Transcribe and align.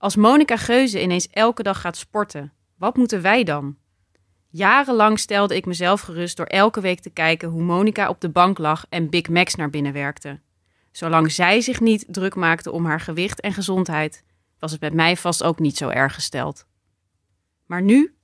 Als 0.00 0.16
Monica 0.16 0.56
Geuze 0.56 1.02
ineens 1.02 1.28
elke 1.30 1.62
dag 1.62 1.80
gaat 1.80 1.96
sporten, 1.96 2.52
wat 2.76 2.96
moeten 2.96 3.22
wij 3.22 3.44
dan? 3.44 3.76
Jarenlang 4.48 5.18
stelde 5.18 5.56
ik 5.56 5.66
mezelf 5.66 6.00
gerust 6.00 6.36
door 6.36 6.46
elke 6.46 6.80
week 6.80 7.00
te 7.00 7.10
kijken 7.10 7.48
hoe 7.48 7.62
Monica 7.62 8.08
op 8.08 8.20
de 8.20 8.28
bank 8.28 8.58
lag 8.58 8.86
en 8.88 9.10
Big 9.10 9.28
Macs 9.28 9.54
naar 9.54 9.70
binnen 9.70 9.92
werkte. 9.92 10.40
Zolang 10.92 11.32
zij 11.32 11.60
zich 11.60 11.80
niet 11.80 12.04
druk 12.08 12.34
maakte 12.34 12.70
om 12.70 12.86
haar 12.86 13.00
gewicht 13.00 13.40
en 13.40 13.52
gezondheid, 13.52 14.24
was 14.58 14.72
het 14.72 14.80
met 14.80 14.94
mij 14.94 15.16
vast 15.16 15.42
ook 15.42 15.58
niet 15.58 15.76
zo 15.76 15.88
erg 15.88 16.14
gesteld. 16.14 16.66
Maar 17.66 17.82
nu, 17.82 18.14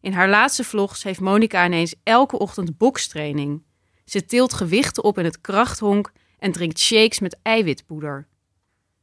in 0.00 0.12
haar 0.12 0.28
laatste 0.28 0.64
vlogs, 0.64 1.02
heeft 1.02 1.20
Monica 1.20 1.64
ineens 1.64 1.94
elke 2.02 2.38
ochtend 2.38 2.78
bokstraining. 2.78 3.62
Ze 4.04 4.24
tilt 4.26 4.52
gewichten 4.52 5.04
op 5.04 5.18
in 5.18 5.24
het 5.24 5.40
krachthonk 5.40 6.12
en 6.38 6.52
drinkt 6.52 6.78
shakes 6.78 7.18
met 7.18 7.36
eiwitpoeder. 7.42 8.30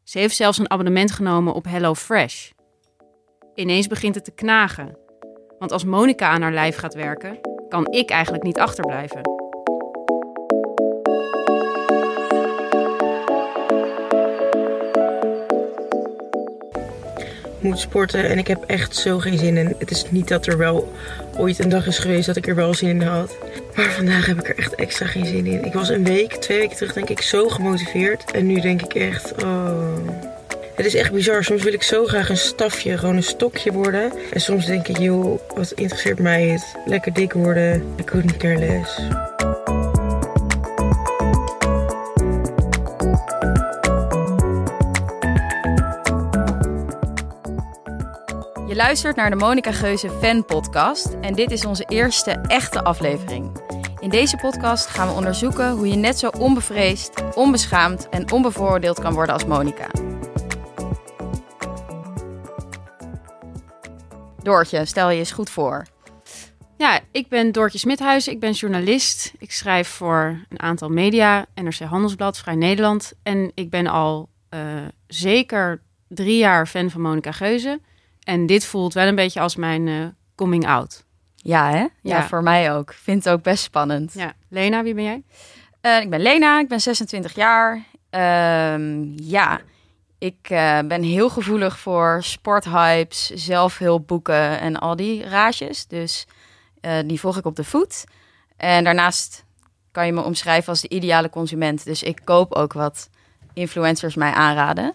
Ze 0.10 0.20
heeft 0.20 0.36
zelfs 0.36 0.58
een 0.58 0.70
abonnement 0.70 1.12
genomen 1.12 1.54
op 1.54 1.66
HelloFresh. 1.66 2.50
Ineens 3.56 3.88
begint 3.88 4.16
het 4.16 4.24
te 4.24 4.32
knagen. 4.32 4.98
Want 5.60 5.72
als 5.72 5.84
Monica 5.84 6.30
aan 6.30 6.42
haar 6.42 6.54
lijf 6.54 6.78
gaat 6.78 6.94
werken, 6.94 7.40
kan 7.68 7.88
ik 7.88 8.10
eigenlijk 8.10 8.44
niet 8.44 8.60
achterblijven. 8.60 9.22
Moet 17.62 17.80
sporten 17.80 18.24
en 18.24 18.38
ik 18.38 18.48
heb 18.48 18.64
echt 18.68 18.96
zo 18.96 19.20
geen 19.20 19.38
zin 19.38 19.58
in. 19.58 19.76
Het 19.80 19.92
is 19.92 20.06
niet 20.10 20.28
dat 20.28 20.48
er 20.48 20.58
wel 20.58 20.94
ooit 21.38 21.60
een 21.60 21.70
dag 21.70 21.88
is 21.88 21.98
geweest 21.98 22.26
dat 22.26 22.36
ik 22.36 22.48
er 22.48 22.56
wel 22.56 22.74
zin 22.74 22.90
in 22.90 23.02
had. 23.02 23.38
Maar 23.76 23.92
vandaag 23.92 24.26
heb 24.26 24.40
ik 24.40 24.50
er 24.50 24.58
echt 24.58 24.76
extra 24.76 25.06
geen 25.06 25.26
zin 25.26 25.46
in. 25.46 25.66
Ik 25.66 25.74
was 25.74 25.90
een 25.90 26.04
week, 26.04 26.36
twee 26.36 26.60
weken 26.60 26.78
terug 26.78 26.94
denk 26.94 27.10
ik 27.10 27.22
zo 27.22 27.48
gemotiveerd. 27.50 28.32
En 28.32 28.46
nu 28.46 28.62
denk 28.62 28.82
ik 28.82 28.94
echt, 28.94 29.44
oh... 29.44 29.98
Het 30.80 30.88
is 30.88 30.96
echt 30.96 31.12
bizar. 31.12 31.44
Soms 31.44 31.64
wil 31.64 31.74
ik 31.74 31.84
zo 31.84 32.06
graag 32.06 32.30
een 32.30 32.38
stafje, 32.38 32.98
gewoon 32.98 33.16
een 33.16 33.24
stokje 33.24 33.72
worden. 33.72 34.12
En 34.34 34.42
soms 34.42 34.66
denk 34.66 34.88
ik, 34.88 34.98
joh, 34.98 35.40
wat 35.56 35.72
interesseert 35.72 36.20
mij 36.20 36.48
het? 36.48 36.76
Lekker 36.86 37.14
dik 37.14 37.34
worden. 37.34 37.84
Ik 37.96 38.06
couldn't 38.06 38.38
care 38.38 38.58
less. 38.58 39.00
Luistert 48.80 49.16
naar 49.16 49.30
de 49.30 49.36
Monica 49.36 49.72
Geuze 49.72 50.10
Fan 50.10 50.46
Podcast 50.46 51.14
en 51.22 51.34
dit 51.34 51.52
is 51.52 51.66
onze 51.66 51.86
eerste 51.88 52.32
echte 52.32 52.84
aflevering. 52.84 53.62
In 54.00 54.10
deze 54.10 54.38
podcast 54.38 54.88
gaan 54.88 55.08
we 55.08 55.14
onderzoeken 55.14 55.72
hoe 55.72 55.88
je 55.88 55.96
net 55.96 56.20
zo 56.20 56.28
onbevreesd, 56.28 57.36
onbeschaamd 57.36 58.10
en 58.10 58.32
onbevooroordeeld 58.32 59.00
kan 59.00 59.14
worden 59.14 59.34
als 59.34 59.46
Monica. 59.46 59.88
Doortje, 64.44 64.86
stel 64.86 65.10
je 65.10 65.20
eens 65.20 65.32
goed 65.32 65.50
voor. 65.50 65.86
Ja, 66.78 67.00
ik 67.12 67.28
ben 67.28 67.52
Doortje 67.52 67.80
Smithuis, 67.80 68.28
ik 68.28 68.40
ben 68.40 68.52
journalist. 68.52 69.34
Ik 69.38 69.52
schrijf 69.52 69.88
voor 69.88 70.46
een 70.50 70.60
aantal 70.60 70.90
media, 70.90 71.46
NRC 71.56 71.80
Handelsblad, 71.80 72.38
Vrij 72.38 72.56
Nederland. 72.56 73.14
En 73.24 73.52
ik 73.54 73.70
ben 73.70 73.88
al 73.88 74.30
uh, 74.54 74.60
zeker 75.08 75.82
drie 76.08 76.38
jaar 76.38 76.68
fan 76.68 76.90
van 76.90 77.02
Monica 77.02 77.32
Geuze. 77.32 77.80
En 78.30 78.46
dit 78.46 78.66
voelt 78.66 78.94
wel 78.94 79.08
een 79.08 79.16
beetje 79.16 79.40
als 79.40 79.56
mijn 79.56 79.88
uh, 79.88 80.06
coming 80.36 80.68
out. 80.68 81.04
Ja, 81.36 81.70
hè? 81.70 81.78
Ja, 81.78 81.90
Ja. 82.02 82.28
voor 82.28 82.44
mij 82.44 82.74
ook. 82.74 82.94
Vind 82.94 83.24
het 83.24 83.34
ook 83.34 83.42
best 83.44 83.64
spannend. 83.64 84.14
Ja. 84.14 84.34
Lena, 84.50 84.84
wie 84.84 84.94
ben 84.94 85.04
jij? 85.04 85.24
Eh, 85.82 86.00
ik 86.02 86.10
ben 86.10 86.22
Lena, 86.22 86.60
ik 86.60 86.68
ben 86.68 86.82
26 86.82 87.36
jaar. 87.36 87.84
Ehm, 88.10 89.04
ja, 89.16 89.60
ik 90.18 90.38
eh, 90.50 90.80
ben 90.80 91.04
heel 91.04 91.30
gevoelig 91.30 91.80
voor 91.80 92.18
sporthypes, 92.24 93.30
zelfhulpboeken 93.30 94.60
en 94.60 94.78
al 94.80 94.96
die 94.96 95.24
raasjes. 95.24 95.88
Dus 95.88 96.28
eh, 96.82 96.98
die 97.06 97.20
volg 97.20 97.38
ik 97.38 97.46
op 97.46 97.56
de 97.56 97.64
voet. 97.64 98.04
En 98.58 98.84
daarnaast 98.84 99.44
kan 99.92 100.06
je 100.06 100.12
me 100.12 100.22
omschrijven 100.24 100.70
als 100.70 100.82
de 100.82 100.90
ideale 100.90 101.30
consument. 101.30 101.86
Dus 101.86 102.04
ik 102.04 102.22
koop 102.24 102.54
ook 102.54 102.74
wat 102.74 103.10
influencers 103.54 104.16
mij 104.16 104.32
aanraden. 104.32 104.94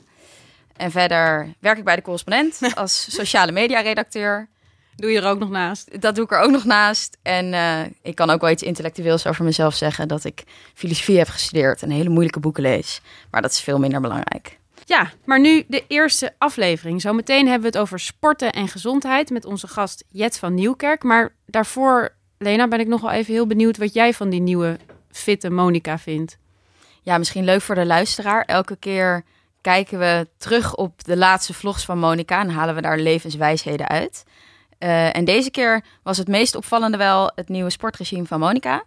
En 0.77 0.91
verder 0.91 1.55
werk 1.59 1.79
ik 1.79 1.85
bij 1.85 1.97
de 1.97 2.03
correspondent 2.03 2.61
als 2.75 3.15
sociale 3.15 3.53
media 3.53 3.81
redacteur. 3.81 4.49
Doe 4.97 5.11
je 5.11 5.21
er 5.21 5.29
ook 5.29 5.39
nog 5.39 5.51
naast? 5.51 6.01
Dat 6.01 6.15
doe 6.15 6.25
ik 6.25 6.33
er 6.33 6.39
ook 6.39 6.51
nog 6.51 6.65
naast. 6.65 7.19
En 7.23 7.55
eh, 7.55 7.81
ik 8.03 8.15
kan 8.15 8.31
ook 8.31 8.41
wel 8.41 8.51
iets 8.51 8.63
intellectueels 8.63 9.27
over 9.27 9.45
mezelf 9.45 9.75
zeggen. 9.75 10.09
Dat 10.09 10.25
ik 10.25 10.45
filosofie 10.75 11.19
heb 11.19 11.29
gestudeerd 11.29 11.83
en 11.83 11.91
hele 11.91 12.09
moeilijke 12.09 12.41
boeken 12.41 12.63
lees. 12.63 13.01
Maar 13.31 13.43
dat 13.43 13.51
is 13.51 13.61
veel 13.61 13.79
minder 13.79 14.01
belangrijk. 14.01 14.59
Ja, 14.85 15.11
maar 15.25 15.41
nu 15.41 15.65
de 15.69 15.85
eerste 15.89 16.35
aflevering. 16.39 17.01
Zometeen 17.01 17.45
hebben 17.49 17.61
we 17.61 17.67
het 17.67 17.79
over 17.79 18.01
sporten 18.01 18.53
en 18.53 18.69
gezondheid 18.69 19.31
met 19.31 19.45
onze 19.45 19.69
gast 19.69 20.05
Jet 20.09 20.39
van 20.39 20.55
Nieuwkerk. 20.55 21.03
Maar 21.03 21.35
daarvoor, 21.47 22.15
Lena, 22.39 22.69
ben 22.69 22.81
ik 22.81 22.87
nog 22.87 23.01
wel 23.01 23.11
even 23.11 23.33
heel 23.33 23.47
benieuwd 23.47 23.77
wat 23.77 23.95
jij 23.95 24.15
van 24.15 24.31
die 24.31 24.41
nieuwe 24.41 24.79
fitte 25.11 25.51
Monica 25.51 25.99
vindt. 25.99 26.39
Ja, 27.03 27.19
misschien 27.19 27.45
leuk 27.45 27.61
voor 27.61 27.75
de 27.75 27.87
luisteraar. 27.87 28.45
Elke 28.45 28.77
keer 28.77 29.25
kijken 29.65 29.99
we 29.99 30.29
terug 30.37 30.75
op 30.75 31.05
de 31.05 31.17
laatste 31.17 31.55
vlogs 31.55 31.85
van 31.85 31.99
Monica 31.99 32.41
en 32.41 32.51
halen 32.51 32.75
we 32.75 32.81
daar 32.81 32.99
levenswijsheden 32.99 33.89
uit. 33.89 34.25
Uh, 34.79 35.17
en 35.17 35.25
deze 35.25 35.51
keer 35.51 35.85
was 36.03 36.19
het 36.19 36.29
meest 36.29 36.55
opvallende 36.55 36.97
wel 36.97 37.33
het 37.35 37.49
nieuwe 37.49 37.71
sportregime 37.71 38.27
van 38.27 38.41
Monica. 38.41 38.83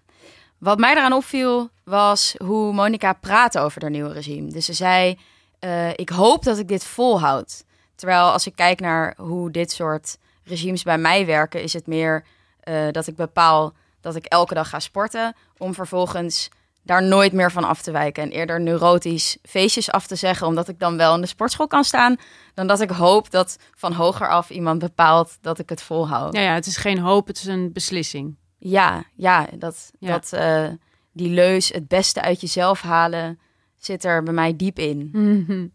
Wat 0.57 0.77
mij 0.77 0.93
daaraan 0.93 1.13
opviel 1.13 1.69
was 1.83 2.35
hoe 2.43 2.73
Monica 2.73 3.13
praatte 3.13 3.59
over 3.59 3.81
haar 3.81 3.89
nieuwe 3.89 4.13
regime. 4.13 4.51
Dus 4.51 4.65
ze 4.65 4.73
zei: 4.73 5.19
uh, 5.59 5.89
Ik 5.89 6.09
hoop 6.09 6.43
dat 6.43 6.57
ik 6.57 6.67
dit 6.67 6.83
volhoud. 6.85 7.63
Terwijl 7.95 8.31
als 8.31 8.47
ik 8.47 8.55
kijk 8.55 8.79
naar 8.79 9.13
hoe 9.17 9.51
dit 9.51 9.71
soort 9.71 10.17
regimes 10.43 10.83
bij 10.83 10.97
mij 10.97 11.25
werken, 11.25 11.61
is 11.61 11.73
het 11.73 11.87
meer 11.87 12.23
uh, 12.63 12.91
dat 12.91 13.07
ik 13.07 13.15
bepaal 13.15 13.73
dat 14.01 14.15
ik 14.15 14.25
elke 14.25 14.53
dag 14.53 14.69
ga 14.69 14.79
sporten. 14.79 15.35
Om 15.57 15.73
vervolgens 15.73 16.49
daar 16.87 17.03
nooit 17.03 17.33
meer 17.33 17.51
van 17.51 17.63
af 17.63 17.81
te 17.81 17.91
wijken. 17.91 18.23
En 18.23 18.29
eerder 18.29 18.61
neurotisch 18.61 19.37
feestjes 19.43 19.91
af 19.91 20.07
te 20.07 20.15
zeggen, 20.15 20.47
omdat 20.47 20.67
ik 20.67 20.79
dan 20.79 20.97
wel 20.97 21.15
in 21.15 21.21
de 21.21 21.27
sportschool 21.27 21.67
kan 21.67 21.83
staan. 21.83 22.15
Dan 22.53 22.67
dat 22.67 22.81
ik 22.81 22.89
hoop 22.89 23.31
dat 23.31 23.57
van 23.75 23.93
hoger 23.93 24.29
af 24.29 24.49
iemand 24.49 24.79
bepaalt 24.79 25.37
dat 25.41 25.59
ik 25.59 25.69
het 25.69 25.81
volhoud. 25.81 26.33
Ja, 26.33 26.41
ja 26.41 26.53
het 26.53 26.65
is 26.65 26.77
geen 26.77 26.99
hoop, 26.99 27.27
het 27.27 27.37
is 27.37 27.45
een 27.45 27.71
beslissing. 27.73 28.35
Ja, 28.57 29.03
ja, 29.15 29.47
dat, 29.57 29.91
Ja. 29.99 30.11
dat 30.11 30.31
uh, 30.33 30.67
die 31.13 31.29
leus 31.29 31.69
het 31.69 31.87
beste 31.87 32.21
uit 32.21 32.41
jezelf 32.41 32.81
halen 32.81 33.39
zit 33.77 34.03
er 34.05 34.23
bij 34.23 34.33
mij 34.33 34.55
diep 34.55 34.79
in. 34.79 35.09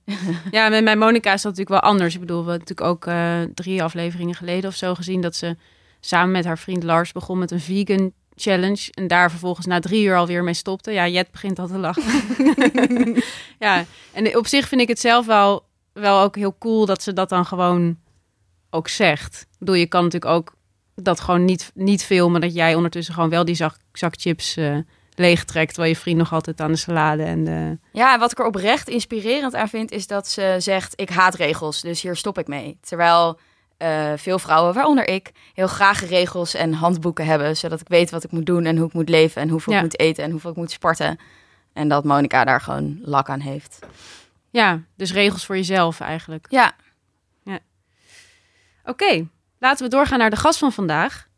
Ja, 0.50 0.68
met 0.68 0.84
mijn 0.84 0.98
Monica 0.98 1.32
is 1.32 1.42
dat 1.42 1.52
natuurlijk 1.56 1.82
wel 1.82 1.90
anders. 1.90 2.14
Ik 2.14 2.20
bedoel, 2.20 2.44
we 2.44 2.50
hebben 2.50 2.68
natuurlijk 2.68 2.88
ook 2.96 3.06
eh, 3.06 3.40
drie 3.54 3.82
afleveringen 3.82 4.34
geleden 4.34 4.70
of 4.70 4.76
zo 4.76 4.94
gezien 4.94 5.20
dat 5.20 5.36
ze 5.36 5.56
samen 6.00 6.30
met 6.30 6.44
haar 6.44 6.58
vriend 6.58 6.82
Lars 6.82 7.12
begon 7.12 7.38
met 7.38 7.50
een 7.50 7.60
vegan 7.60 8.12
challenge 8.42 8.92
en 8.92 9.06
daar 9.06 9.30
vervolgens 9.30 9.66
na 9.66 9.80
drie 9.80 10.04
uur 10.04 10.16
alweer 10.16 10.44
mee 10.44 10.54
stopte. 10.54 10.90
Ja, 10.90 11.08
Jet 11.08 11.30
begint 11.30 11.58
al 11.58 11.66
te 11.66 11.78
lachen. 11.78 12.02
ja, 13.58 13.84
en 14.12 14.36
op 14.36 14.46
zich 14.46 14.68
vind 14.68 14.80
ik 14.80 14.88
het 14.88 15.00
zelf 15.00 15.26
wel, 15.26 15.64
wel 15.92 16.20
ook 16.20 16.36
heel 16.36 16.56
cool 16.58 16.86
dat 16.86 17.02
ze 17.02 17.12
dat 17.12 17.28
dan 17.28 17.46
gewoon 17.46 17.98
ook 18.70 18.88
zegt. 18.88 19.46
Ik 19.50 19.58
bedoel, 19.58 19.74
je 19.74 19.86
kan 19.86 20.02
natuurlijk 20.04 20.32
ook 20.32 20.54
dat 20.94 21.20
gewoon 21.20 21.44
niet, 21.44 21.70
niet 21.74 22.04
filmen, 22.04 22.40
dat 22.40 22.54
jij 22.54 22.74
ondertussen 22.74 23.14
gewoon 23.14 23.28
wel 23.28 23.44
die 23.44 23.54
zak, 23.54 23.76
zak 23.92 24.14
chips 24.16 24.56
uh, 24.56 24.76
leegtrekt, 25.14 25.68
terwijl 25.74 25.92
je 25.92 26.00
vriend 26.00 26.18
nog 26.18 26.32
altijd 26.32 26.60
aan 26.60 26.72
de 26.72 26.78
salade 26.78 27.22
en 27.22 27.44
de... 27.44 27.78
Ja, 27.92 28.14
en 28.14 28.20
wat 28.20 28.32
ik 28.32 28.38
er 28.38 28.46
oprecht 28.46 28.88
inspirerend 28.88 29.54
aan 29.54 29.68
vind, 29.68 29.90
is 29.90 30.06
dat 30.06 30.28
ze 30.28 30.56
zegt, 30.58 30.92
ik 31.00 31.10
haat 31.10 31.34
regels, 31.34 31.80
dus 31.80 32.02
hier 32.02 32.16
stop 32.16 32.38
ik 32.38 32.46
mee. 32.46 32.78
Terwijl 32.80 33.38
uh, 33.82 34.12
veel 34.16 34.38
vrouwen, 34.38 34.74
waaronder 34.74 35.08
ik, 35.08 35.32
heel 35.54 35.66
graag 35.66 36.08
regels 36.08 36.54
en 36.54 36.72
handboeken 36.72 37.26
hebben, 37.26 37.56
zodat 37.56 37.80
ik 37.80 37.88
weet 37.88 38.10
wat 38.10 38.24
ik 38.24 38.30
moet 38.30 38.46
doen 38.46 38.64
en 38.64 38.76
hoe 38.76 38.86
ik 38.86 38.92
moet 38.92 39.08
leven 39.08 39.42
en 39.42 39.48
hoeveel 39.48 39.72
Ja. 39.72 39.78
ik 39.78 39.84
moet 39.84 39.98
eten 39.98 40.24
en 40.24 40.30
hoeveel 40.30 40.50
ik 40.50 40.56
moet 40.56 40.70
sporten. 40.70 41.18
En 41.72 41.88
dat 41.88 42.04
Monica 42.04 42.44
daar 42.44 42.60
gewoon 42.60 42.98
lak 43.02 43.28
aan 43.28 43.40
heeft. 43.40 43.78
Ja, 44.50 44.80
dus 44.96 45.12
regels 45.12 45.46
voor 45.46 45.56
jezelf 45.56 46.00
eigenlijk. 46.00 46.46
Ja, 46.48 46.72
Oké, 48.84 49.26
laten 49.58 49.84
we 49.84 49.90
doorgaan 49.90 50.18
naar 50.18 50.30
de 50.30 50.36
gast 50.36 50.58
van 50.58 50.72
vandaag. 50.72 51.28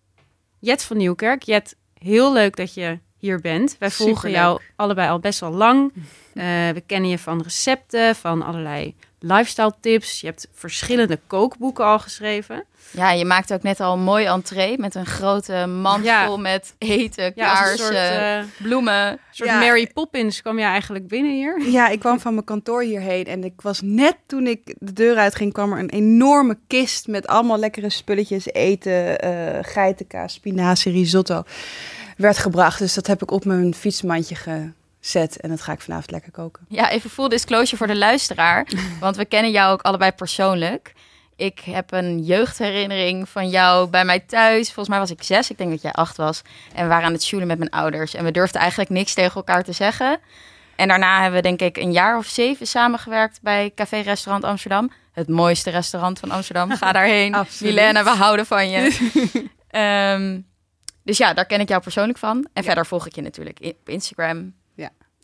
Jet 0.60 0.82
van 0.82 0.96
Nieuwkerk. 0.96 1.42
Jet, 1.42 1.76
heel 1.98 2.32
leuk 2.32 2.56
dat 2.56 2.74
je 2.74 2.98
hier 3.18 3.40
bent. 3.40 3.76
Wij 3.78 3.90
volgen 3.90 4.14
Superleuk. 4.16 4.36
jou 4.36 4.60
allebei 4.76 5.08
al 5.08 5.18
best 5.18 5.40
wel 5.40 5.50
lang. 5.50 5.92
Eh, 6.34 6.44
we 6.68 6.82
kennen 6.86 7.10
je 7.10 7.18
van 7.18 7.42
recepten, 7.42 8.14
van 8.14 8.42
allerlei 8.42 8.94
lifestyle 9.26 9.72
tips. 9.80 10.20
Je 10.20 10.26
hebt 10.26 10.48
verschillende 10.52 11.18
kookboeken 11.26 11.84
al 11.84 11.98
geschreven. 11.98 12.64
ja, 12.90 13.10
je 13.12 13.24
maakt 13.24 13.52
ook 13.52 13.62
net 13.62 13.80
al 13.80 13.92
een 13.92 14.02
mooi 14.02 14.24
entree 14.26 14.78
met 14.78 14.94
een 14.94 15.06
grote 15.06 15.66
mand 15.66 16.04
Ja. 16.04 16.26
vol 16.26 16.38
met 16.38 16.74
eten, 16.78 17.32
Ja, 17.34 17.54
kaarsen, 17.54 17.78
soort, 17.78 17.94
eh, 17.94 18.38
bloemen. 18.62 19.18
soort 19.30 19.48
Ja. 19.48 19.58
Mary 19.58 19.90
Poppins 19.94 20.42
kwam 20.42 20.58
je 20.58 20.64
eigenlijk 20.64 21.08
binnen 21.08 21.32
hier. 21.32 21.62
Ja, 21.70 21.88
ik 21.88 21.98
kwam 22.00 22.20
van 22.20 22.32
mijn 22.34 22.44
kantoor 22.46 22.82
hierheen 22.82 23.24
en 23.26 23.44
ik 23.44 23.60
was 23.60 23.80
net 23.82 24.16
toen 24.26 24.46
ik 24.46 24.74
de 24.78 24.92
deur 24.92 25.16
uitging, 25.16 25.52
kwam 25.52 25.72
er 25.72 25.78
een 25.78 25.90
enorme 25.90 26.58
kist 26.66 27.06
met 27.06 27.26
allemaal 27.26 27.58
lekkere 27.58 27.90
spulletjes, 27.90 28.46
eten, 28.52 29.18
eh 29.20 29.58
geitenkaas, 29.62 30.32
spinazie, 30.32 30.92
risotto, 30.92 31.42
werd 32.16 32.38
gebracht. 32.38 32.78
Dus 32.78 32.94
dat 32.94 33.06
heb 33.06 33.22
ik 33.22 33.30
op 33.30 33.44
mijn 33.44 33.74
fietsmandje 33.74 34.34
zet. 35.06 35.40
En 35.40 35.48
dat 35.48 35.62
ga 35.62 35.72
ik 35.72 35.80
vanavond 35.80 36.10
lekker 36.10 36.30
koken. 36.30 36.66
Ja, 36.68 36.90
even 36.90 37.10
full 37.10 37.28
disclosure 37.28 37.76
voor 37.76 37.86
de 37.86 37.96
luisteraar. 37.96 38.66
want 39.00 39.16
we 39.16 39.24
kennen 39.24 39.50
jou 39.50 39.72
ook 39.72 39.82
allebei 39.82 40.12
persoonlijk. 40.12 40.92
Ik 41.36 41.60
heb 41.60 41.92
een 41.92 42.22
jeugdherinnering 42.22 43.28
van 43.28 43.48
jou 43.48 43.88
bij 43.88 44.04
mij 44.04 44.20
thuis. 44.20 44.66
Volgens 44.66 44.88
mij 44.88 44.98
was 44.98 45.10
ik 45.10 45.22
zes, 45.22 45.50
ik 45.50 45.58
denk 45.58 45.70
dat 45.70 45.82
jij 45.82 45.92
acht 45.92 46.16
was. 46.16 46.42
En 46.74 46.82
we 46.82 46.88
waren 46.88 47.06
aan 47.06 47.12
het 47.12 47.24
shoelen 47.24 47.48
met 47.48 47.58
mijn 47.58 47.70
ouders. 47.70 48.14
En 48.14 48.24
we 48.24 48.30
durfden 48.30 48.60
eigenlijk 48.60 48.90
niks 48.90 49.14
tegen 49.14 49.34
elkaar 49.34 49.64
te 49.64 49.72
zeggen. 49.72 50.18
En 50.76 50.88
daarna 50.88 51.20
hebben 51.22 51.42
we 51.42 51.48
denk 51.48 51.60
ik 51.60 51.76
een 51.76 51.92
jaar 51.92 52.18
of 52.18 52.26
zeven 52.26 52.66
samengewerkt 52.66 53.38
bij 53.42 53.72
Café 53.74 54.00
Restaurant 54.00 54.44
Amsterdam. 54.44 54.90
Het 55.12 55.28
mooiste 55.28 55.70
restaurant 55.70 56.18
van 56.18 56.30
Amsterdam. 56.30 56.70
Ga 56.70 56.92
daarheen. 56.98 57.36
Milena, 57.60 58.04
we 58.04 58.10
houden 58.10 58.46
van 58.46 58.68
je. 58.70 58.82
Ehm, 59.68 60.40
dus 61.02 61.18
ja, 61.18 61.34
daar 61.34 61.46
ken 61.46 61.60
ik 61.60 61.68
jou 61.68 61.82
persoonlijk 61.82 62.18
van. 62.18 62.48
En 62.52 62.64
verder 62.64 62.86
volg 62.86 63.06
ik 63.06 63.14
je 63.14 63.22
natuurlijk 63.22 63.58
op 63.62 63.88
Instagram. 63.88 64.54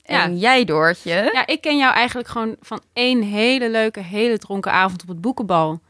Ja. 0.05 0.25
En 0.25 0.39
jij, 0.39 0.65
Doortje. 0.65 1.31
Ja, 1.33 1.47
ik 1.47 1.61
ken 1.61 1.77
jou 1.77 1.95
eigenlijk 1.95 2.29
gewoon 2.29 2.57
van 2.61 2.81
één 2.93 3.23
hele 3.23 3.71
leuke, 3.71 4.01
hele 4.01 4.39
dronken 4.39 4.73
avond 4.73 5.03
op 5.03 5.09
het 5.09 5.21
boekenbal. 5.21 5.81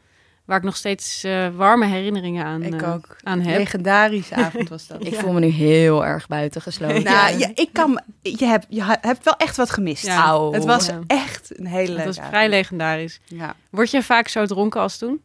Waar 0.45 0.57
ik 0.59 0.65
nog 0.65 0.75
steeds 0.75 1.23
eh, 1.23 1.47
warme 1.55 1.85
herinneringen 1.85 2.45
aan, 2.45 2.63
Ik 2.63 2.81
eh, 2.81 2.93
ook. 2.93 3.15
aan 3.23 3.39
heb. 3.39 3.57
Legendarische 3.57 4.35
avond 4.35 4.69
was 4.69 4.87
dat. 4.87 5.03
Ik 5.07 5.15
voel 5.15 5.31
me 5.33 5.39
nu 5.39 5.47
heel 5.47 6.05
erg 6.05 6.27
buitengesloten. 6.27 7.03
Nou, 7.03 7.37
ja, 7.37 7.51
ik 7.55 7.69
kan, 7.71 8.01
je, 8.21 8.45
hebt, 8.45 8.65
je 8.69 8.83
hebt 9.01 9.23
wel 9.23 9.37
echt 9.37 9.57
wat 9.57 9.69
gemist. 9.69 10.05
Ja. 10.05 10.49
Het 10.49 10.65
was 10.65 10.89
echt 11.07 11.59
een 11.59 11.65
hele 11.67 11.85
Dat 11.85 11.95
leuke 11.95 12.05
was 12.07 12.17
avond. 12.17 12.33
vrij 12.33 12.49
legendarisch. 12.49 13.19
Ja. 13.25 13.55
Word 13.69 13.91
je 13.91 14.03
vaak 14.03 14.27
zo 14.27 14.45
dronken 14.45 14.81
als 14.81 14.97
toen? 14.97 15.21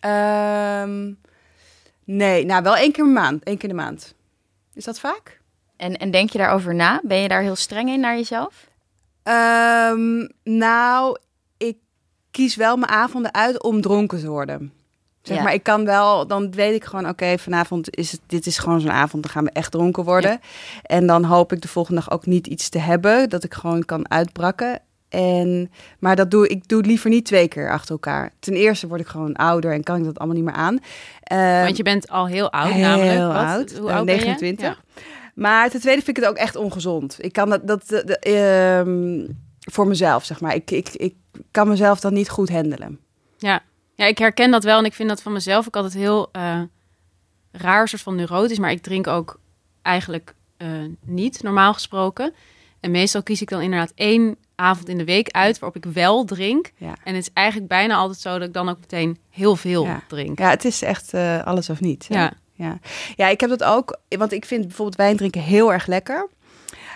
Ehm, 0.00 1.12
nee, 2.04 2.44
nou 2.44 2.62
wel 2.62 2.76
één 2.76 2.92
keer 2.92 3.04
per 3.04 3.12
maand. 3.12 3.44
Één 3.44 3.58
keer 3.58 3.68
in 3.70 3.76
de 3.76 3.82
maand. 3.82 4.14
Is 4.74 4.84
dat 4.84 5.00
vaak? 5.00 5.35
En, 5.76 5.96
en 5.96 6.10
denk 6.10 6.30
je 6.30 6.38
daarover 6.38 6.74
na? 6.74 7.00
Ben 7.04 7.18
je 7.18 7.28
daar 7.28 7.42
heel 7.42 7.56
streng 7.56 7.88
in 7.88 8.00
naar 8.00 8.16
jezelf? 8.16 8.66
Ehm, 9.22 10.26
nou, 10.44 11.18
ik 11.56 11.76
kies 12.30 12.56
wel 12.56 12.76
mijn 12.76 12.90
avonden 12.92 13.34
uit 13.34 13.62
om 13.62 13.80
dronken 13.80 14.18
te 14.20 14.28
worden. 14.28 14.72
Zeg 15.22 15.36
Ja. 15.36 15.42
maar, 15.42 15.52
ik 15.54 15.62
kan 15.62 15.84
wel, 15.84 16.26
dan 16.26 16.50
weet 16.50 16.74
ik 16.74 16.84
gewoon, 16.84 17.08
oké, 17.08 17.38
vanavond 17.38 17.96
is 17.96 18.12
het, 18.12 18.20
dit 18.26 18.46
is 18.46 18.58
gewoon 18.58 18.80
zo'n 18.80 18.90
avond, 18.90 19.22
dan 19.22 19.32
gaan 19.32 19.44
we 19.44 19.50
echt 19.50 19.70
dronken 19.70 20.04
worden. 20.04 20.40
En 20.82 21.06
dan 21.06 21.24
hoop 21.24 21.52
ik 21.52 21.60
de 21.62 21.68
volgende 21.68 22.00
dag 22.00 22.10
ook 22.10 22.26
niet 22.26 22.46
iets 22.46 22.68
te 22.68 22.78
hebben, 22.78 23.28
dat 23.28 23.44
ik 23.44 23.54
gewoon 23.54 23.84
kan 23.84 24.10
uitbrakken. 24.10 24.80
En, 25.08 25.70
maar 25.98 26.16
dat 26.16 26.30
doe 26.30 26.48
ik 26.48 26.68
doe 26.68 26.78
het 26.78 26.86
liever 26.86 27.10
niet 27.10 27.24
twee 27.24 27.48
keer 27.48 27.70
achter 27.70 27.90
elkaar. 27.90 28.32
Ten 28.38 28.54
eerste 28.54 28.86
word 28.86 29.00
ik 29.00 29.06
gewoon 29.06 29.34
ouder 29.34 29.72
en 29.72 29.82
kan 29.82 29.96
ik 29.98 30.04
dat 30.04 30.18
allemaal 30.18 30.36
niet 30.36 30.44
meer 30.44 30.54
aan. 30.54 30.78
Ehm, 31.22 31.64
Want 31.64 31.76
je 31.76 31.82
bent 31.82 32.08
al 32.10 32.26
heel 32.26 32.52
oud 32.52 32.72
heel 32.72 32.80
namelijk. 32.88 33.18
Wat? 33.18 33.36
oud, 33.36 33.72
Hoe 33.72 33.92
oud 33.92 34.04
ben 34.06 34.14
je? 34.14 34.20
29. 34.24 34.66
Ja. 34.66 35.02
Maar 35.36 35.70
ten 35.70 35.80
tweede 35.80 36.02
vind 36.02 36.16
ik 36.16 36.22
het 36.22 36.32
ook 36.32 36.38
echt 36.38 36.56
ongezond. 36.56 37.16
Ik 37.18 37.32
kan 37.32 37.48
dat, 37.48 37.66
dat 37.66 37.90
ehm, 38.10 39.26
voor 39.58 39.86
mezelf, 39.86 40.24
zeg 40.24 40.40
maar. 40.40 40.54
Ik, 40.54 40.70
ik, 40.70 40.88
ik 40.88 41.14
kan 41.50 41.68
mezelf 41.68 42.00
dan 42.00 42.12
niet 42.12 42.28
goed 42.28 42.48
handelen. 42.48 43.00
Ja, 43.38 43.60
ik 43.96 44.18
herken 44.18 44.50
dat 44.50 44.64
wel 44.64 44.78
en 44.78 44.84
ik 44.84 44.94
vind 44.94 45.08
dat 45.08 45.22
van 45.22 45.32
mezelf 45.32 45.66
ook 45.66 45.76
altijd 45.76 45.94
heel 45.94 46.28
eh, 46.32 46.60
raar, 47.52 47.88
soort 47.88 48.02
van 48.02 48.14
neurotisch. 48.14 48.58
Maar 48.58 48.70
ik 48.70 48.82
drink 48.82 49.06
ook 49.06 49.40
eigenlijk 49.82 50.34
eh, 50.56 50.68
niet, 51.04 51.42
normaal 51.42 51.72
gesproken. 51.72 52.34
En 52.80 52.90
meestal 52.90 53.22
kies 53.22 53.40
ik 53.42 53.48
dan 53.48 53.60
inderdaad 53.60 53.92
één 53.94 54.36
avond 54.54 54.88
in 54.88 54.98
de 54.98 55.04
week 55.04 55.30
uit 55.30 55.58
waarop 55.58 55.84
ik 55.84 55.92
wel 55.92 56.24
drink. 56.24 56.72
Ja. 56.76 56.94
En 57.04 57.14
het 57.14 57.22
is 57.26 57.30
eigenlijk 57.32 57.68
bijna 57.68 57.94
altijd 57.94 58.20
zo 58.20 58.38
dat 58.38 58.48
ik 58.48 58.54
dan 58.54 58.68
ook 58.68 58.80
meteen 58.80 59.18
heel 59.30 59.56
veel 59.56 59.84
Ja. 59.84 60.02
drink. 60.08 60.38
Ja, 60.38 60.50
het 60.50 60.64
is 60.64 60.82
echt 60.82 61.14
eh, 61.14 61.44
alles 61.44 61.70
of 61.70 61.80
niet. 61.80 62.06
Ja. 62.08 62.32
Ja. 62.56 62.78
ja, 63.16 63.28
ik 63.28 63.40
heb 63.40 63.50
dat 63.50 63.64
ook. 63.64 63.98
Want 64.08 64.32
ik 64.32 64.44
vind 64.44 64.66
bijvoorbeeld 64.66 64.96
wijn 64.96 65.16
drinken 65.16 65.40
heel 65.40 65.72
erg 65.72 65.86
lekker. 65.86 66.28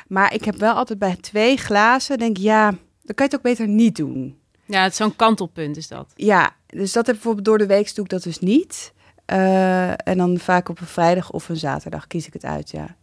Maar 0.09 0.35
ik 0.35 0.45
heb 0.45 0.57
wel 0.57 0.75
altijd 0.75 0.99
bij 0.99 1.17
twee 1.17 1.57
glazen, 1.57 2.19
denk 2.19 2.37
ik, 2.37 2.43
ja, 2.43 2.71
dan 3.03 3.15
kan 3.15 3.27
je 3.27 3.33
het 3.33 3.35
ook 3.35 3.43
beter 3.43 3.69
niet 3.69 3.97
doen. 3.97 4.39
Ja, 4.65 4.83
het 4.83 4.97
zo'n 4.97 5.17
kantelpunt 5.17 5.77
is 5.77 5.89
dat. 5.89 6.13
Ja, 6.17 6.51
dus 6.67 6.93
dat 6.93 7.07
heb 7.07 7.17
ik 7.17 7.23
bijvoorbeeld 7.23 7.45
door 7.45 7.59
de 7.59 7.75
week 7.75 7.95
doe 7.95 8.05
ik 8.05 8.11
dat 8.11 8.23
dus 8.23 8.39
niet. 8.39 8.93
Eh, 9.25 10.09
en 10.09 10.17
dan 10.17 10.39
vaak 10.39 10.69
op 10.69 10.81
een 10.81 10.87
vrijdag 10.87 11.31
of 11.31 11.49
een 11.49 11.57
zaterdag 11.57 12.07
kies 12.07 12.27
ik 12.27 12.33
het 12.33 12.45
uit, 12.45 12.71
ja. 12.71 12.97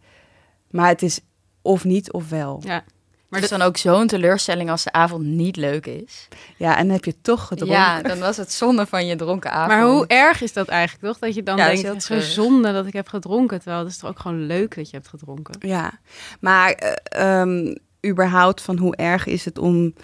Maar 0.70 0.88
het 0.88 1.02
is 1.02 1.20
of 1.62 1.84
niet 1.84 2.12
of 2.12 2.28
wel. 2.28 2.60
Ja. 2.64 2.84
Maar 3.28 3.40
het 3.40 3.50
is 3.50 3.58
dan 3.58 3.66
ook 3.66 3.76
zo'n 3.76 4.06
teleurstelling 4.06 4.70
als 4.70 4.84
de 4.84 4.92
avond 4.92 5.24
niet 5.24 5.56
leuk 5.56 5.86
is. 5.86 6.28
Ja, 6.56 6.76
en 6.76 6.84
dan 6.84 6.94
heb 6.94 7.04
je 7.04 7.20
toch 7.22 7.46
gedronken. 7.46 7.76
Ja, 7.76 8.02
dan 8.02 8.18
was 8.18 8.36
het 8.36 8.52
zonde 8.52 8.86
van 8.86 9.06
je 9.06 9.16
dronken 9.16 9.50
avond. 9.50 9.68
Maar 9.68 9.88
hoe 9.88 10.06
erg 10.06 10.42
is 10.42 10.52
dat 10.52 10.68
eigenlijk, 10.68 11.06
toch? 11.06 11.18
Dat 11.18 11.34
je 11.34 11.42
dan 11.42 11.56
Ja, 11.56 11.66
denkt, 11.66 11.82
het 11.82 12.10
is 12.10 12.34
zonde 12.34 12.72
dat 12.72 12.86
ik 12.86 12.92
heb 12.92 13.08
gedronken. 13.08 13.58
Terwijl 13.58 13.82
het 13.82 13.92
is 13.92 13.98
toch 13.98 14.10
ook 14.10 14.18
gewoon 14.18 14.46
leuk 14.46 14.74
dat 14.74 14.90
je 14.90 14.96
hebt 14.96 15.08
gedronken. 15.08 15.54
Ja, 15.58 15.98
maar 16.40 16.72
eh, 16.72 17.40
ehm, 17.40 17.74
überhaupt 18.06 18.62
van 18.62 18.78
hoe 18.78 18.96
erg 18.96 19.26
is 19.26 19.44
het 19.44 19.58
om 19.58 19.94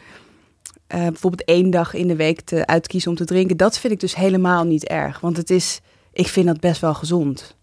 eh, 0.87 1.01
bijvoorbeeld 1.01 1.45
één 1.45 1.71
dag 1.71 1.95
in 1.95 2.09
de 2.09 2.17
week 2.17 2.41
te 2.41 2.67
uitkiezen 2.67 3.11
om 3.11 3.17
te 3.17 3.25
drinken. 3.25 3.57
Dat 3.57 3.79
vind 3.79 3.93
ik 3.93 4.01
dus 4.01 4.15
helemaal 4.15 4.65
niet 4.65 4.85
erg. 4.85 5.21
Want 5.21 5.37
het 5.37 5.51
is, 5.51 5.81
ik 6.13 6.29
vind 6.29 6.47
dat 6.47 6.61
best 6.61 6.81
wel 6.81 6.95
gezond. 6.95 7.57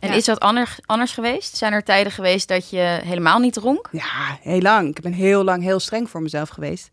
En 0.00 0.12
is 0.12 0.24
dat 0.24 0.40
anders, 0.40 0.78
anders 0.86 1.12
geweest? 1.12 1.56
Zijn 1.56 1.72
er 1.72 1.82
tijden 1.82 2.12
geweest 2.12 2.48
dat 2.48 2.70
je 2.70 3.00
helemaal 3.04 3.38
niet 3.38 3.52
dronk? 3.52 3.88
Ja, 3.92 4.38
heel 4.40 4.60
lang. 4.60 4.88
Ik 4.88 5.00
ben 5.00 5.12
heel 5.12 5.44
lang 5.44 5.62
heel 5.62 5.80
streng 5.80 6.10
voor 6.10 6.22
mezelf 6.22 6.48
geweest. 6.48 6.90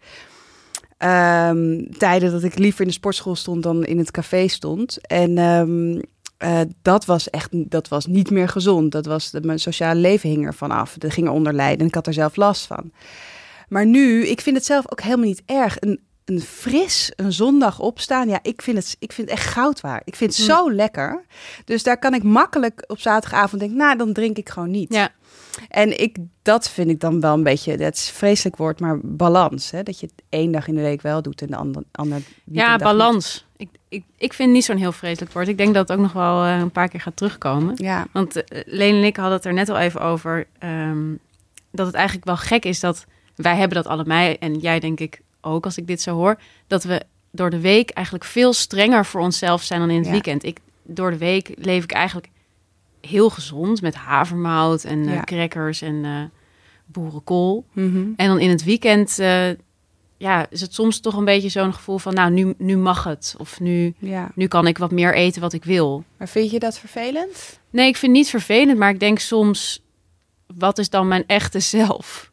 Ehm, 0.97 1.83
tijden 1.97 2.31
dat 2.31 2.43
ik 2.43 2.57
liever 2.57 2.81
in 2.81 2.87
de 2.87 2.93
sportschool 2.93 3.35
stond 3.35 3.63
dan 3.63 3.85
in 3.85 3.97
het 3.97 4.11
café 4.11 4.47
stond. 4.47 5.07
En 5.07 5.37
ehm, 5.37 6.01
eh, 6.37 6.59
dat 6.81 7.05
was 7.05 7.29
echt 7.29 7.49
dat 7.51 7.87
was 7.87 8.05
niet 8.05 8.29
meer 8.29 8.49
gezond. 8.49 8.91
Dat 8.91 9.05
was, 9.05 9.31
mijn 9.41 9.59
sociale 9.59 9.99
leven 9.99 10.29
hing 10.29 10.45
ervan 10.45 10.71
af. 10.71 10.95
Dat 10.97 11.13
ging 11.13 11.27
eronder 11.27 11.53
lijden 11.53 11.79
en 11.79 11.85
ik 11.85 11.95
had 11.95 12.07
er 12.07 12.13
zelf 12.13 12.35
last 12.35 12.65
van. 12.65 12.91
Maar 13.67 13.85
nu, 13.85 14.25
ik 14.27 14.41
vind 14.41 14.55
het 14.55 14.65
zelf 14.65 14.91
ook 14.91 15.01
helemaal 15.01 15.25
niet 15.25 15.41
erg. 15.45 15.77
Een, 15.79 15.99
een 16.25 16.41
fris, 16.41 17.11
een 17.15 17.33
zondag 17.33 17.79
opstaan, 17.79 18.29
ja, 18.29 18.39
ik 18.41 18.61
vind 18.61 18.77
het, 18.77 18.95
ik 18.99 19.11
vind 19.11 19.29
het 19.29 19.39
echt 19.39 19.47
goud 19.47 19.81
waard. 19.81 20.01
Ik 20.05 20.15
vind 20.15 20.35
het 20.37 20.45
Hm. 20.45 20.51
zo 20.51 20.71
lekker. 20.73 21.23
Dus 21.65 21.83
daar 21.83 21.97
kan 21.99 22.13
ik 22.13 22.23
makkelijk 22.23 22.83
op 22.87 22.99
zaterdagavond 22.99 23.61
denken, 23.61 23.77
nou, 23.77 23.97
dan 23.97 24.13
drink 24.13 24.37
ik 24.37 24.49
gewoon 24.49 24.71
niet. 24.71 24.93
Ja, 24.93 25.09
En 25.69 25.99
ik, 26.01 26.17
dat 26.41 26.69
vind 26.69 26.89
ik 26.89 26.99
dan 26.99 27.19
wel 27.19 27.33
een 27.33 27.43
beetje, 27.43 27.77
dat 27.77 27.93
is 27.93 28.09
vreselijk 28.09 28.55
woord, 28.57 28.79
maar 28.79 28.99
balans. 29.03 29.71
Hè? 29.71 29.83
Dat 29.83 29.99
je 29.99 30.05
het 30.05 30.23
één 30.29 30.51
dag 30.51 30.67
in 30.67 30.75
de 30.75 30.81
week 30.81 31.01
wel 31.01 31.21
doet 31.21 31.41
en 31.41 31.47
de 31.47 31.55
ander, 31.55 31.83
ander 31.91 32.21
ja 32.43 32.77
balans. 32.77 33.45
Ik, 33.57 33.69
ik, 33.89 34.03
ik 34.17 34.33
vind 34.33 34.47
het 34.47 34.57
niet 34.57 34.65
zo'n 34.65 34.77
heel 34.77 34.91
vreselijk 34.91 35.33
woord. 35.33 35.47
Ik 35.47 35.57
denk 35.57 35.73
dat 35.73 35.87
het 35.87 35.97
ook 35.97 36.03
nog 36.03 36.13
wel 36.13 36.43
eh, 36.43 36.57
een 36.59 36.71
paar 36.71 36.87
keer 36.87 37.01
gaat 37.01 37.15
terugkomen. 37.15 37.73
Ja, 37.77 38.07
Want 38.11 38.35
uh, 38.35 38.43
Leen 38.65 38.95
en 38.95 39.03
ik 39.03 39.15
hadden 39.15 39.35
het 39.35 39.45
er 39.45 39.53
net 39.53 39.69
al 39.69 39.77
even 39.77 40.01
over. 40.01 40.47
ehm, 40.59 41.11
dat 41.71 41.85
het 41.85 41.95
eigenlijk 41.95 42.25
wel 42.25 42.37
gek 42.37 42.65
is 42.65 42.79
dat 42.79 43.05
wij 43.35 43.55
hebben 43.55 43.77
dat 43.77 43.87
allebei. 43.87 44.33
En 44.39 44.57
jij 44.59 44.79
denk 44.79 44.99
ik 44.99 45.21
ook 45.43 45.65
als 45.65 45.77
ik 45.77 45.87
dit 45.87 46.01
zo 46.01 46.15
hoor. 46.15 46.39
Dat 46.67 46.83
we 46.83 47.01
door 47.31 47.49
de 47.49 47.59
week 47.59 47.89
eigenlijk 47.89 48.25
veel 48.25 48.53
strenger 48.53 49.05
voor 49.05 49.21
onszelf 49.21 49.63
zijn 49.63 49.79
dan 49.79 49.89
in 49.89 49.97
het 49.97 50.05
Ja. 50.05 50.11
weekend. 50.11 50.43
Ik, 50.43 50.57
door 50.83 51.11
de 51.11 51.17
week 51.17 51.51
leef 51.57 51.83
ik 51.83 51.91
eigenlijk 51.91 52.29
heel 53.01 53.29
gezond. 53.29 53.81
Met 53.81 53.95
havermout 53.95 54.83
en 54.83 55.07
eh, 55.07 55.13
Ja. 55.13 55.21
crackers 55.23 55.81
en 55.81 56.05
eh, 56.05 56.21
boerenkool. 56.85 57.65
Mhm. 57.73 58.05
En 58.15 58.27
dan 58.27 58.39
in 58.39 58.49
het 58.49 58.63
weekend 58.63 59.19
eh, 59.19 59.49
ja, 60.17 60.45
is 60.49 60.61
het 60.61 60.73
soms 60.73 60.99
toch 60.99 61.15
een 61.15 61.25
beetje 61.25 61.49
zo'n 61.49 61.73
gevoel 61.73 61.97
van... 61.97 62.13
nou, 62.13 62.31
nu, 62.31 62.53
nu 62.57 62.77
mag 62.77 63.03
het. 63.03 63.35
Of 63.37 63.59
nu, 63.59 63.93
ja. 63.99 64.31
nu 64.35 64.47
kan 64.47 64.67
ik 64.67 64.77
wat 64.77 64.91
meer 64.91 65.13
eten 65.15 65.41
wat 65.41 65.53
ik 65.53 65.63
wil. 65.63 66.03
Maar 66.17 66.27
vind 66.29 66.51
je 66.51 66.59
dat 66.59 66.79
vervelend? 66.79 67.59
Nee, 67.69 67.87
ik 67.87 67.97
vind 67.97 68.11
het 68.11 68.21
niet 68.21 68.29
vervelend, 68.29 68.77
maar 68.77 68.89
ik 68.89 68.99
denk 68.99 69.19
soms... 69.19 69.81
wat 70.57 70.77
is 70.77 70.89
dan 70.89 71.07
mijn 71.07 71.23
echte 71.27 71.59
zelf? 71.77 72.31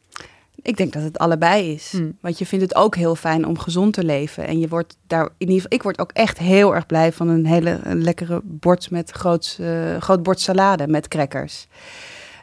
Ik 0.62 0.76
denk 0.76 0.92
dat 0.92 1.02
het 1.02 1.18
allebei 1.18 1.72
is. 1.72 1.88
Hm. 1.90 2.10
Want 2.20 2.38
je 2.38 2.46
vindt 2.46 2.64
het 2.64 2.74
ook 2.74 2.96
heel 2.96 3.14
fijn 3.14 3.46
om 3.46 3.58
gezond 3.58 3.92
te 3.94 4.04
leven. 4.04 4.46
En 4.46 4.58
je 4.58 4.68
wordt 4.68 4.96
daar, 5.06 5.24
in 5.24 5.32
ieder 5.38 5.54
geval, 5.54 5.76
ik 5.76 5.82
word 5.82 5.98
ook 5.98 6.10
echt 6.12 6.38
heel 6.38 6.74
erg 6.74 6.86
blij 6.86 7.12
van 7.12 7.28
een 7.28 7.46
hele 7.46 7.80
een 7.82 8.02
lekkere 8.02 8.40
bord 8.44 8.90
met 8.90 9.10
groot, 9.10 9.56
eh, 9.60 9.96
groot 9.96 10.22
bord 10.22 10.40
salade 10.40 10.86
met 10.88 11.08
crackers. 11.08 11.66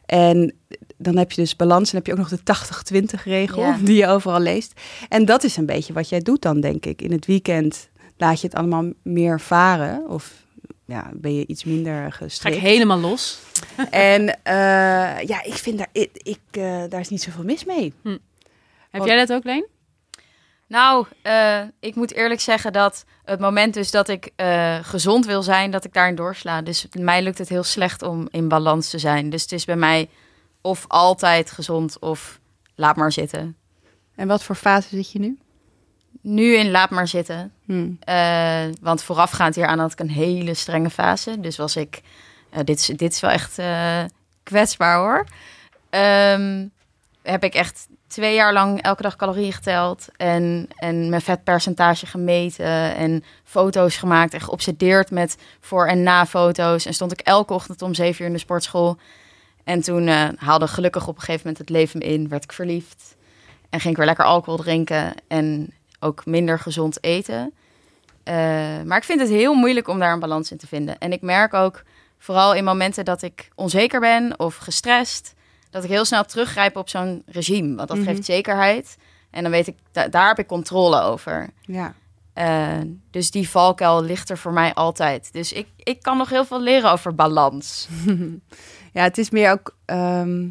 En 0.06 0.54
dan 0.98 1.18
heb 1.18 1.32
je 1.32 1.42
dus 1.42 1.56
balans 1.56 1.90
en 1.90 1.98
heb 1.98 2.06
je 2.06 2.12
ook 2.12 2.18
nog 2.18 2.30
de 2.30 2.44
80-20 2.44 3.24
regel 3.24 3.62
Ja. 3.62 3.78
die 3.84 3.96
je 3.96 4.08
overal 4.08 4.40
leest. 4.40 4.82
En 5.10 5.26
dat 5.26 5.44
is 5.44 5.58
een 5.58 5.66
beetje 5.66 5.94
wat 5.94 6.10
jij 6.10 6.20
doet 6.20 6.42
dan, 6.42 6.60
denk 6.60 6.86
ik. 6.86 7.02
In 7.02 7.12
het 7.12 7.26
weekend 7.26 7.90
laat 8.18 8.42
je 8.42 8.48
het 8.48 8.56
allemaal 8.56 8.86
meer 9.04 9.40
varen 9.40 10.10
of 10.10 10.34
ja, 10.88 11.12
ben 11.14 11.36
je 11.36 11.46
iets 11.48 11.64
minder 11.64 12.02
Ga 12.12 12.18
gestrikt. 12.18 12.56
ik 12.56 12.62
helemaal 12.62 13.00
los? 13.00 13.40
En 13.92 14.40
eh, 14.44 14.54
ja, 15.28 15.44
ik 15.44 15.54
vind 15.54 15.78
daar, 15.78 15.90
ik, 15.92 16.10
ik, 16.14 16.40
eh, 16.52 16.84
daar 16.90 17.00
is 17.00 17.10
niet 17.10 17.22
zoveel 17.22 17.44
mis 17.44 17.66
mee. 17.66 17.94
Heb 18.04 18.20
Want- 18.92 19.06
jij 19.06 19.16
dat 19.26 19.34
ook, 19.34 19.44
Leen? 19.44 19.68
Nou, 20.68 21.06
eh, 21.22 21.62
ik 21.80 21.96
moet 21.96 22.14
eerlijk 22.14 22.40
zeggen 22.42 22.74
dat 22.74 23.06
het 23.24 23.40
moment 23.40 23.74
dus 23.74 23.92
dat 23.92 24.08
ik 24.10 24.32
eh, 24.36 24.78
gezond 24.82 25.26
wil 25.26 25.44
zijn, 25.44 25.72
dat 25.72 25.86
ik 25.86 25.94
daarin 25.94 26.16
doorsla. 26.16 26.62
Dus 26.62 26.88
mij 27.00 27.22
lukt 27.24 27.38
het 27.38 27.50
heel 27.50 27.64
slecht 27.64 28.02
om 28.02 28.28
in 28.32 28.48
balans 28.48 28.90
te 28.90 28.98
zijn. 29.00 29.30
Dus 29.30 29.42
het 29.42 29.52
is 29.52 29.66
bij 29.66 29.76
mij 29.76 30.10
of 30.62 30.86
altijd 30.88 31.52
gezond 31.52 32.00
of 32.00 32.40
laat 32.76 32.96
maar 32.96 33.12
zitten. 33.12 33.58
En 34.16 34.28
wat 34.28 34.44
voor 34.44 34.56
fase 34.56 34.88
zit 34.90 35.12
je 35.12 35.20
nu? 35.20 35.38
Nu 36.22 36.56
in 36.56 36.72
laat 36.72 36.90
maar 36.90 37.08
zitten. 37.08 37.52
Hm. 37.66 37.90
Eh, 38.00 38.64
want 38.82 39.04
voorafgaand 39.04 39.56
hieraan 39.56 39.80
had 39.80 39.92
ik 39.92 40.00
een 40.00 40.10
hele 40.10 40.54
strenge 40.54 40.90
fase. 40.90 41.40
Dus 41.40 41.58
was 41.58 41.76
ik... 41.76 42.02
eh, 42.50 42.60
dit, 42.64 42.80
is, 42.80 42.86
dit 42.86 43.14
is 43.14 43.20
wel 43.20 43.32
echt 43.32 43.60
eh, 43.60 44.04
kwetsbaar 44.44 44.98
hoor. 44.98 45.26
Ehm, 45.90 46.66
heb 47.22 47.44
ik 47.44 47.54
echt 47.54 47.88
twee 48.08 48.36
jaar 48.36 48.54
lang 48.54 48.82
elke 48.82 49.02
dag 49.02 49.16
calorieën 49.16 49.54
geteld 49.54 50.08
en, 50.18 50.68
en 50.76 51.10
mijn 51.10 51.22
vetpercentage 51.22 52.06
gemeten 52.06 52.96
en 52.96 53.24
foto's 53.44 53.98
gemaakt 53.98 54.34
en 54.34 54.42
geobsedeerd 54.42 55.12
met 55.12 55.38
voor- 55.60 55.88
en 55.88 56.04
na-foto's. 56.04 56.86
En 56.86 56.94
stond 56.94 57.12
ik 57.12 57.20
elke 57.20 57.54
ochtend 57.54 57.82
om 57.82 57.94
zeven 57.94 58.22
uur 58.22 58.28
in 58.28 58.34
de 58.34 58.40
sportschool. 58.40 58.98
En 59.64 59.82
toen 59.82 60.08
uh, 60.08 60.28
haalde 60.36 60.68
gelukkig 60.68 61.08
op 61.08 61.16
een 61.16 61.20
gegeven 61.22 61.42
moment 61.42 61.58
het 61.58 61.70
leven 61.70 62.00
me 62.00 62.06
in, 62.06 62.30
werd 62.30 62.44
ik 62.44 62.52
verliefd. 62.52 63.16
En 63.70 63.80
ging 63.80 63.92
ik 63.92 63.98
weer 63.98 64.06
lekker 64.06 64.26
alcohol 64.26 64.58
drinken 64.58 65.14
en 65.28 65.74
ook 66.00 66.26
minder 66.26 66.60
gezond 66.60 67.04
eten. 67.04 67.54
Uh, 68.24 68.34
maar 68.86 68.98
ik 68.98 69.04
vind 69.04 69.20
het 69.20 69.30
heel 69.30 69.54
moeilijk 69.54 69.88
om 69.88 70.00
daar 70.00 70.14
een 70.14 70.20
balans 70.20 70.52
in 70.52 70.58
te 70.58 70.68
vinden. 70.68 70.98
En 70.98 71.12
ik 71.12 71.22
merk 71.22 71.54
ook, 71.54 71.84
vooral 72.20 72.54
in 72.54 72.64
momenten 72.64 73.06
dat 73.06 73.22
ik 73.22 73.50
onzeker 73.56 74.00
ben 74.00 74.40
of 74.40 74.56
gestrest, 74.56 75.34
dat 75.70 75.84
ik 75.84 75.90
heel 75.90 76.06
snel 76.06 76.24
teruggrijp 76.24 76.76
op 76.76 76.90
zo'n 76.90 77.24
regime. 77.26 77.76
Want 77.76 77.88
dat 77.88 77.98
Mhm. 77.98 78.08
geeft 78.08 78.26
zekerheid. 78.26 78.98
En 79.32 79.42
dan 79.44 79.52
weet 79.52 79.68
ik, 79.68 79.76
da- 79.92 80.08
daar 80.08 80.28
heb 80.28 80.40
ik 80.40 80.48
controle 80.48 81.02
over. 81.02 81.50
Ja. 81.62 81.94
Uh, 82.36 82.78
dus 83.12 83.32
die 83.32 83.50
valkuil 83.50 84.04
ligt 84.04 84.30
er 84.30 84.38
voor 84.38 84.54
mij 84.54 84.74
altijd. 84.74 85.30
Dus 85.34 85.54
ik, 85.54 85.68
ik 85.78 86.02
kan 86.02 86.18
nog 86.18 86.30
heel 86.30 86.46
veel 86.46 86.62
leren 86.62 86.92
over 86.92 87.16
balans. 87.16 87.88
ja, 88.94 89.04
het 89.04 89.18
is 89.18 89.30
meer 89.30 89.52
ook 89.52 89.76
ehm, 89.86 90.48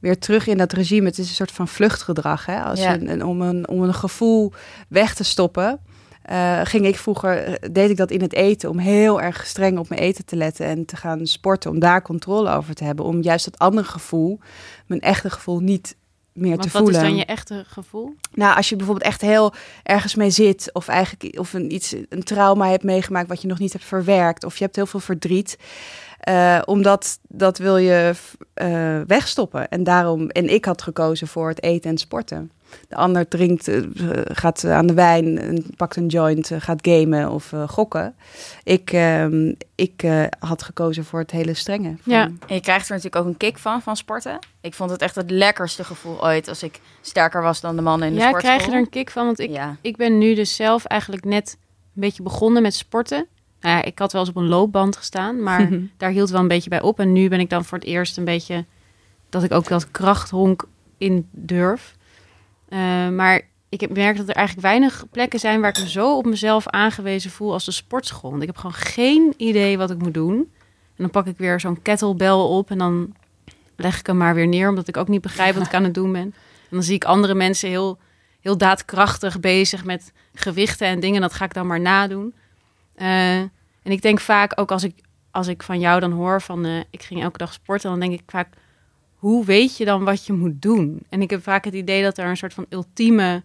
weer 0.00 0.18
terug 0.18 0.46
in 0.46 0.56
dat 0.58 0.72
regime. 0.72 1.06
Het 1.06 1.18
is 1.18 1.28
een 1.28 1.34
soort 1.34 1.50
van 1.52 1.68
vluchtgedrag. 1.68 2.46
Hè? 2.46 2.62
Als 2.62 2.80
Ja. 2.80 2.94
een, 2.94 3.08
een- 3.10 3.24
om, 3.24 3.40
een, 3.42 3.68
om 3.68 3.82
een 3.82 3.94
gevoel 3.94 4.52
weg 4.88 5.14
te 5.14 5.24
stoppen. 5.24 5.80
eh, 6.22 6.60
ging 6.64 6.86
ik 6.86 6.96
vroeger, 6.98 7.44
eh, 7.44 7.68
deed 7.72 7.90
ik 7.90 7.96
dat 7.96 8.10
in 8.10 8.20
het 8.20 8.32
eten, 8.32 8.70
om 8.70 8.78
heel 8.78 9.20
erg 9.20 9.46
streng 9.46 9.78
op 9.78 9.88
mijn 9.88 10.00
eten 10.00 10.24
te 10.24 10.36
letten 10.36 10.66
en 10.66 10.84
te 10.84 10.96
gaan 10.96 11.26
sporten, 11.26 11.70
om 11.70 11.78
daar 11.78 12.02
controle 12.02 12.50
over 12.50 12.74
te 12.74 12.84
hebben. 12.84 13.04
Om 13.04 13.22
juist 13.22 13.44
dat 13.44 13.58
andere 13.58 13.86
gevoel, 13.88 14.38
mijn 14.86 15.00
echte 15.00 15.30
gevoel, 15.30 15.60
niet 15.60 15.96
meer 16.32 16.50
Want 16.56 16.62
te 16.62 16.68
wat 16.72 16.82
voelen. 16.82 17.00
is 17.00 17.06
dan 17.08 17.16
je 17.16 17.24
echte 17.24 17.64
gevoel? 17.66 18.14
Nou, 18.34 18.56
als 18.56 18.68
je 18.68 18.76
bijvoorbeeld 18.76 19.06
echt 19.06 19.20
heel 19.20 19.52
ergens 19.82 20.14
mee 20.14 20.30
zit, 20.30 20.70
of 20.72 20.88
eigenlijk 20.88 21.38
of 21.38 21.52
een, 21.52 21.72
iets, 21.74 21.94
een 22.08 22.22
trauma 22.22 22.68
hebt 22.68 22.84
meegemaakt 22.84 23.28
wat 23.28 23.42
je 23.42 23.48
nog 23.48 23.58
niet 23.58 23.72
hebt 23.72 23.84
verwerkt, 23.84 24.44
of 24.44 24.56
je 24.56 24.64
hebt 24.64 24.76
heel 24.76 24.86
veel 24.86 25.00
verdriet, 25.00 25.58
eh, 26.20 26.62
omdat 26.64 27.18
dat 27.28 27.58
wil 27.58 27.76
je 27.76 28.12
eh, 28.54 29.00
wegstoppen. 29.06 29.68
En 29.68 29.84
daarom, 29.84 30.28
en 30.28 30.48
ik 30.52 30.64
had 30.64 30.82
gekozen 30.82 31.26
voor 31.28 31.48
het 31.48 31.62
eten 31.62 31.90
en 31.90 31.98
sporten. 31.98 32.50
De 32.88 32.94
ander 32.96 33.28
drinkt, 33.28 33.68
eh, 33.68 33.80
gaat 34.24 34.64
aan 34.64 34.86
de 34.86 34.94
wijn, 34.94 35.64
pakt 35.76 35.96
een 35.96 36.06
joint, 36.06 36.50
gaat 36.58 36.78
gamen 36.88 37.30
of 37.30 37.52
gokken. 37.66 38.14
Ik, 38.62 38.92
ehm, 38.92 39.52
ik 39.74 40.02
eh, 40.02 40.22
had 40.38 40.62
gekozen 40.62 41.04
voor 41.04 41.18
het 41.20 41.30
hele 41.30 41.54
strenge. 41.54 41.94
Van- 42.02 42.12
Ja. 42.12 42.22
En 42.24 42.54
je 42.54 42.60
krijgt 42.60 42.88
er 42.88 42.94
natuurlijk 42.94 43.22
ook 43.24 43.26
een 43.32 43.36
kick 43.36 43.58
van, 43.58 43.82
van 43.82 43.96
sporten. 43.96 44.38
Ik 44.60 44.74
vond 44.74 44.90
het 44.90 45.02
echt 45.02 45.14
het 45.14 45.30
lekkerste 45.30 45.84
gevoel 45.84 46.24
ooit 46.24 46.48
als 46.48 46.62
ik 46.62 46.80
sterker 47.00 47.42
was 47.42 47.60
dan 47.60 47.76
de 47.76 47.82
mannen 47.82 48.08
in 48.08 48.14
de 48.14 48.20
Ja, 48.20 48.26
sportschool. 48.28 48.54
krijg 48.56 48.70
je 48.70 48.76
er 48.76 48.82
een 48.84 48.90
kick 48.90 49.10
van? 49.10 49.24
Want 49.24 49.38
ik, 49.38 49.50
Ja. 49.50 49.76
ik 49.80 49.96
ben 49.96 50.18
nu 50.18 50.34
dus 50.34 50.56
zelf 50.56 50.84
eigenlijk 50.84 51.24
net 51.24 51.56
een 51.94 52.00
beetje 52.00 52.22
begonnen 52.22 52.62
met 52.62 52.74
sporten. 52.74 53.26
Nou 53.60 53.76
ja, 53.76 53.82
ik 53.82 53.98
had 53.98 54.12
wel 54.12 54.20
eens 54.20 54.30
op 54.30 54.36
een 54.36 54.48
loopband 54.48 54.96
gestaan, 54.96 55.42
maar 55.42 55.68
daar 55.96 56.10
hield 56.10 56.30
wel 56.30 56.40
een 56.40 56.48
beetje 56.48 56.70
bij 56.70 56.82
op. 56.82 57.00
En 57.00 57.12
nu 57.12 57.28
ben 57.28 57.40
ik 57.40 57.50
dan 57.50 57.64
voor 57.64 57.78
het 57.78 57.86
eerst 57.86 58.16
een 58.16 58.24
beetje 58.24 58.64
dat 59.28 59.42
ik 59.42 59.52
ook 59.52 59.68
dat 59.68 59.90
krachthonk 59.90 60.64
in 60.98 61.28
durf. 61.30 61.96
Eh, 62.68 63.08
maar 63.08 63.48
ik 63.68 63.80
heb 63.80 63.96
merkt 63.96 64.18
dat 64.18 64.28
er 64.28 64.34
eigenlijk 64.34 64.66
weinig 64.66 65.04
plekken 65.10 65.38
zijn 65.38 65.60
waar 65.60 65.70
ik 65.70 65.78
me 65.78 65.88
zo 65.88 66.16
op 66.16 66.24
mezelf 66.24 66.68
aangewezen 66.68 67.30
voel 67.30 67.52
als 67.52 67.64
de 67.64 67.70
sportschool. 67.70 68.30
Want 68.30 68.42
ik 68.42 68.48
heb 68.48 68.56
gewoon 68.56 68.72
geen 68.72 69.34
idee 69.36 69.78
wat 69.78 69.90
ik 69.90 69.98
moet 69.98 70.14
doen. 70.14 70.36
En 70.96 71.06
dan 71.06 71.10
pak 71.10 71.26
ik 71.26 71.36
weer 71.36 71.60
zo'n 71.60 71.82
kettlebell 71.82 72.30
op 72.30 72.70
en 72.70 72.78
dan 72.78 73.14
leg 73.76 73.98
ik 73.98 74.06
hem 74.06 74.16
maar 74.16 74.34
weer 74.34 74.48
neer, 74.48 74.68
omdat 74.68 74.88
ik 74.88 74.96
ook 74.96 75.08
niet 75.08 75.20
begrijp 75.20 75.54
wat 75.54 75.66
ik 75.66 75.74
aan 75.74 75.84
het 75.84 75.94
doen 75.94 76.12
ben. 76.12 76.22
En 76.22 76.76
dan 76.76 76.82
zie 76.82 76.94
ik 76.94 77.04
andere 77.04 77.34
mensen 77.34 77.68
heel, 77.68 77.98
heel 78.40 78.56
daadkrachtig 78.56 79.40
bezig 79.40 79.84
met 79.84 80.12
gewichten 80.34 80.86
en 80.86 81.00
dingen. 81.00 81.20
Dat 81.20 81.32
ga 81.32 81.44
ik 81.44 81.54
dan 81.54 81.66
maar 81.66 81.80
nadoen. 81.80 82.34
Eh, 83.00 83.38
en 83.38 83.50
ik 83.82 84.02
denk 84.02 84.20
vaak 84.20 84.60
ook 84.60 84.70
als 84.70 84.84
ik, 84.84 84.94
als 85.30 85.46
ik 85.46 85.62
van 85.62 85.80
jou 85.80 86.00
dan 86.00 86.12
hoor 86.12 86.42
van 86.42 86.64
eh, 86.64 86.78
ik 86.90 87.02
ging 87.02 87.22
elke 87.22 87.38
dag 87.38 87.52
sporten, 87.52 87.90
dan 87.90 88.00
denk 88.00 88.12
ik 88.12 88.22
vaak, 88.26 88.48
hoe 89.14 89.44
weet 89.44 89.76
je 89.76 89.84
dan 89.84 90.04
wat 90.04 90.26
je 90.26 90.32
moet 90.32 90.62
doen? 90.62 91.02
En 91.08 91.22
ik 91.22 91.30
heb 91.30 91.42
vaak 91.42 91.64
het 91.64 91.74
idee 91.74 92.02
dat 92.02 92.18
er 92.18 92.26
een 92.26 92.36
soort 92.36 92.54
van 92.54 92.66
ultieme 92.68 93.42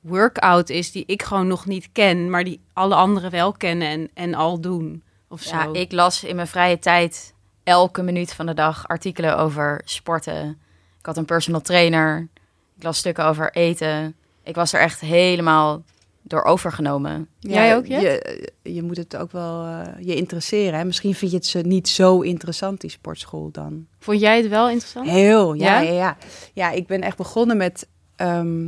workout 0.00 0.68
is 0.68 0.92
die 0.92 1.04
ik 1.06 1.22
gewoon 1.22 1.46
nog 1.46 1.66
niet 1.66 1.88
ken, 1.92 2.30
maar 2.30 2.44
die 2.44 2.60
alle 2.72 2.94
anderen 2.94 3.30
wel 3.30 3.52
kennen 3.52 3.88
en, 3.88 4.10
en 4.14 4.34
al 4.34 4.60
doen. 4.60 5.02
Of 5.28 5.42
zo. 5.42 5.56
Ja, 5.56 5.68
ik 5.72 5.92
las 5.92 6.24
in 6.24 6.36
mijn 6.36 6.48
vrije 6.48 6.78
tijd 6.78 7.34
elke 7.64 8.02
minuut 8.02 8.32
van 8.32 8.46
de 8.46 8.54
dag 8.54 8.88
artikelen 8.88 9.38
over 9.38 9.80
sporten. 9.84 10.58
Ik 10.98 11.06
had 11.06 11.16
een 11.16 11.24
personal 11.24 11.60
trainer. 11.60 12.28
Ik 12.76 12.82
las 12.82 12.98
stukken 12.98 13.24
over 13.24 13.52
eten. 13.52 14.16
Ik 14.42 14.54
was 14.54 14.72
er 14.72 14.80
echt 14.80 15.00
helemaal 15.00 15.82
door 16.26 16.42
overgenomen. 16.44 17.28
Jij 17.38 17.76
ook? 17.76 17.86
Je, 17.86 18.48
je 18.62 18.82
moet 18.82 18.96
het 18.96 19.16
ook 19.16 19.32
wel 19.32 19.64
eh, 19.64 19.80
je 20.00 20.14
interesseren. 20.14 20.78
Hè? 20.78 20.84
Misschien 20.84 21.14
vind 21.14 21.30
je 21.30 21.36
het 21.36 21.46
ze 21.46 21.58
niet 21.58 21.88
zo 21.88 22.20
interessant, 22.20 22.80
die 22.80 22.90
sportschool 22.90 23.48
dan. 23.52 23.86
Vond 23.98 24.20
jij 24.20 24.36
het 24.36 24.48
wel 24.48 24.68
interessant? 24.68 25.08
Heel, 25.08 25.54
ja, 25.54 25.80
Ja? 25.80 25.80
ja, 25.80 25.92
ja. 25.92 26.16
Ja, 26.52 26.70
ik 26.70 26.86
ben 26.86 27.00
echt 27.00 27.16
begonnen 27.16 27.56
met... 27.56 27.88
ehm, 28.16 28.66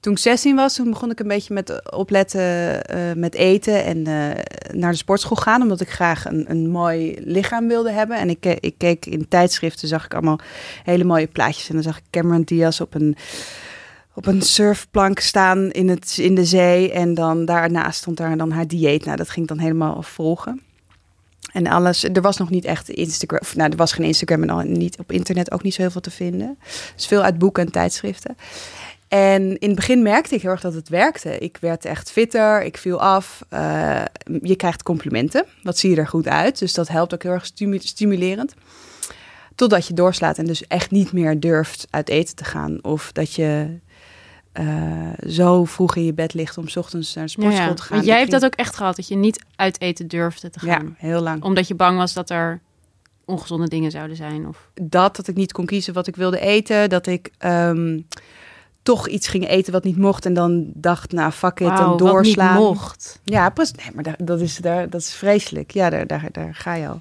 toen 0.00 0.12
ik 0.12 0.18
16 0.18 0.56
was, 0.56 0.74
toen 0.74 0.90
begon 0.90 1.10
ik 1.10 1.20
een 1.20 1.28
beetje 1.28 1.54
met 1.54 1.92
opletten 1.92 2.84
eh, 2.84 3.12
met 3.16 3.34
eten 3.34 3.84
en 3.84 4.06
eh, 4.06 4.42
naar 4.76 4.90
de 4.90 4.96
sportschool 4.96 5.36
gaan. 5.36 5.62
Omdat 5.62 5.80
ik 5.80 5.90
graag 5.90 6.24
een, 6.24 6.50
een 6.50 6.70
mooi 6.70 7.16
lichaam 7.20 7.68
wilde 7.68 7.90
hebben. 7.90 8.16
En 8.18 8.28
ik, 8.30 8.44
ik 8.46 8.74
keek 8.78 9.06
in 9.06 9.28
tijdschriften, 9.28 9.88
zag 9.88 10.04
ik 10.04 10.12
allemaal 10.14 10.38
hele 10.82 11.04
mooie 11.04 11.26
plaatjes. 11.26 11.68
En 11.68 11.74
dan 11.74 11.82
zag 11.82 11.96
ik 11.98 12.04
Cameron 12.10 12.42
Diaz 12.42 12.80
op 12.80 12.94
een, 12.94 13.16
op 14.14 14.26
een 14.26 14.42
surfplank 14.42 15.18
staan 15.18 15.70
in, 15.70 15.88
het, 15.88 16.18
in 16.18 16.34
de 16.34 16.44
zee. 16.44 16.92
En 16.92 17.14
dan 17.14 17.44
daarnaast 17.44 17.98
stond 17.98 18.16
daar 18.16 18.36
dan 18.36 18.50
haar 18.50 18.66
dieet. 18.66 19.04
Nou, 19.04 19.16
dat 19.16 19.30
ging 19.30 19.46
dan 19.46 19.58
helemaal 19.58 20.02
volgen. 20.02 20.62
En 21.52 21.66
alles, 21.66 22.04
er 22.04 22.20
was 22.22 22.36
nog 22.36 22.50
niet 22.50 22.64
echt 22.64 22.88
Instagram, 22.88 23.40
nou, 23.54 23.70
er 23.70 23.76
was 23.76 23.92
geen 23.92 24.06
Instagram 24.06 24.42
en 24.42 24.50
al 24.50 24.60
niet 24.60 24.98
op 24.98 25.12
internet 25.12 25.52
ook 25.52 25.62
niet 25.62 25.74
zo 25.74 25.82
heel 25.82 25.90
veel 25.90 26.00
te 26.00 26.10
vinden. 26.10 26.58
Dus 26.94 27.06
veel 27.06 27.22
uit 27.22 27.38
boeken 27.38 27.64
en 27.66 27.72
tijdschriften. 27.72 28.36
En 29.08 29.58
in 29.58 29.66
het 29.68 29.76
begin 29.76 30.02
merkte 30.02 30.34
ik 30.34 30.42
heel 30.42 30.50
erg 30.50 30.60
dat 30.60 30.74
het 30.74 30.88
werkte. 30.88 31.38
Ik 31.38 31.56
werd 31.60 31.84
echt 31.84 32.10
fitter, 32.10 32.62
ik 32.62 32.76
viel 32.76 33.00
af. 33.00 33.44
eh, 33.48 34.02
je 34.42 34.56
krijgt 34.56 34.82
complimenten, 34.82 35.44
wat 35.62 35.78
zie 35.78 35.90
je 35.90 35.96
er 35.96 36.08
goed 36.08 36.28
uit. 36.28 36.58
Dus 36.58 36.72
dat 36.74 36.88
helpt 36.88 37.14
ook 37.14 37.22
heel 37.22 37.32
erg 37.32 37.46
stimu- 37.46 37.78
stimulerend. 37.78 38.54
Totdat 39.54 39.86
je 39.86 39.94
doorslaat 39.94 40.38
en 40.38 40.46
dus 40.46 40.66
echt 40.66 40.90
niet 40.90 41.12
meer 41.12 41.40
durft 41.40 41.86
uit 41.90 42.08
eten 42.08 42.36
te 42.36 42.44
gaan. 42.44 42.78
Of 42.82 43.12
dat 43.12 43.34
je 43.34 43.78
eh, 44.54 45.28
zo 45.28 45.64
vroeg 45.64 45.96
in 45.96 46.04
je 46.04 46.14
bed 46.14 46.34
ligt 46.34 46.58
om 46.58 46.68
's 46.68 46.76
ochtends 46.76 47.14
naar 47.14 47.26
de 47.26 47.30
Ja, 47.30 47.36
sportschool 47.40 47.68
ja. 47.68 47.74
te 47.74 47.82
gaan. 47.82 47.96
Want 47.96 48.08
jij 48.08 48.18
hebt 48.18 48.30
dat 48.30 48.44
ook 48.44 48.54
echt 48.54 48.76
gehad, 48.76 48.96
dat 48.96 49.08
je 49.08 49.16
niet 49.16 49.44
uit 49.56 49.80
eten 49.80 50.08
durfde 50.08 50.50
te 50.50 50.66
Ja, 50.66 50.74
gaan. 50.74 50.94
heel 50.98 51.20
lang. 51.20 51.42
Omdat 51.42 51.68
je 51.68 51.74
bang 51.74 51.98
was 51.98 52.12
dat 52.12 52.30
er 52.30 52.60
ongezonde 53.24 53.68
dingen 53.68 53.90
zouden 53.90 54.16
zijn. 54.16 54.48
Of... 54.48 54.70
dat, 54.74 55.16
dat 55.16 55.28
ik 55.28 55.34
niet 55.34 55.52
kon 55.52 55.66
kiezen 55.66 55.94
wat 55.94 56.06
ik 56.06 56.16
wilde 56.16 56.40
eten. 56.40 56.88
Dat 56.88 57.06
ik 57.06 57.30
ehm, 57.38 58.00
toch 58.82 59.08
iets 59.08 59.28
ging 59.28 59.48
eten 59.48 59.72
wat 59.72 59.84
niet 59.84 59.96
mocht. 59.96 60.26
En 60.26 60.34
dan 60.34 60.70
dacht, 60.74 61.12
nou, 61.12 61.32
fuck 61.32 61.60
it, 61.60 61.76
dan 61.76 61.88
wat 61.88 61.98
doorslaan. 61.98 62.54
niet 62.56 62.62
mocht. 62.64 63.20
Ja, 63.24 63.50
precies. 63.50 63.74
Nee, 63.76 63.90
maar 63.94 64.04
daar, 64.04 64.16
dat, 64.24 64.40
is, 64.40 64.56
daar, 64.56 64.90
dat 64.90 65.00
is 65.00 65.14
vreselijk. 65.14 65.70
Ja, 65.70 65.90
daar, 65.90 66.06
daar, 66.06 66.28
daar 66.32 66.54
ga 66.54 66.74
je 66.74 66.88
al. 66.88 67.00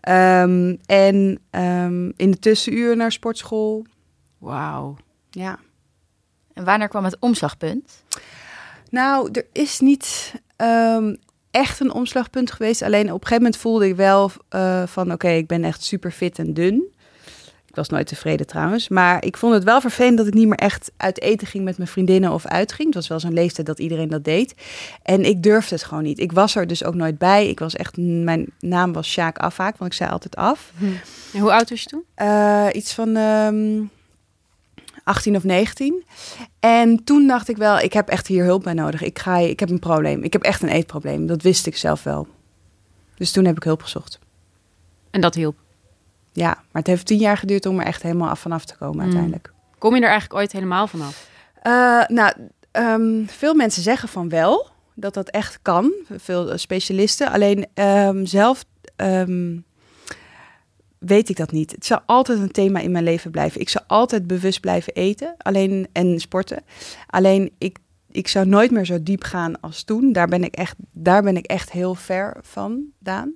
Ehm, 0.00 0.76
en 0.86 1.38
ehm, 1.50 2.10
in 2.16 2.30
de 2.30 2.38
tussenuur 2.38 2.96
naar 2.96 3.12
sportschool. 3.12 3.84
Wauw. 4.38 4.96
Ja. 5.30 5.58
En 6.60 6.66
wanneer 6.66 6.88
kwam 6.88 7.04
het 7.04 7.16
omslagpunt? 7.18 8.02
Nou, 8.90 9.28
er 9.32 9.46
is 9.52 9.80
niet 9.80 10.34
ehm, 10.56 11.14
echt 11.50 11.80
een 11.80 11.92
omslagpunt 11.92 12.52
geweest. 12.52 12.82
Alleen 12.82 13.06
op 13.06 13.20
een 13.20 13.26
gegeven 13.26 13.42
moment 13.42 13.56
voelde 13.56 13.88
ik 13.88 13.96
wel 13.96 14.30
eh, 14.48 14.82
van... 14.86 15.12
oké, 15.12 15.28
ik 15.28 15.46
ben 15.46 15.64
echt 15.64 15.82
super 15.82 16.10
fit 16.10 16.38
en 16.38 16.54
dun. 16.54 16.84
Ik 17.66 17.74
was 17.76 17.88
nooit 17.88 18.06
tevreden 18.06 18.46
trouwens. 18.46 18.88
Maar 18.88 19.24
ik 19.24 19.36
vond 19.36 19.54
het 19.54 19.64
wel 19.64 19.80
vervelend 19.80 20.16
dat 20.16 20.26
ik 20.26 20.34
niet 20.34 20.48
meer 20.48 20.58
echt 20.58 20.92
uit 20.96 21.20
eten 21.20 21.46
ging 21.46 21.64
met 21.64 21.76
mijn 21.76 21.88
vriendinnen 21.88 22.32
of 22.32 22.46
uitging. 22.46 22.86
Het 22.86 22.94
was 22.94 23.08
wel 23.08 23.20
zo'n 23.20 23.32
leeftijd 23.32 23.66
dat 23.66 23.78
iedereen 23.78 24.08
dat 24.08 24.24
deed. 24.24 24.54
En 25.02 25.24
ik 25.24 25.42
durfde 25.42 25.74
het 25.74 25.84
gewoon 25.84 26.02
niet. 26.02 26.18
Ik 26.18 26.32
was 26.32 26.56
er 26.56 26.66
dus 26.66 26.84
ook 26.84 26.94
nooit 26.94 27.18
bij. 27.18 27.48
Ik 27.48 27.58
was 27.58 27.76
echt... 27.76 27.96
Mijn 27.96 28.46
naam 28.58 28.92
was 28.92 29.08
Sjaak 29.10 29.38
Afhaak, 29.38 29.76
want 29.76 29.90
ik 29.90 29.96
zei 29.96 30.10
altijd 30.10 30.36
af. 30.36 30.72
En 31.32 31.40
hoe 31.40 31.52
oud 31.52 31.70
was 31.70 31.82
je 31.82 31.88
toen? 31.88 32.04
Eh, 32.14 32.66
iets 32.72 32.94
van 32.94 33.16
ehm 33.16 33.82
18 35.10 35.36
of 35.36 35.44
19. 35.44 36.04
En 36.60 37.04
toen 37.04 37.26
dacht 37.26 37.48
ik 37.48 37.56
wel, 37.56 37.78
ik 37.78 37.92
heb 37.92 38.08
echt 38.08 38.26
hier 38.26 38.44
hulp 38.44 38.62
bij 38.62 38.72
nodig. 38.72 39.02
Ik, 39.02 39.18
ga, 39.18 39.36
ik 39.36 39.60
heb 39.60 39.70
een 39.70 39.78
probleem. 39.78 40.22
Ik 40.22 40.32
heb 40.32 40.42
echt 40.42 40.62
een 40.62 40.68
eetprobleem. 40.68 41.26
Dat 41.26 41.42
wist 41.42 41.66
ik 41.66 41.76
zelf 41.76 42.02
wel. 42.02 42.28
Dus 43.16 43.30
toen 43.32 43.44
heb 43.44 43.56
ik 43.56 43.62
hulp 43.62 43.82
gezocht. 43.82 44.18
En 45.10 45.20
dat 45.20 45.34
hielp. 45.34 45.56
Ja, 46.32 46.48
maar 46.54 46.82
het 46.82 46.86
heeft 46.86 47.06
tien 47.06 47.18
jaar 47.18 47.36
geduurd 47.36 47.66
om 47.66 47.78
er 47.78 47.86
echt 47.86 48.02
helemaal 48.02 48.28
af 48.28 48.40
vanaf 48.40 48.64
te 48.64 48.76
komen 48.76 48.96
Mm. 48.96 49.02
uiteindelijk. 49.02 49.52
Kom 49.78 49.94
je 49.94 50.00
er 50.00 50.08
eigenlijk 50.08 50.40
ooit 50.40 50.52
helemaal 50.52 50.86
vanaf? 50.86 51.28
Eh, 51.62 51.72
nou, 52.06 52.32
ehm, 52.70 53.24
veel 53.26 53.54
mensen 53.54 53.82
zeggen 53.82 54.08
van 54.08 54.28
wel 54.28 54.68
dat 54.94 55.14
dat 55.14 55.28
echt 55.28 55.58
kan. 55.62 55.92
Veel 56.16 56.58
specialisten. 56.58 57.30
Alleen 57.30 57.66
ehm, 57.74 58.24
zelf 58.24 58.64
ehm, 58.96 59.56
weet 61.00 61.28
ik 61.28 61.36
dat 61.36 61.52
niet. 61.52 61.70
Het 61.70 61.86
zal 61.86 62.00
altijd 62.06 62.38
een 62.38 62.50
thema 62.50 62.78
in 62.80 62.90
mijn 62.90 63.04
leven 63.04 63.30
blijven. 63.30 63.60
Ik 63.60 63.68
zal 63.68 63.82
altijd 63.86 64.26
bewust 64.26 64.60
blijven 64.60 64.92
eten 64.92 65.34
alleen, 65.38 65.88
en 65.92 66.20
sporten. 66.20 66.62
Alleen 67.06 67.50
ik, 67.58 67.78
ik 68.10 68.28
zou 68.28 68.46
nooit 68.46 68.70
meer 68.70 68.84
zo 68.86 69.02
diep 69.02 69.22
gaan 69.24 69.60
als 69.60 69.82
toen. 69.82 70.12
Daar 70.12 70.28
ben 70.28 70.44
ik 70.44 70.54
echt, 70.54 70.74
daar 70.92 71.22
ben 71.22 71.36
ik 71.36 71.46
echt 71.46 71.70
heel 71.72 71.94
ver 71.94 72.36
van, 72.42 72.82
Daan. 72.98 73.34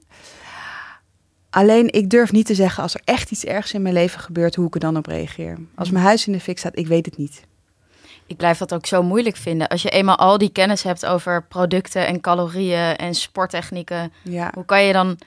Alleen 1.50 1.92
ik 1.92 2.10
durf 2.10 2.32
niet 2.32 2.46
te 2.46 2.54
zeggen 2.54 2.82
als 2.82 2.94
er 2.94 3.00
echt 3.04 3.30
iets 3.30 3.44
ergs 3.44 3.72
in 3.72 3.82
mijn 3.82 3.94
leven 3.94 4.20
gebeurt, 4.20 4.54
hoe 4.54 4.66
ik 4.66 4.74
er 4.74 4.80
dan 4.80 4.96
op 4.96 5.06
reageer. 5.06 5.58
Als 5.74 5.90
mijn 5.90 6.04
huis 6.04 6.26
in 6.26 6.32
de 6.32 6.40
fik 6.40 6.58
staat, 6.58 6.78
ik 6.78 6.86
weet 6.86 7.06
het 7.06 7.16
niet. 7.16 7.42
Ik 8.26 8.36
blijf 8.36 8.58
dat 8.58 8.74
ook 8.74 8.86
zo 8.86 9.02
moeilijk 9.02 9.36
vinden. 9.36 9.68
Als 9.68 9.82
je 9.82 9.90
eenmaal 9.90 10.16
al 10.16 10.38
die 10.38 10.52
kennis 10.52 10.82
hebt 10.82 11.06
over 11.06 11.44
producten 11.46 12.06
en 12.06 12.20
calorieën 12.20 12.96
en 12.96 13.14
sporttechnieken, 13.14 14.12
Ja. 14.22 14.50
hoe 14.54 14.64
kan 14.64 14.82
je 14.84 14.92
dan 14.92 15.18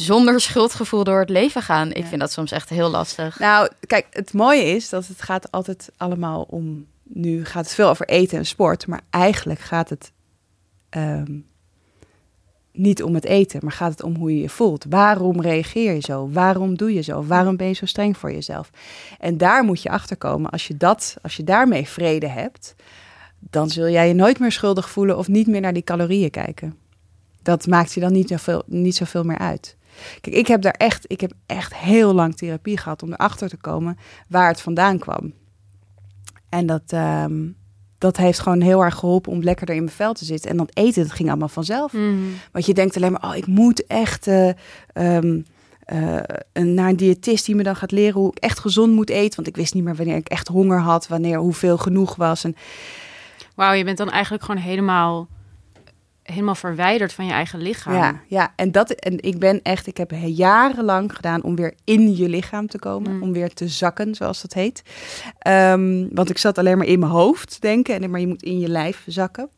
zonder 0.00 0.40
schuldgevoel 0.40 1.04
door 1.04 1.18
het 1.20 1.28
leven 1.28 1.62
gaan? 1.62 1.90
Ik 1.90 2.02
Ja. 2.02 2.06
vind 2.06 2.20
dat 2.20 2.32
soms 2.32 2.50
echt 2.52 2.68
heel 2.68 2.90
lastig. 2.90 3.38
Nou, 3.38 3.68
kijk, 3.86 4.06
het 4.10 4.32
mooie 4.32 4.64
is 4.64 4.88
dat 4.88 5.06
het 5.06 5.22
gaat 5.22 5.50
altijd 5.52 5.90
allemaal 5.96 6.42
om. 6.42 6.86
Nu 7.02 7.44
gaat 7.44 7.64
het 7.64 7.74
veel 7.74 7.88
over 7.88 8.08
eten 8.08 8.38
en 8.38 8.46
sport, 8.46 8.86
maar 8.86 9.00
eigenlijk 9.10 9.60
gaat 9.60 9.88
het 9.90 10.12
ehm, 10.88 11.38
niet 12.72 13.02
om 13.02 13.14
het 13.14 13.24
eten, 13.24 13.60
maar 13.62 13.72
gaat 13.72 13.90
het 13.90 14.02
om 14.02 14.16
hoe 14.16 14.34
je 14.34 14.40
je 14.40 14.48
voelt. 14.48 14.84
Waarom 14.88 15.40
reageer 15.40 15.94
je 15.94 16.00
zo? 16.00 16.28
Waarom 16.30 16.76
doe 16.76 16.92
je 16.94 17.00
zo? 17.00 17.24
Waarom 17.24 17.56
ben 17.56 17.66
je 17.66 17.72
zo 17.72 17.86
streng 17.86 18.16
voor 18.16 18.32
jezelf? 18.32 18.70
En 19.18 19.36
daar 19.36 19.64
moet 19.64 19.82
je 19.82 19.88
achter 19.90 20.16
komen. 20.16 20.50
Als 20.50 20.66
je 20.66 20.76
dat, 20.76 21.16
als 21.22 21.36
je 21.36 21.44
daarmee 21.44 21.88
vrede 21.88 22.28
hebt, 22.28 22.74
dan 23.38 23.70
zul 23.70 23.88
jij 23.88 24.08
je 24.08 24.14
nooit 24.14 24.38
meer 24.38 24.52
schuldig 24.52 24.90
voelen 24.90 25.18
of 25.18 25.28
niet 25.28 25.46
meer 25.46 25.60
naar 25.60 25.72
die 25.72 25.84
calorieën 25.84 26.30
kijken. 26.30 26.76
Dat 27.42 27.66
maakt 27.66 27.92
je 27.92 28.00
dan 28.00 28.12
niet 28.12 28.28
zoveel, 28.28 28.62
niet 28.66 28.96
zoveel 28.96 29.24
meer 29.24 29.38
uit. 29.38 29.76
Kijk, 30.20 30.36
ik 30.36 30.46
heb 30.46 30.62
daar 30.62 30.74
echt, 30.78 31.04
ik 31.06 31.20
heb 31.20 31.32
echt 31.46 31.74
heel 31.74 32.14
lang 32.14 32.36
therapie 32.36 32.78
gehad 32.78 33.02
om 33.02 33.12
erachter 33.12 33.48
te 33.48 33.56
komen 33.56 33.98
waar 34.28 34.48
het 34.48 34.60
vandaan 34.60 34.98
kwam. 34.98 35.32
En 36.48 36.66
dat, 36.66 36.82
ehm, 36.86 37.48
dat 37.98 38.16
heeft 38.16 38.40
gewoon 38.40 38.60
heel 38.60 38.84
erg 38.84 38.94
geholpen 38.94 39.32
om 39.32 39.42
lekkerder 39.42 39.74
in 39.74 39.84
mijn 39.84 39.96
vel 39.96 40.12
te 40.12 40.24
zitten. 40.24 40.50
En 40.50 40.56
dat 40.56 40.70
eten, 40.74 41.02
dat 41.02 41.12
ging 41.12 41.28
allemaal 41.28 41.48
vanzelf. 41.48 41.92
Mhm. 41.92 42.14
Want 42.52 42.66
je 42.66 42.74
denkt 42.74 42.96
alleen 42.96 43.12
maar, 43.12 43.24
oh, 43.24 43.36
ik 43.36 43.46
moet 43.46 43.86
echt 43.86 44.26
eh, 44.26 44.48
ehm, 44.92 45.40
eh, 45.84 46.18
een, 46.52 46.74
naar 46.74 46.88
een 46.88 46.96
diëtist 46.96 47.46
die 47.46 47.54
me 47.54 47.62
dan 47.62 47.76
gaat 47.76 47.90
leren 47.90 48.20
hoe 48.20 48.30
ik 48.30 48.38
echt 48.38 48.58
gezond 48.58 48.92
moet 48.92 49.10
eten. 49.10 49.36
Want 49.36 49.48
ik 49.48 49.56
wist 49.56 49.74
niet 49.74 49.84
meer 49.84 49.96
wanneer 49.96 50.16
ik 50.16 50.28
echt 50.28 50.48
honger 50.48 50.80
had, 50.80 51.08
wanneer 51.08 51.38
hoeveel 51.38 51.78
genoeg 51.78 52.16
was. 52.16 52.44
En 52.44 52.56
Wauw, 53.54 53.72
je 53.72 53.84
bent 53.84 53.98
dan 53.98 54.10
eigenlijk 54.10 54.44
gewoon 54.44 54.60
helemaal, 54.60 55.28
helemaal 56.26 56.54
verwijderd 56.54 57.12
van 57.12 57.26
je 57.26 57.32
eigen 57.32 57.60
lichaam. 57.60 57.94
Ja, 57.94 58.20
ja. 58.26 58.52
En, 58.56 58.72
dat, 58.72 58.90
en 58.90 59.22
ik 59.22 59.38
ben 59.38 59.62
echt, 59.62 59.86
ik 59.86 59.96
heb 59.96 60.10
jarenlang 60.24 61.14
gedaan 61.14 61.42
om 61.42 61.56
weer 61.56 61.74
in 61.84 62.16
je 62.16 62.28
lichaam 62.28 62.66
te 62.66 62.78
komen. 62.78 63.12
Mm. 63.12 63.22
Om 63.22 63.32
weer 63.32 63.54
te 63.54 63.68
zakken, 63.68 64.14
zoals 64.14 64.42
dat 64.42 64.52
heet. 64.52 64.82
Ehm, 65.38 66.06
want 66.10 66.30
ik 66.30 66.38
zat 66.38 66.58
alleen 66.58 66.78
maar 66.78 66.86
in 66.86 66.98
mijn 66.98 67.12
hoofd 67.12 67.60
denken. 67.60 68.02
En, 68.02 68.10
maar 68.10 68.20
je 68.20 68.26
moet 68.26 68.42
in 68.42 68.58
je 68.58 68.68
lijf 68.68 69.02
zakken. 69.06 69.48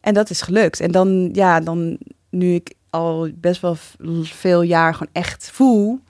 En 0.00 0.14
dat 0.14 0.30
is 0.30 0.40
gelukt. 0.40 0.80
En 0.80 0.90
dan, 0.90 1.30
ja, 1.32 1.60
dan 1.60 1.98
nu 2.30 2.54
ik 2.54 2.74
al 2.90 3.30
best 3.34 3.60
wel 3.60 3.76
veel 4.22 4.62
jaar 4.62 4.94
gewoon 4.94 5.12
echt 5.12 5.50
voel, 5.50 6.00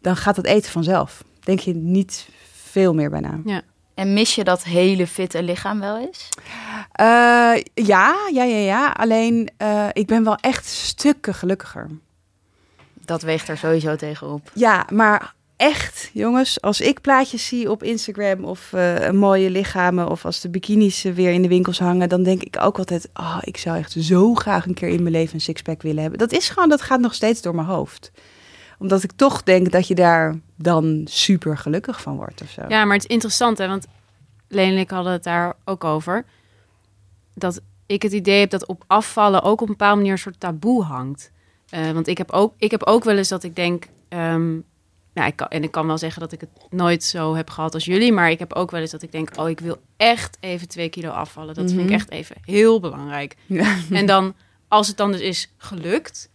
dan 0.00 0.16
gaat 0.16 0.36
het 0.36 0.46
eten 0.46 0.70
vanzelf. 0.70 1.24
Denk 1.40 1.58
je 1.58 1.74
niet 1.74 2.28
veel 2.52 2.94
meer 2.94 3.10
bij 3.10 3.20
na. 3.20 3.62
En 3.98 4.12
mis 4.12 4.34
je 4.34 4.44
dat 4.44 4.64
hele 4.64 5.06
fitte 5.06 5.42
lichaam 5.42 5.80
wel 5.80 5.98
eens? 5.98 6.28
Eh, 6.92 7.62
ja, 7.74 8.16
ja, 8.32 8.44
ja, 8.44 8.56
ja. 8.56 8.88
Alleen 8.88 9.50
eh, 9.56 9.86
ik 9.92 10.06
ben 10.06 10.24
wel 10.24 10.36
echt 10.36 10.66
stukken 10.66 11.34
gelukkiger. 11.34 11.88
Dat 13.04 13.22
weegt 13.22 13.48
er 13.48 13.56
sowieso 13.56 13.96
tegenop. 13.96 14.50
Ja, 14.54 14.86
maar 14.92 15.34
echt, 15.56 16.10
jongens, 16.12 16.60
als 16.60 16.80
ik 16.80 17.00
plaatjes 17.00 17.46
zie 17.46 17.70
op 17.70 17.82
Instagram 17.82 18.44
of 18.44 18.72
eh, 18.72 19.10
mooie 19.10 19.50
lichamen 19.50 20.08
of 20.08 20.24
als 20.24 20.40
de 20.40 20.50
bikinis 20.50 21.02
weer 21.02 21.32
in 21.32 21.42
de 21.42 21.48
winkels 21.48 21.78
hangen, 21.78 22.08
dan 22.08 22.22
denk 22.22 22.42
ik 22.42 22.56
ook 22.60 22.78
altijd, 22.78 23.08
oh, 23.14 23.38
ik 23.40 23.56
zou 23.56 23.78
echt 23.78 23.92
zo 23.92 24.34
graag 24.34 24.66
een 24.66 24.74
keer 24.74 24.88
in 24.88 25.02
mijn 25.02 25.14
leven 25.14 25.34
een 25.34 25.40
sixpack 25.40 25.82
willen 25.82 26.00
hebben. 26.00 26.18
Dat 26.18 26.32
is 26.32 26.48
gewoon, 26.48 26.68
dat 26.68 26.82
gaat 26.82 27.00
nog 27.00 27.14
steeds 27.14 27.42
door 27.42 27.54
mijn 27.54 27.66
hoofd. 27.66 28.10
Omdat 28.78 29.02
ik 29.02 29.12
toch 29.12 29.42
denk 29.42 29.70
dat 29.70 29.86
je 29.88 29.94
daar 29.94 30.38
dan 30.56 31.02
super 31.10 31.58
gelukkig 31.58 32.00
van 32.02 32.16
wordt 32.16 32.42
of 32.42 32.50
zo. 32.50 32.62
Ja, 32.68 32.84
maar 32.84 32.94
het 32.96 33.04
is 33.04 33.10
interessant, 33.10 33.58
hè? 33.58 33.68
Want 33.68 33.86
Leen 34.48 34.72
en 34.72 34.78
ik 34.78 34.90
hadden 34.90 35.12
het 35.12 35.22
daar 35.24 35.54
ook 35.64 35.84
over. 35.84 36.24
Dat 37.34 37.60
ik 37.86 38.02
het 38.02 38.12
idee 38.12 38.40
heb 38.40 38.50
dat 38.50 38.66
op 38.66 38.84
afvallen 38.86 39.42
ook 39.42 39.60
op 39.60 39.68
een 39.68 39.76
bepaalde 39.76 39.96
manier 39.96 40.12
een 40.12 40.18
soort 40.18 40.40
taboe 40.40 40.82
hangt. 40.84 41.30
Eh, 41.68 41.90
want 41.90 42.06
ik 42.06 42.18
heb, 42.18 42.30
ook, 42.30 42.54
ik 42.58 42.70
heb 42.70 42.82
ook 42.82 43.04
wel 43.04 43.16
eens 43.16 43.28
dat 43.28 43.42
ik 43.42 43.56
denk... 43.56 43.86
ehm, 44.08 44.50
nou, 45.14 45.28
ik 45.30 45.36
kan, 45.36 45.48
en 45.48 45.62
ik 45.62 45.70
kan 45.70 45.86
wel 45.86 45.98
zeggen 45.98 46.20
dat 46.20 46.32
ik 46.32 46.40
het 46.40 46.50
nooit 46.70 47.04
zo 47.04 47.34
heb 47.34 47.50
gehad 47.50 47.74
als 47.74 47.84
jullie. 47.84 48.12
Maar 48.12 48.30
ik 48.30 48.38
heb 48.38 48.52
ook 48.52 48.70
wel 48.70 48.80
eens 48.80 48.90
dat 48.90 49.02
ik 49.02 49.12
denk... 49.12 49.30
oh, 49.38 49.48
ik 49.48 49.60
wil 49.60 49.76
echt 49.96 50.36
even 50.40 50.68
twee 50.68 50.88
kilo 50.88 51.10
afvallen. 51.10 51.54
Dat 51.54 51.68
vind 51.68 51.78
ik 51.80 51.84
Mhm. 51.86 51.94
echt 51.94 52.10
even 52.10 52.36
heel 52.44 52.80
belangrijk. 52.80 53.36
Ja. 53.46 53.76
En 53.90 54.06
dan, 54.06 54.34
als 54.68 54.88
het 54.88 54.96
dan 54.96 55.12
dus 55.12 55.20
is 55.20 55.52
gelukt... 55.56 56.28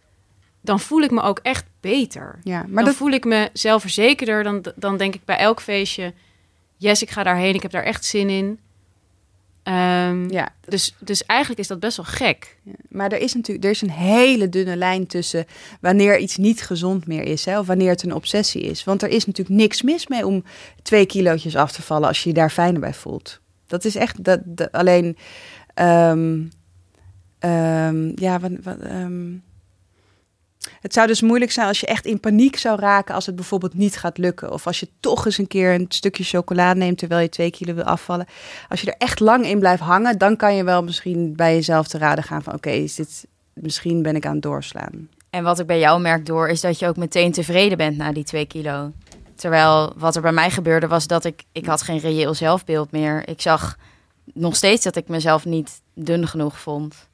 dan 0.64 0.80
voel 0.80 1.00
ik 1.02 1.10
me 1.10 1.22
ook 1.22 1.38
echt 1.42 1.64
beter 1.80 2.38
Ja, 2.42 2.58
maar 2.58 2.74
dan 2.74 2.84
dat, 2.84 2.94
voel 2.94 3.10
ik 3.10 3.24
me 3.24 3.50
zelfverzekerder. 3.52 4.42
Dan, 4.42 4.64
dan 4.76 4.96
denk 4.96 5.14
ik 5.14 5.24
bij 5.24 5.36
elk 5.36 5.60
feestje... 5.60 6.12
Yes, 6.76 7.02
ik 7.02 7.10
ga 7.10 7.22
daarheen. 7.22 7.54
Ik 7.54 7.62
heb 7.62 7.70
daar 7.70 7.82
echt 7.82 8.04
zin 8.04 8.28
in. 8.28 8.58
Ehm, 9.62 10.30
ja, 10.30 10.48
dus, 10.68 10.94
dus 10.98 11.26
eigenlijk 11.26 11.60
is 11.60 11.66
dat 11.66 11.80
best 11.80 11.96
wel 11.96 12.06
gek. 12.06 12.56
Maar 12.88 13.12
er 13.12 13.18
is 13.18 13.34
natuurlijk 13.34 13.64
er 13.64 13.70
is 13.70 13.82
een 13.82 13.90
hele 13.90 14.48
dunne 14.48 14.76
lijn 14.76 15.06
tussen 15.06 15.46
wanneer 15.80 16.18
iets 16.18 16.36
niet 16.36 16.62
gezond 16.62 17.06
meer 17.06 17.22
is, 17.22 17.44
hè, 17.44 17.58
of 17.58 17.66
wanneer 17.66 17.90
het 17.90 18.02
een 18.02 18.14
obsessie 18.14 18.62
is. 18.62 18.84
Want 18.84 19.02
er 19.02 19.08
is 19.08 19.26
natuurlijk 19.26 19.56
niks 19.56 19.82
mis 19.82 20.06
mee 20.06 20.26
om 20.26 20.44
twee 20.82 21.06
kilootjes 21.06 21.56
af 21.56 21.72
te 21.72 21.82
vallen 21.82 22.08
als 22.08 22.22
je 22.22 22.28
je 22.28 22.34
daar 22.34 22.50
fijner 22.50 22.80
bij 22.80 22.94
voelt. 22.94 23.40
Dat 23.66 23.84
is 23.84 23.96
echt 23.96 24.24
dat, 24.24 24.40
dat- 24.44 24.72
alleen. 24.72 25.16
ehm, 25.74 26.42
ehm, 27.38 28.12
ja, 28.14 28.38
wat, 28.40 28.50
wat, 28.62 28.78
het 30.80 30.92
zou 30.92 31.06
dus 31.06 31.20
moeilijk 31.20 31.52
zijn 31.52 31.66
als 31.66 31.80
je 31.80 31.86
echt 31.86 32.06
in 32.06 32.20
paniek 32.20 32.56
zou 32.56 32.80
raken 32.80 33.14
als 33.14 33.26
het 33.26 33.34
bijvoorbeeld 33.34 33.74
niet 33.74 33.96
gaat 33.96 34.18
lukken. 34.18 34.52
Of 34.52 34.66
als 34.66 34.80
je 34.80 34.88
toch 35.00 35.24
eens 35.24 35.38
een 35.38 35.46
keer 35.46 35.74
een 35.74 35.86
stukje 35.88 36.24
chocola 36.24 36.72
neemt 36.72 36.98
terwijl 36.98 37.20
je 37.20 37.28
twee 37.28 37.50
kilo 37.50 37.74
wil 37.74 37.84
afvallen. 37.84 38.26
Als 38.68 38.80
je 38.80 38.86
er 38.86 38.98
echt 38.98 39.20
lang 39.20 39.46
in 39.46 39.58
blijft 39.58 39.82
hangen, 39.82 40.18
dan 40.18 40.36
kan 40.36 40.54
je 40.54 40.64
wel 40.64 40.82
misschien 40.82 41.36
bij 41.36 41.54
jezelf 41.54 41.88
te 41.88 41.98
raden 41.98 42.24
gaan 42.24 42.42
van 42.42 42.54
oké, 42.54 42.70
is 42.70 42.94
dit 42.94 43.26
misschien 43.54 44.02
ben 44.02 44.16
ik 44.16 44.26
aan 44.26 44.32
het 44.32 44.42
doorslaan. 44.42 45.08
En 45.30 45.44
wat 45.44 45.58
ik 45.58 45.66
bij 45.66 45.78
jou 45.78 46.00
merk 46.00 46.26
door, 46.26 46.48
is 46.48 46.60
dat 46.60 46.78
je 46.78 46.86
ook 46.86 46.96
meteen 46.96 47.32
tevreden 47.32 47.78
bent 47.78 47.96
na 47.96 48.12
die 48.12 48.24
twee 48.24 48.46
kilo. 48.46 48.92
Terwijl 49.34 49.92
wat 49.96 50.16
er 50.16 50.22
bij 50.22 50.32
mij 50.32 50.50
gebeurde 50.50 50.86
was 50.86 51.06
dat 51.06 51.24
ik, 51.24 51.44
ik 51.52 51.66
had 51.66 51.82
geen 51.82 51.98
reëel 51.98 52.34
zelfbeeld 52.34 52.90
meer. 52.90 53.28
Ik 53.28 53.40
zag 53.40 53.76
nog 54.32 54.56
steeds 54.56 54.84
dat 54.84 54.96
ik 54.96 55.08
mezelf 55.08 55.44
niet 55.44 55.80
dun 55.94 56.28
genoeg 56.28 56.60
vond. 56.60 57.08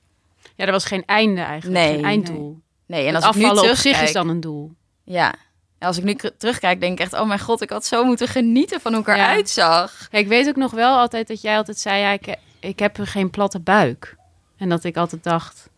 Ja, 0.54 0.66
er 0.66 0.72
was 0.72 0.84
geen 0.84 1.04
einde 1.04 1.40
eigenlijk. 1.40 1.80
Nee, 1.80 1.94
geen 1.94 2.04
einddoel. 2.04 2.48
Nee, 2.48 2.62
en 2.98 3.06
En 3.06 3.14
als 3.14 3.24
ik 3.24 3.34
nu 3.34 3.44
afvallen 3.48 3.70
op 3.70 3.76
zich 3.76 3.80
terugkijk, 3.80 4.06
is 4.08 4.12
dan 4.12 4.28
een 4.28 4.40
doel. 4.40 4.72
Ja, 5.04 5.34
en 5.78 5.86
als 5.86 5.98
ik 5.98 6.04
nu 6.04 6.16
terugkijk, 6.38 6.80
denk 6.80 6.92
ik 6.92 7.00
echt, 7.00 7.12
oh 7.12 7.26
mijn 7.26 7.40
god, 7.40 7.60
ik 7.62 7.70
had 7.70 7.86
zo 7.86 8.04
moeten 8.04 8.28
genieten 8.28 8.80
van 8.80 8.92
hoe 8.92 9.00
ik 9.00 9.06
Ja. 9.06 9.14
eruit 9.14 9.50
zag. 9.50 10.08
Ja, 10.10 10.18
ik 10.18 10.28
weet 10.28 10.48
ook 10.48 10.56
nog 10.56 10.70
wel 10.70 10.98
altijd 10.98 11.28
dat 11.28 11.40
jij 11.40 11.56
altijd 11.56 11.78
zei... 11.78 12.00
Ja, 12.00 12.10
ik, 12.10 12.36
ik 12.60 12.78
heb 12.78 12.98
geen 13.00 13.30
platte 13.30 13.60
buik. 13.60 14.16
En 14.56 14.68
dat 14.68 14.84
ik 14.84 14.96
altijd 14.96 15.22
dacht... 15.22 15.68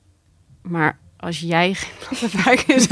Maar 0.62 0.98
als 1.16 1.40
jij 1.40 1.75
geen 1.75 1.92
platte 2.09 2.37
buik 2.44 2.62
is, 2.62 2.87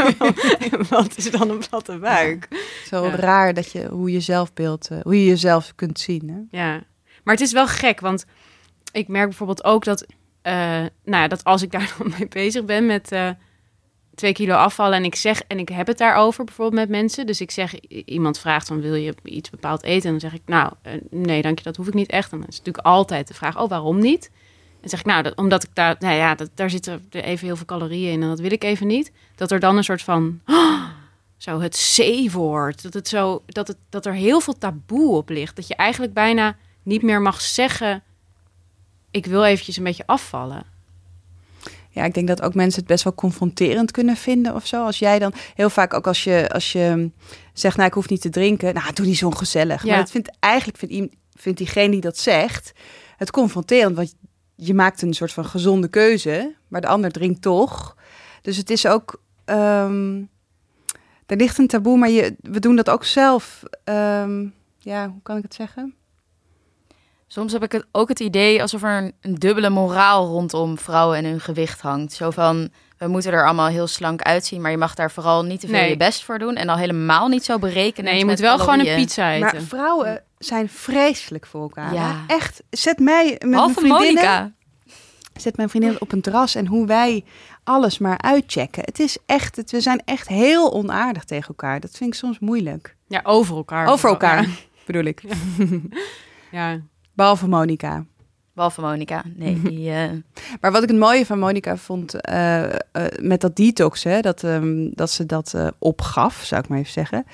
wat 0.88 1.16
is 1.16 1.30
dan 1.30 1.50
een 1.50 1.62
platte 1.68 1.98
buik? 1.98 2.48
Zo 2.86 3.10
raar 3.14 3.54
dat 3.54 3.72
je 3.72 3.86
hoe 3.88 4.12
je 4.12 4.20
zelfbeeld, 4.20 4.88
eh, 4.90 4.98
hoe 5.02 5.18
je 5.18 5.26
jezelf 5.26 5.72
kunt 5.74 6.00
zien. 6.00 6.28
Hè? 6.28 6.58
Ja, 6.58 6.82
maar 7.24 7.34
het 7.34 7.42
is 7.42 7.52
wel 7.52 7.66
gek, 7.66 8.00
want 8.00 8.24
ik 8.92 9.08
merk 9.08 9.28
bijvoorbeeld 9.28 9.64
ook 9.64 9.84
dat, 9.84 10.06
eh, 10.42 10.52
nou 11.04 11.22
ja, 11.22 11.28
dat 11.28 11.44
als 11.44 11.62
ik 11.62 11.70
daar 11.70 11.94
dan 11.98 12.12
mee 12.18 12.28
bezig 12.28 12.64
ben 12.64 12.86
met 12.86 13.12
eh, 13.12 13.30
twee 14.14 14.32
kilo 14.32 14.54
afvallen 14.54 14.96
en 14.96 15.04
ik 15.04 15.14
zeg 15.14 15.42
en 15.42 15.58
ik 15.58 15.68
heb 15.68 15.86
het 15.86 15.98
daarover 15.98 16.44
bijvoorbeeld 16.44 16.80
met 16.80 16.88
mensen, 16.88 17.26
dus 17.26 17.40
ik 17.40 17.50
zeg 17.50 17.80
iemand 17.90 18.38
vraagt 18.38 18.66
van 18.66 18.80
wil 18.80 18.94
je 18.94 19.14
iets 19.22 19.50
bepaald 19.50 19.82
eten 19.82 20.04
en 20.04 20.10
dan 20.10 20.30
zeg 20.30 20.40
ik 20.40 20.46
nou 20.46 20.72
eh, 20.82 20.92
nee 21.10 21.42
dank 21.42 21.58
je 21.58 21.64
dat 21.64 21.76
hoef 21.76 21.86
ik 21.86 21.94
niet 21.94 22.10
echt 22.10 22.30
dan 22.30 22.40
is 22.40 22.58
natuurlijk 22.58 22.86
altijd 22.86 23.28
de 23.28 23.34
vraag 23.34 23.60
oh 23.60 23.68
waarom 23.68 23.98
niet 23.98 24.30
en 24.80 24.88
zeg 24.88 25.00
ik 25.00 25.06
nou 25.06 25.22
dat, 25.22 25.36
omdat 25.36 25.62
ik 25.62 25.70
daar 25.72 25.96
nou 25.98 26.14
ja 26.14 26.36
daar 26.54 26.70
zitten 26.70 27.02
even 27.10 27.46
heel 27.46 27.56
veel 27.56 27.66
calorieën 27.66 28.12
in 28.12 28.22
en 28.22 28.28
dat 28.28 28.40
wil 28.40 28.52
ik 28.52 28.64
even 28.64 28.86
niet 28.86 29.12
dat 29.34 29.50
er 29.50 29.60
dan 29.60 29.76
een 29.76 29.84
soort 29.84 30.02
van 30.02 30.40
zo 31.42 31.60
het 31.60 31.94
C-woord. 31.96 32.82
Dat, 32.82 32.94
het 32.94 33.08
zo, 33.08 33.42
dat, 33.46 33.68
het, 33.68 33.76
dat 33.88 34.06
er 34.06 34.12
heel 34.12 34.40
veel 34.40 34.58
taboe 34.58 35.16
op 35.16 35.28
ligt. 35.28 35.56
Dat 35.56 35.68
je 35.68 35.74
eigenlijk 35.74 36.12
bijna 36.12 36.56
niet 36.82 37.02
meer 37.02 37.20
mag 37.20 37.40
zeggen... 37.40 38.02
ik 39.10 39.26
wil 39.26 39.44
eventjes 39.44 39.76
een 39.76 39.84
beetje 39.84 40.06
afvallen. 40.06 40.64
Ja, 41.92 42.04
ik 42.04 42.14
denk 42.14 42.28
dat 42.28 42.42
ook 42.42 42.54
mensen 42.54 42.80
het 42.80 42.88
best 42.88 43.04
wel 43.04 43.14
confronterend 43.14 43.90
kunnen 43.90 44.16
vinden 44.16 44.54
of 44.54 44.66
zo. 44.66 44.84
Als 44.84 44.98
jij 44.98 45.18
dan 45.18 45.32
heel 45.54 45.70
vaak 45.70 45.94
ook 45.94 46.06
als 46.06 46.24
je, 46.24 46.48
als 46.52 46.72
je 46.72 47.10
zegt, 47.52 47.76
nou 47.76 47.88
ik 47.88 47.94
hoef 47.94 48.08
niet 48.08 48.20
te 48.20 48.28
drinken. 48.28 48.74
Nou, 48.74 48.92
doe 48.92 49.06
niet 49.06 49.18
zo 49.18 49.30
gezellig. 49.30 49.82
Ja. 49.82 49.88
Maar 49.88 49.98
dat 49.98 50.10
vindt 50.10 50.36
eigenlijk 50.40 50.78
vindt, 50.78 51.14
vindt 51.34 51.58
diegene 51.58 51.90
die 51.90 52.00
dat 52.00 52.18
zegt 52.18 52.72
het 53.16 53.30
confronterend. 53.30 53.96
Want 53.96 54.14
je 54.54 54.74
maakt 54.74 55.02
een 55.02 55.14
soort 55.14 55.32
van 55.32 55.44
gezonde 55.44 55.88
keuze, 55.88 56.54
maar 56.68 56.80
de 56.80 56.86
ander 56.86 57.10
drinkt 57.10 57.42
toch. 57.42 57.96
Dus 58.42 58.56
het 58.56 58.70
is 58.70 58.86
ook... 58.86 59.22
ehm, 59.44 60.22
er 61.26 61.36
ligt 61.36 61.58
een 61.58 61.66
taboe, 61.66 61.98
maar 61.98 62.10
je, 62.10 62.36
we 62.40 62.60
doen 62.60 62.76
dat 62.76 62.90
ook 62.90 63.04
zelf. 63.04 63.62
Ehm, 63.84 64.46
ja, 64.78 65.08
hoe 65.08 65.22
kan 65.22 65.36
ik 65.36 65.42
het 65.42 65.54
zeggen? 65.54 65.94
Soms 67.32 67.52
heb 67.52 67.62
ik 67.62 67.72
het, 67.72 67.86
ook 67.92 68.08
het 68.08 68.20
idee 68.20 68.62
alsof 68.62 68.82
er 68.82 68.96
een, 69.02 69.12
een 69.20 69.34
dubbele 69.34 69.70
moraal 69.70 70.26
rondom 70.26 70.78
vrouwen 70.78 71.16
en 71.18 71.24
hun 71.24 71.40
gewicht 71.40 71.80
hangt. 71.80 72.12
Zo 72.12 72.30
van, 72.30 72.68
we 72.98 73.06
moeten 73.08 73.32
er 73.32 73.44
allemaal 73.44 73.66
heel 73.66 73.86
slank 73.86 74.22
uitzien, 74.22 74.60
maar 74.60 74.70
je 74.70 74.76
mag 74.76 74.94
daar 74.94 75.10
vooral 75.10 75.42
niet 75.44 75.60
te 75.60 75.66
veel 75.66 75.76
Nee. 75.76 75.88
je 75.90 75.96
best 75.96 76.24
voor 76.24 76.38
doen. 76.38 76.54
En 76.56 76.68
al 76.68 76.76
helemaal 76.76 77.28
niet 77.28 77.44
zo 77.44 77.58
berekenen. 77.58 78.10
Nee, 78.10 78.18
je 78.18 78.26
moet 78.26 78.38
wel 78.38 78.58
gewoon 78.58 78.78
een 78.86 78.94
pizza 78.94 79.32
eten. 79.32 79.40
Maar 79.40 79.62
vrouwen 79.62 80.22
zijn 80.38 80.68
vreselijk 80.68 81.46
voor 81.46 81.60
elkaar. 81.62 81.94
Ja. 81.94 82.24
Echt, 82.26 82.62
zet 82.70 82.98
mij 82.98 83.24
met 83.30 83.38
mijn 83.40 83.50
Behalve 83.50 83.80
vriendinnen, 83.80 84.14
Monica. 84.24 84.52
zet 85.40 85.56
mijn 85.56 85.68
vriendin 85.68 86.00
op 86.00 86.12
een 86.12 86.20
terras 86.20 86.54
en 86.54 86.66
hoe 86.66 86.86
wij 86.86 87.24
alles 87.64 87.98
maar 87.98 88.18
uitchecken. 88.18 88.82
Het 88.84 88.98
is 89.00 89.18
echt, 89.26 89.56
het, 89.56 89.70
we 89.70 89.80
zijn 89.80 90.02
echt 90.04 90.28
heel 90.28 90.72
onaardig 90.72 91.24
tegen 91.24 91.48
elkaar. 91.48 91.80
Dat 91.80 91.90
vind 91.96 92.12
ik 92.12 92.18
soms 92.18 92.38
moeilijk. 92.38 92.96
Ja, 93.06 93.20
over 93.22 93.56
elkaar. 93.56 93.86
Over 93.86 94.08
elkaar, 94.08 94.42
Ja. 94.42 94.48
bedoel 94.86 95.04
ik. 95.04 95.22
Ja. 96.50 96.80
Behalve 97.20 97.48
Monica. 97.48 98.04
Behalve 98.54 98.80
Monica. 98.80 99.22
Nee, 99.36 99.62
die... 99.62 99.90
eh, 99.90 100.10
Maar 100.60 100.72
wat 100.72 100.82
ik 100.82 100.88
het 100.88 100.98
mooie 100.98 101.26
van 101.26 101.38
Monica 101.38 101.76
vond 101.76 102.20
eh, 102.20 102.64
eh, 102.64 102.78
met 103.20 103.40
dat 103.40 103.56
detox, 103.56 104.02
hè, 104.04 104.20
dat, 104.20 104.44
ehm, 104.44 104.88
dat 104.90 105.10
ze 105.10 105.26
dat 105.26 105.54
eh, 105.54 105.66
opgaf, 105.78 106.42
zou 106.44 106.62
ik 106.62 106.68
maar 106.68 106.78
even 106.78 106.92
zeggen. 106.92 107.24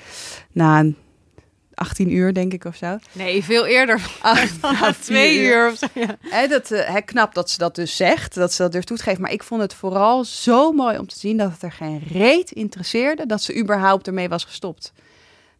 Na 0.51 0.79
een 0.79 0.95
18 1.73 2.13
uur, 2.13 2.33
denk 2.33 2.53
ik, 2.53 2.65
of 2.65 2.75
zo. 2.75 2.97
Nee, 3.11 3.43
veel 3.43 3.65
eerder. 3.65 4.01
Ach, 4.21 4.61
Na 4.61 4.71
na 4.71 4.93
twee 4.93 5.39
uur 5.39 5.69
of 5.71 5.77
zo. 5.77 5.87
Ja. 5.99 6.17
Hè, 6.21 6.47
dat, 6.47 6.69
hè, 6.69 7.01
knap 7.01 7.33
dat 7.33 7.49
ze 7.49 7.57
dat 7.57 7.75
dus 7.75 7.95
zegt, 7.95 8.35
dat 8.35 8.53
ze 8.53 8.61
dat 8.61 8.71
durft 8.71 8.87
toe 8.87 8.97
te 8.97 9.03
geven. 9.03 9.21
Maar 9.21 9.31
ik 9.31 9.43
vond 9.43 9.61
het 9.61 9.73
vooral 9.73 10.23
zo 10.25 10.71
mooi 10.71 10.97
om 10.97 11.07
te 11.07 11.19
zien 11.19 11.37
dat 11.37 11.51
het 11.51 11.61
er 11.63 11.71
geen 11.71 12.03
reet 12.11 12.51
interesseerde 12.51 13.25
dat 13.25 13.41
ze 13.41 13.59
überhaupt 13.59 14.07
ermee 14.07 14.29
was 14.29 14.43
gestopt. 14.43 14.93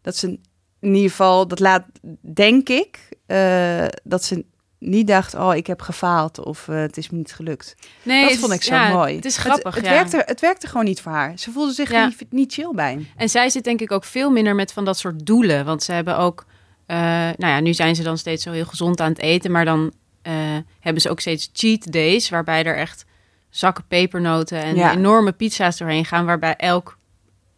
Dat 0.02 0.16
ze 0.16 0.38
in 0.80 0.94
ieder 0.94 1.10
geval, 1.10 1.48
dat 1.48 1.60
laat, 1.60 1.84
denk 2.20 2.68
ik, 2.68 2.98
eh, 3.26 3.84
dat 4.04 4.24
ze 4.24 4.44
niet 4.78 5.06
dacht, 5.06 5.34
oh, 5.34 5.54
ik 5.54 5.66
heb 5.66 5.80
gefaald 5.82 6.44
of 6.44 6.68
eh, 6.68 6.76
het 6.76 6.96
is 6.96 7.10
me 7.10 7.16
niet 7.18 7.32
gelukt. 7.32 7.76
Nee, 8.02 8.20
dat 8.22 8.30
het 8.30 8.40
vond 8.40 8.52
ik 8.52 8.62
zo 8.62 8.74
ja, 8.74 8.92
mooi. 8.92 9.16
Het 9.16 9.24
is 9.24 9.36
grappig, 9.36 9.74
Het, 9.74 9.84
ja. 9.84 9.90
werkte, 9.90 10.22
het 10.26 10.40
werkte 10.40 10.66
gewoon 10.66 10.84
niet 10.84 11.00
voor 11.00 11.12
haar. 11.12 11.38
Ze 11.38 11.50
voelde 11.50 11.72
zich 11.72 11.90
Ja. 11.90 12.06
niet, 12.06 12.32
niet 12.32 12.52
chill 12.52 12.70
bij. 12.74 13.06
En 13.16 13.28
zij 13.28 13.50
zit 13.50 13.64
denk 13.64 13.80
ik 13.80 13.92
ook 13.92 14.04
veel 14.04 14.30
minder 14.30 14.54
met 14.54 14.72
van 14.72 14.84
dat 14.84 14.98
soort 14.98 15.26
doelen. 15.26 15.64
Want 15.64 15.82
ze 15.82 15.92
hebben 15.92 16.18
ook... 16.18 16.44
eh, 16.86 16.96
nou 17.36 17.36
ja, 17.52 17.60
nu 17.60 17.74
zijn 17.74 17.96
ze 17.96 18.02
dan 18.02 18.18
steeds 18.18 18.42
zo 18.42 18.50
heel 18.50 18.64
gezond 18.64 19.00
aan 19.00 19.08
het 19.10 19.18
eten. 19.20 19.50
Maar 19.50 19.64
dan 19.64 19.92
hebben 20.80 21.02
ze 21.02 21.10
ook 21.10 21.20
steeds 21.20 21.50
cheat 21.52 21.92
days. 21.92 22.28
Waarbij 22.28 22.64
er 22.64 22.76
echt 22.76 23.04
zakken 23.50 23.84
pepernoten 23.88 24.62
en 24.62 24.90
enorme 24.90 25.32
pizza's 25.32 25.78
doorheen 25.78 26.04
gaan. 26.04 26.26
Waarbij 26.26 26.56
elk, 26.56 26.98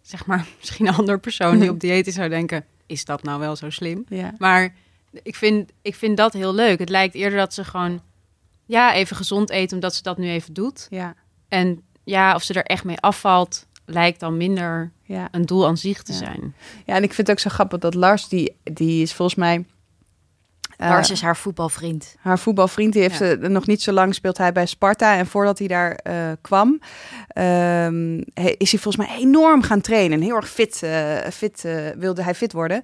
zeg 0.03 0.27
maar, 0.27 0.47
misschien 0.59 0.87
een 0.87 0.95
andere 0.95 1.19
persoon 1.19 1.59
die 1.59 1.71
op 1.75 1.81
dieet 1.81 2.07
is 2.07 2.15
zou 2.15 2.29
denken... 2.29 2.65
Is 2.91 3.05
dat 3.05 3.23
nou 3.23 3.41
wel 3.41 3.57
zo 3.57 3.71
slim? 3.71 4.05
Ja. 4.09 4.35
Maar 4.39 4.75
ik 5.23 5.37
vind, 5.37 5.71
ik 5.83 5.95
vind 5.95 6.17
dat 6.17 6.33
heel 6.33 6.55
leuk. 6.55 6.79
Het 6.79 6.89
lijkt 6.89 7.15
eerder 7.15 7.39
dat 7.39 7.55
ze 7.55 7.65
gewoon... 7.65 8.03
Ja, 8.67 8.95
even 8.95 9.17
gezond 9.17 9.51
eten 9.51 9.75
omdat 9.75 9.95
ze 9.95 10.03
dat 10.03 10.19
nu 10.19 10.29
even 10.31 10.55
doet. 10.55 10.87
Ja, 10.91 11.15
En 11.49 11.83
ja, 12.05 12.35
of 12.35 12.43
ze 12.43 12.55
er 12.55 12.65
echt 12.65 12.85
mee 12.85 12.99
afvalt... 12.99 13.67
lijkt 13.85 14.21
dan 14.21 14.37
minder 14.37 14.93
ja. 15.03 15.29
een 15.31 15.47
doel 15.47 15.67
aan 15.67 15.77
zich 15.77 16.03
te 16.03 16.13
Ja. 16.13 16.19
zijn. 16.19 16.55
ja, 16.87 16.95
en 16.95 17.03
ik 17.03 17.13
vind 17.15 17.27
het 17.27 17.31
ook 17.31 17.43
zo 17.43 17.51
grappig 17.51 17.79
dat 17.79 17.95
Lars, 17.95 18.29
die, 18.29 18.57
die 18.63 19.03
is 19.03 19.13
volgens 19.13 19.39
mij... 19.39 19.65
eh, 20.81 20.89
Lars 20.89 21.11
is 21.11 21.21
haar 21.21 21.37
voetbalvriend. 21.37 22.15
Haar 22.21 22.39
voetbalvriend, 22.39 22.93
die 22.93 23.03
heeft 23.03 23.19
Ja. 23.19 23.31
eh, 23.31 23.49
nog 23.49 23.67
niet 23.67 23.83
zo 23.83 23.93
lang 23.93 24.15
speelt 24.15 24.39
hij 24.39 24.53
bij 24.53 24.67
Sparta. 24.67 25.17
En 25.17 25.27
voordat 25.27 25.59
hij 25.59 25.69
daar 25.69 25.93
eh, 25.95 26.15
kwam, 26.41 26.81
ehm, 27.29 28.17
is 28.57 28.71
hij 28.71 28.81
volgens 28.81 28.97
mij 28.97 29.17
enorm 29.19 29.63
gaan 29.63 29.81
trainen. 29.81 30.21
Heel 30.21 30.37
erg 30.37 30.49
fit, 30.51 30.83
eh, 30.83 31.17
fit 31.33 31.65
wilde 31.99 32.23
hij 32.23 32.35
fit 32.35 32.53
worden. 32.53 32.83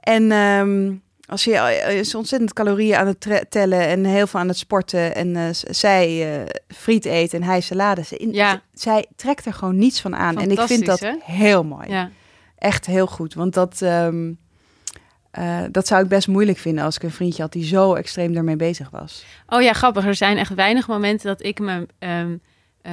En 0.00 0.32
ehm, 0.32 0.92
als 1.26 1.44
je 1.44 1.52
is 1.98 2.14
ontzettend 2.14 2.52
calorieën 2.52 2.96
aan 2.96 3.06
het 3.06 3.46
tellen 3.48 3.86
en 3.86 4.04
heel 4.04 4.26
veel 4.26 4.40
aan 4.40 4.48
het 4.48 4.58
sporten. 4.58 5.14
En 5.14 5.54
zij 5.70 6.26
friet 6.68 7.04
eet 7.04 7.34
en 7.34 7.42
hij 7.42 7.60
salade. 7.60 8.04
Ze- 8.04 8.16
in- 8.16 8.32
Ja. 8.32 8.60
Zij 8.72 9.06
trekt 9.16 9.46
er 9.46 9.52
gewoon 9.54 9.76
niets 9.78 10.00
van 10.00 10.16
aan. 10.16 10.38
En 10.40 10.50
ik 10.50 10.60
vind 10.60 10.86
dat 10.86 11.06
heel 11.24 11.64
mooi. 11.64 11.88
Ja. 11.90 12.10
Echt 12.58 12.86
heel 12.86 13.06
goed. 13.06 13.34
Want 13.34 13.54
dat, 13.54 13.82
ehm, 13.82 14.32
eh, 15.32 15.58
dat 15.70 15.86
zou 15.86 16.02
ik 16.02 16.08
best 16.08 16.28
moeilijk 16.28 16.58
vinden 16.58 16.84
als 16.84 16.96
ik 16.96 17.02
een 17.02 17.10
vriendje 17.10 17.42
had 17.42 17.52
die 17.52 17.64
zo 17.64 17.94
extreem 17.94 18.34
daarmee 18.34 18.56
bezig 18.56 18.90
was. 18.90 19.24
Oh 19.46 19.62
ja, 19.62 19.72
grappig. 19.72 20.06
Er 20.06 20.14
zijn 20.14 20.36
echt 20.36 20.54
weinig 20.54 20.88
momenten 20.88 21.26
dat 21.26 21.42
ik 21.42 21.58
me 21.58 21.86
ehm, 21.98 22.36
eh, 22.82 22.92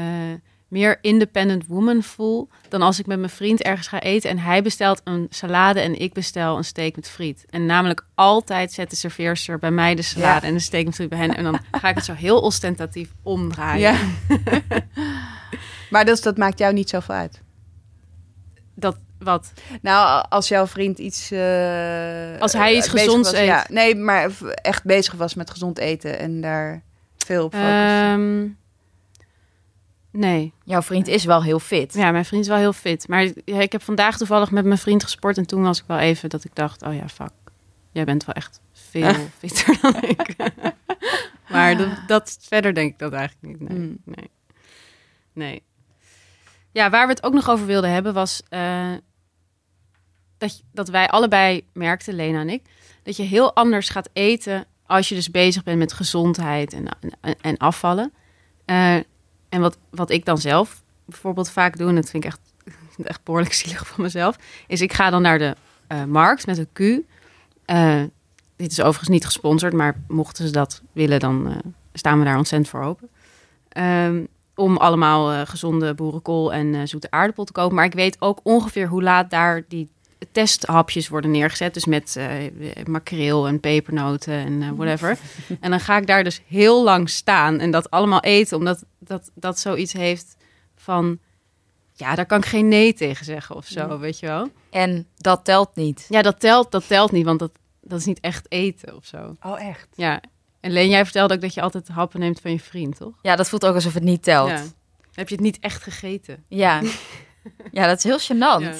meer 0.68 0.98
independent 1.02 1.68
woman 1.68 2.04
voel 2.04 2.50
dan 2.70 2.82
als 2.82 3.00
ik 3.00 3.06
met 3.06 3.18
mijn 3.20 3.30
vriend 3.32 3.62
ergens 3.62 3.88
ga 3.88 4.00
eten 4.00 4.30
en 4.30 4.38
hij 4.40 4.62
bestelt 4.64 5.02
een 5.04 5.28
salade 5.30 5.80
en 5.80 6.00
ik 6.00 6.14
bestel 6.14 6.58
een 6.58 6.64
steak 6.64 6.96
met 6.96 7.10
friet. 7.10 7.46
En 7.50 7.66
namelijk 7.66 8.06
altijd 8.16 8.72
zet 8.72 8.90
de 8.90 8.96
serveerster 8.96 9.60
bij 9.60 9.72
mij 9.72 9.96
de 9.96 10.02
salade 10.02 10.42
Ja. 10.42 10.48
en 10.48 10.54
de 10.54 10.60
steak 10.60 10.86
met 10.86 10.96
friet 10.96 11.10
bij 11.10 11.18
hen 11.18 11.36
en 11.36 11.44
dan 11.44 11.60
ga 11.72 11.90
ik 11.90 11.96
het 11.96 12.06
zo 12.06 12.14
heel 12.14 12.40
ostentatief 12.42 13.10
omdraaien. 13.24 13.82
Ja. 13.82 13.98
maar 15.92 16.06
dus, 16.06 16.22
dat 16.22 16.38
maakt 16.38 16.60
jou 16.60 16.74
niet 16.74 16.90
zoveel 16.90 17.16
uit. 17.16 17.42
Dat 18.76 18.98
wat? 19.20 19.52
Nou, 19.82 20.26
als 20.30 20.48
jouw 20.48 20.68
vriend 20.68 21.00
iets. 21.00 21.32
eh, 21.32 22.40
Als 22.40 22.54
hij 22.54 22.76
iets 22.76 22.92
bezig 22.92 23.06
gezonds 23.06 23.32
was, 23.32 23.40
eet. 23.40 23.46
Ja, 23.48 23.66
nee, 23.70 23.96
maar 23.96 24.32
echt 24.62 24.84
bezig 24.84 25.14
was 25.14 25.34
met 25.34 25.50
gezond 25.50 25.78
eten 25.78 26.20
en 26.20 26.42
daar 26.42 26.84
veel 27.18 27.44
op 27.44 27.54
focust. 27.54 27.72
Ehm, 27.74 28.48
nee. 30.12 30.54
Jouw 30.64 30.82
vriend 30.82 31.08
is 31.08 31.24
wel 31.26 31.44
heel 31.44 31.60
fit. 31.60 31.94
Ja, 31.94 32.12
mijn 32.12 32.26
vriend 32.26 32.42
is 32.44 32.50
wel 32.50 32.58
heel 32.58 32.74
fit. 32.74 33.08
Maar 33.08 33.24
ja, 33.46 33.60
ik 33.60 33.72
heb 33.72 33.84
vandaag 33.84 34.18
toevallig 34.18 34.52
met 34.52 34.66
mijn 34.66 34.78
vriend 34.80 35.04
gesport. 35.04 35.38
En 35.38 35.46
toen 35.46 35.62
was 35.64 35.80
ik 35.80 35.84
wel 35.88 35.98
even 36.00 36.30
dat 36.30 36.44
ik 36.44 36.56
dacht, 36.56 36.82
oh 36.84 36.96
ja, 36.96 37.08
fuck. 37.10 37.32
Jij 37.92 38.04
bent 38.04 38.26
wel 38.26 38.36
echt 38.36 38.60
veel 38.74 39.14
fitter 39.40 39.78
dan 39.82 39.96
ik. 40.02 40.36
maar 41.52 41.78
dat, 41.78 41.88
dat, 42.08 42.38
verder 42.42 42.74
denk 42.74 42.92
ik 42.92 43.00
dat 43.00 43.14
eigenlijk 43.14 43.60
niet. 43.60 43.70
Nee, 43.70 43.78
Mm. 43.78 43.98
nee. 44.06 44.30
nee. 45.34 45.64
Ja, 46.72 46.90
waar 46.90 47.08
we 47.08 47.14
het 47.14 47.24
ook 47.24 47.34
nog 47.34 47.50
over 47.50 47.66
wilden 47.66 47.92
hebben 47.92 48.14
was... 48.14 48.42
eh, 48.50 48.92
dat, 50.40 50.64
dat 50.72 50.90
wij 50.90 51.08
allebei 51.08 51.66
merkten, 51.74 52.14
Lena 52.14 52.40
en 52.40 52.50
ik... 52.50 52.64
dat 53.04 53.18
je 53.18 53.24
heel 53.24 53.56
anders 53.56 53.90
gaat 53.90 54.10
eten 54.14 54.66
als 54.86 55.10
je 55.10 55.16
dus 55.16 55.32
bezig 55.32 55.64
bent 55.64 55.78
met 55.78 55.94
gezondheid 55.94 56.74
en, 56.74 56.88
en, 57.22 57.36
en 57.42 57.58
afvallen. 57.58 58.14
Eh, 58.66 58.96
en 59.50 59.62
wat, 59.62 59.78
wat 59.90 60.10
ik 60.10 60.26
dan 60.26 60.38
zelf 60.38 60.84
bijvoorbeeld 61.06 61.50
vaak 61.50 61.78
doe, 61.78 61.90
en 61.90 61.96
dat 61.96 62.10
vind 62.10 62.24
ik 62.24 62.30
echt, 62.30 62.40
echt 63.04 63.24
behoorlijk 63.24 63.54
zielig 63.54 63.88
van 63.88 64.04
mezelf, 64.04 64.36
is 64.68 64.82
ik 64.82 64.94
ga 64.94 65.10
dan 65.10 65.22
naar 65.22 65.38
de 65.38 65.56
eh, 65.88 66.04
markt 66.04 66.46
met 66.46 66.58
een 66.58 66.70
Q. 66.74 66.80
Eh, 67.66 68.02
dit 68.56 68.72
is 68.72 68.80
overigens 68.80 69.10
niet 69.10 69.26
gesponsord, 69.26 69.74
maar 69.74 70.04
mochten 70.08 70.46
ze 70.46 70.52
dat 70.52 70.82
willen, 70.92 71.20
dan 71.20 71.62
staan 71.94 72.20
we 72.20 72.26
daar 72.26 72.38
ontzettend 72.38 72.72
voor 72.72 72.84
open. 72.84 73.10
Ehm, 73.70 74.24
om 74.56 74.78
allemaal 74.78 75.46
gezonde 75.46 75.94
boerenkool 75.94 76.54
en 76.54 76.88
zoete 76.88 77.12
aardappel 77.12 77.44
te 77.44 77.52
kopen. 77.52 77.76
Maar 77.76 77.86
ik 77.86 77.94
weet 77.94 78.22
ook 78.22 78.40
ongeveer 78.44 78.88
hoe 78.88 79.04
laat 79.04 79.30
daar 79.30 79.64
die 79.68 79.90
testhapjes 80.32 81.08
worden 81.08 81.32
neergezet. 81.32 81.74
Dus 81.74 81.86
met 81.86 82.16
eh, 82.16 82.86
makreel 82.86 83.48
en 83.48 83.60
pepernoten 83.60 84.34
en 84.34 84.62
eh, 84.62 84.70
whatever. 84.76 85.18
en 85.60 85.70
dan 85.70 85.80
ga 85.80 85.98
ik 85.98 86.08
daar 86.08 86.24
dus 86.24 86.42
heel 86.48 86.84
lang 86.84 87.10
staan 87.10 87.60
en 87.60 87.72
dat 87.72 87.90
allemaal 87.90 88.22
eten. 88.22 88.58
Omdat 88.58 88.84
dat, 89.00 89.32
dat 89.34 89.60
zoiets 89.60 89.94
heeft 89.94 90.36
van... 90.76 91.20
Ja, 91.94 92.16
daar 92.16 92.26
kan 92.26 92.38
ik 92.38 92.46
geen 92.46 92.68
nee 92.68 92.94
tegen 92.94 93.26
zeggen 93.26 93.56
of 93.56 93.66
zo, 93.66 94.00
weet 94.00 94.20
je 94.20 94.26
wel. 94.26 94.50
En 94.70 95.08
dat 95.18 95.46
telt 95.46 95.76
niet. 95.76 96.06
Ja, 96.10 96.22
dat 96.22 96.40
telt, 96.40 96.72
dat 96.72 96.88
telt 96.88 97.12
niet, 97.12 97.26
want 97.26 97.40
dat, 97.40 97.52
dat 97.82 98.00
is 98.00 98.06
niet 98.06 98.20
echt 98.20 98.46
eten 98.50 98.96
of 98.96 99.06
zo. 99.06 99.36
Oh, 99.42 99.62
echt? 99.62 99.88
Ja. 99.96 100.22
En 100.60 100.72
Leen, 100.72 100.90
jij 100.90 101.04
vertelde 101.04 101.34
ook 101.34 101.42
dat 101.42 101.54
je 101.54 101.62
altijd 101.62 101.88
happen 101.88 102.20
neemt 102.20 102.40
van 102.40 102.52
je 102.52 102.60
vriend, 102.60 102.98
toch? 102.98 103.14
Ja, 103.22 103.36
dat 103.36 103.50
voelt 103.50 103.66
ook 103.66 103.76
alsof 103.76 103.94
het 103.94 104.04
niet 104.04 104.24
telt. 104.24 104.50
Ja. 104.50 104.64
Heb 105.14 105.30
je 105.30 105.36
het 105.36 105.44
niet 105.44 105.60
echt 105.60 105.84
gegeten? 105.84 106.44
Ja, 106.48 106.82
ja 107.72 107.88
dat 107.88 107.98
is 107.98 108.04
heel 108.04 108.20
gênant. 108.20 108.64
Ja. 108.64 108.74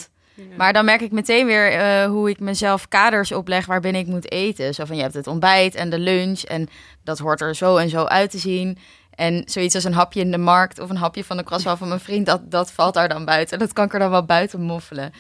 Maar 0.58 0.74
dan 0.74 0.86
merk 0.86 1.02
ik 1.02 1.12
meteen 1.12 1.46
weer 1.46 1.72
eh, 1.72 2.06
hoe 2.06 2.30
ik 2.30 2.40
mezelf 2.40 2.88
kaders 2.88 3.32
opleg 3.32 3.66
waarbinnen 3.66 4.02
ik 4.02 4.08
moet 4.08 4.32
eten. 4.32 4.74
Zo 4.74 4.86
van, 4.86 4.96
je 4.96 5.02
hebt 5.02 5.14
het 5.14 5.28
ontbijt 5.28 5.76
en 5.76 5.90
de 5.90 6.00
lunch 6.00 6.42
en 6.42 6.70
dat 7.04 7.20
hoort 7.20 7.42
er 7.42 7.56
zo 7.56 7.78
en 7.78 7.90
zo 7.90 8.04
uit 8.04 8.32
te 8.32 8.38
zien. 8.38 8.78
En 9.16 9.42
zoiets 9.46 9.76
als 9.76 9.84
een 9.84 9.94
hapje 9.94 10.20
in 10.20 10.32
de 10.32 10.38
markt 10.38 10.80
of 10.80 10.90
een 10.90 10.98
hapje 10.98 11.24
van 11.24 11.38
de 11.38 11.44
croissant 11.44 11.78
van 11.78 11.88
mijn 11.88 12.00
vriend, 12.00 12.26
dat, 12.26 12.52
dat 12.52 12.72
valt 12.72 12.94
daar 12.94 13.10
dan 13.10 13.26
buiten. 13.26 13.60
Dat 13.60 13.74
kan 13.74 13.86
ik 13.86 13.94
er 13.94 14.00
dan 14.00 14.10
wel 14.10 14.26
buiten 14.26 14.62
moffelen. 14.62 15.12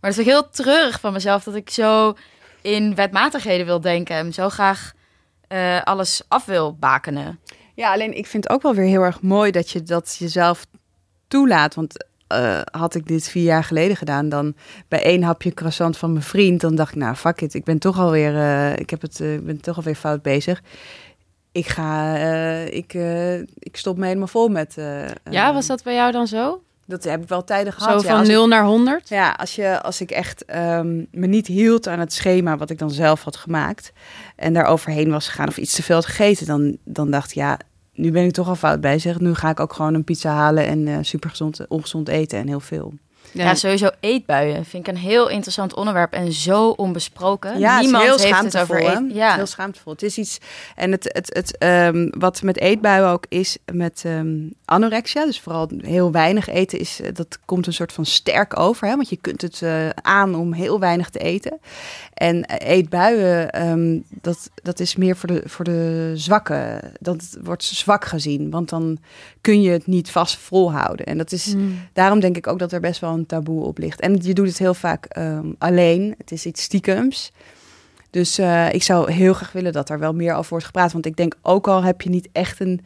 Maar 0.00 0.10
het 0.10 0.18
is 0.18 0.18
ook 0.18 0.30
heel 0.32 0.50
treurig 0.50 1.00
van 1.00 1.12
mezelf 1.12 1.44
dat 1.44 1.54
ik 1.54 1.70
zo 1.70 2.16
in 2.62 2.94
wetmatigheden 2.94 3.66
wil 3.66 3.80
denken 3.80 4.16
en 4.16 4.32
zo 4.32 4.48
graag 4.48 4.92
eh, 5.48 5.82
alles 5.82 6.22
af 6.28 6.44
wil 6.44 6.76
bakenen. 6.76 7.40
Ja, 7.74 7.92
alleen 7.92 8.16
ik 8.16 8.26
vind 8.26 8.44
het 8.44 8.52
ook 8.52 8.62
wel 8.62 8.74
weer 8.74 8.86
heel 8.86 9.02
erg 9.02 9.20
mooi 9.22 9.50
dat 9.50 9.70
je 9.70 9.82
dat 9.82 10.16
jezelf 10.18 10.66
toelaat. 11.28 11.74
Want 11.74 12.06
eh, 12.28 12.60
had 12.70 12.94
ik 12.94 13.06
dit 13.06 13.28
vier 13.28 13.42
jaar 13.42 13.64
geleden 13.64 13.96
gedaan, 13.96 14.28
dan 14.28 14.54
bij 14.88 15.02
één 15.02 15.22
hapje 15.22 15.54
croissant 15.54 15.96
van 15.96 16.12
mijn 16.12 16.24
vriend, 16.24 16.60
dan 16.60 16.74
dacht 16.74 16.90
ik, 16.94 16.98
nou 16.98 17.14
fuck 17.14 17.40
it, 17.40 17.54
ik 17.54 17.64
ben 17.64 17.78
toch 17.78 17.98
alweer, 17.98 18.36
eh 18.36 18.76
ik 18.76 18.90
heb 18.90 19.02
het, 19.02 19.20
eh, 19.20 19.34
ik 19.34 19.44
ben 19.44 19.60
toch 19.60 19.76
alweer 19.76 19.94
fout 19.94 20.22
bezig. 20.22 20.62
Ik 21.52 21.66
ga, 21.66 22.14
ik, 22.64 22.94
ik 23.58 23.76
stop 23.76 23.96
me 23.96 24.06
helemaal 24.06 24.26
vol 24.26 24.48
met. 24.48 24.76
Ja, 25.30 25.52
was 25.52 25.66
dat 25.66 25.82
bij 25.82 25.94
jou 25.94 26.12
dan 26.12 26.26
zo? 26.26 26.62
Dat 26.88 27.04
heb 27.04 27.22
ik 27.22 27.28
wel 27.28 27.44
tijden 27.44 27.72
gehad. 27.72 28.00
Zo 28.00 28.08
ja. 28.08 28.14
van 28.14 28.24
ik- 28.24 28.30
0 28.30 28.48
naar 28.48 28.64
100? 28.64 29.08
Ja, 29.08 29.30
als, 29.30 29.54
je, 29.54 29.82
als 29.82 30.00
ik 30.00 30.10
echt 30.10 30.44
ehm, 30.44 31.04
me 31.10 31.26
niet 31.26 31.46
hield 31.46 31.88
aan 31.88 31.98
het 31.98 32.12
schema 32.12 32.56
wat 32.56 32.70
ik 32.70 32.78
dan 32.78 32.90
zelf 32.90 33.22
had 33.22 33.36
gemaakt 33.36 33.92
en 34.36 34.52
daar 34.52 34.64
overheen 34.64 35.10
was 35.10 35.28
gegaan 35.28 35.48
of 35.48 35.56
iets 35.56 35.74
te 35.74 35.82
veel 35.82 35.94
had 35.94 36.06
gegeten, 36.06 36.46
dan, 36.46 36.76
dan 36.84 37.10
dacht 37.10 37.30
ik, 37.30 37.34
ja, 37.36 37.58
nu 37.98 38.10
ben 38.10 38.24
ik 38.24 38.32
toch 38.32 38.48
al 38.48 38.54
fout 38.54 38.80
bezig. 38.80 39.20
Nu 39.20 39.34
ga 39.34 39.50
ik 39.50 39.60
ook 39.60 39.72
gewoon 39.72 39.94
een 39.94 40.04
pizza 40.04 40.32
halen 40.32 40.66
en 40.66 40.88
eh 40.88 40.98
supergezond, 41.00 41.68
ongezond 41.68 42.08
eten 42.08 42.38
en 42.38 42.46
heel 42.46 42.60
veel. 42.60 42.92
Ja, 43.32 43.54
sowieso 43.54 43.90
eetbuien 44.00 44.64
vind 44.64 44.88
ik 44.88 44.94
een 44.94 45.00
heel 45.00 45.28
interessant 45.28 45.74
onderwerp 45.74 46.12
en 46.12 46.32
zo 46.32 46.68
onbesproken. 46.68 47.58
Ja, 47.58 47.80
Niemand 47.80 48.04
het 48.04 48.22
heeft 48.22 48.42
het 48.42 48.58
over 48.58 49.02
Ja, 49.14 49.34
heel 49.34 49.46
schaamtevol. 49.46 49.92
Het 49.92 50.02
is 50.02 50.18
iets. 50.18 50.38
En 50.74 50.90
het, 50.90 51.10
het, 51.12 51.34
het, 51.34 51.58
ehm, 51.58 52.08
wat 52.10 52.42
met 52.42 52.58
eetbuien 52.58 53.08
ook 53.08 53.24
is 53.28 53.58
met 53.72 54.02
ehm, 54.04 54.36
anorexia, 54.64 55.24
dus 55.24 55.40
vooral 55.40 55.70
heel 55.76 56.12
weinig 56.12 56.48
eten, 56.48 56.78
is 56.78 57.00
eh, 57.00 57.14
dat 57.14 57.38
komt 57.44 57.66
een 57.66 57.72
soort 57.72 57.92
van 57.92 58.06
sterk 58.06 58.58
over. 58.58 58.88
Hè? 58.88 58.96
Want 58.96 59.08
je 59.08 59.16
kunt 59.16 59.42
het 59.42 59.62
eh, 59.62 59.88
aan 59.88 60.34
om 60.34 60.52
heel 60.52 60.80
weinig 60.80 61.10
te 61.10 61.18
eten. 61.18 61.58
En 62.14 62.44
eh, 62.44 62.76
eetbuien, 62.76 63.50
ehm, 63.50 63.98
dat, 64.20 64.50
dat 64.62 64.80
is 64.80 64.96
meer 64.96 65.16
voor 65.16 65.28
de, 65.28 65.42
voor 65.44 65.64
de 65.64 66.12
zwakke. 66.14 66.80
Dat 67.00 67.38
wordt 67.42 67.64
zwak 67.64 68.04
gezien, 68.04 68.50
want 68.50 68.68
dan 68.68 68.98
kun 69.40 69.62
je 69.62 69.70
het 69.70 69.86
niet 69.86 70.10
vast 70.10 70.36
volhouden. 70.36 71.06
En 71.06 71.18
dat 71.18 71.32
is. 71.32 71.54
Mm. 71.54 71.78
Daarom 71.92 72.20
denk 72.20 72.36
ik 72.36 72.46
ook 72.46 72.58
dat 72.58 72.72
er 72.72 72.80
best 72.80 73.00
wel 73.00 73.17
een 73.18 73.26
taboe 73.26 73.64
op 73.64 73.78
ligt. 73.78 74.00
En 74.00 74.18
je 74.22 74.34
doet 74.34 74.48
het 74.48 74.58
heel 74.58 74.74
vaak 74.74 75.04
ehm, 75.04 75.46
alleen. 75.58 76.14
Het 76.18 76.32
is 76.32 76.46
iets 76.46 76.62
stiekems. 76.62 77.32
Dus 78.10 78.38
eh, 78.38 78.72
ik 78.72 78.82
zou 78.82 79.12
heel 79.12 79.32
graag 79.32 79.52
willen 79.52 79.72
dat 79.72 79.88
er 79.90 79.98
wel 79.98 80.12
meer 80.14 80.34
over 80.34 80.50
wordt 80.50 80.64
gepraat. 80.64 80.92
Want 80.92 81.06
ik 81.06 81.16
denk 81.16 81.34
ook 81.42 81.68
al 81.68 81.82
heb 81.82 82.00
je 82.00 82.10
niet 82.10 82.28
echt 82.32 82.60
een 82.60 82.80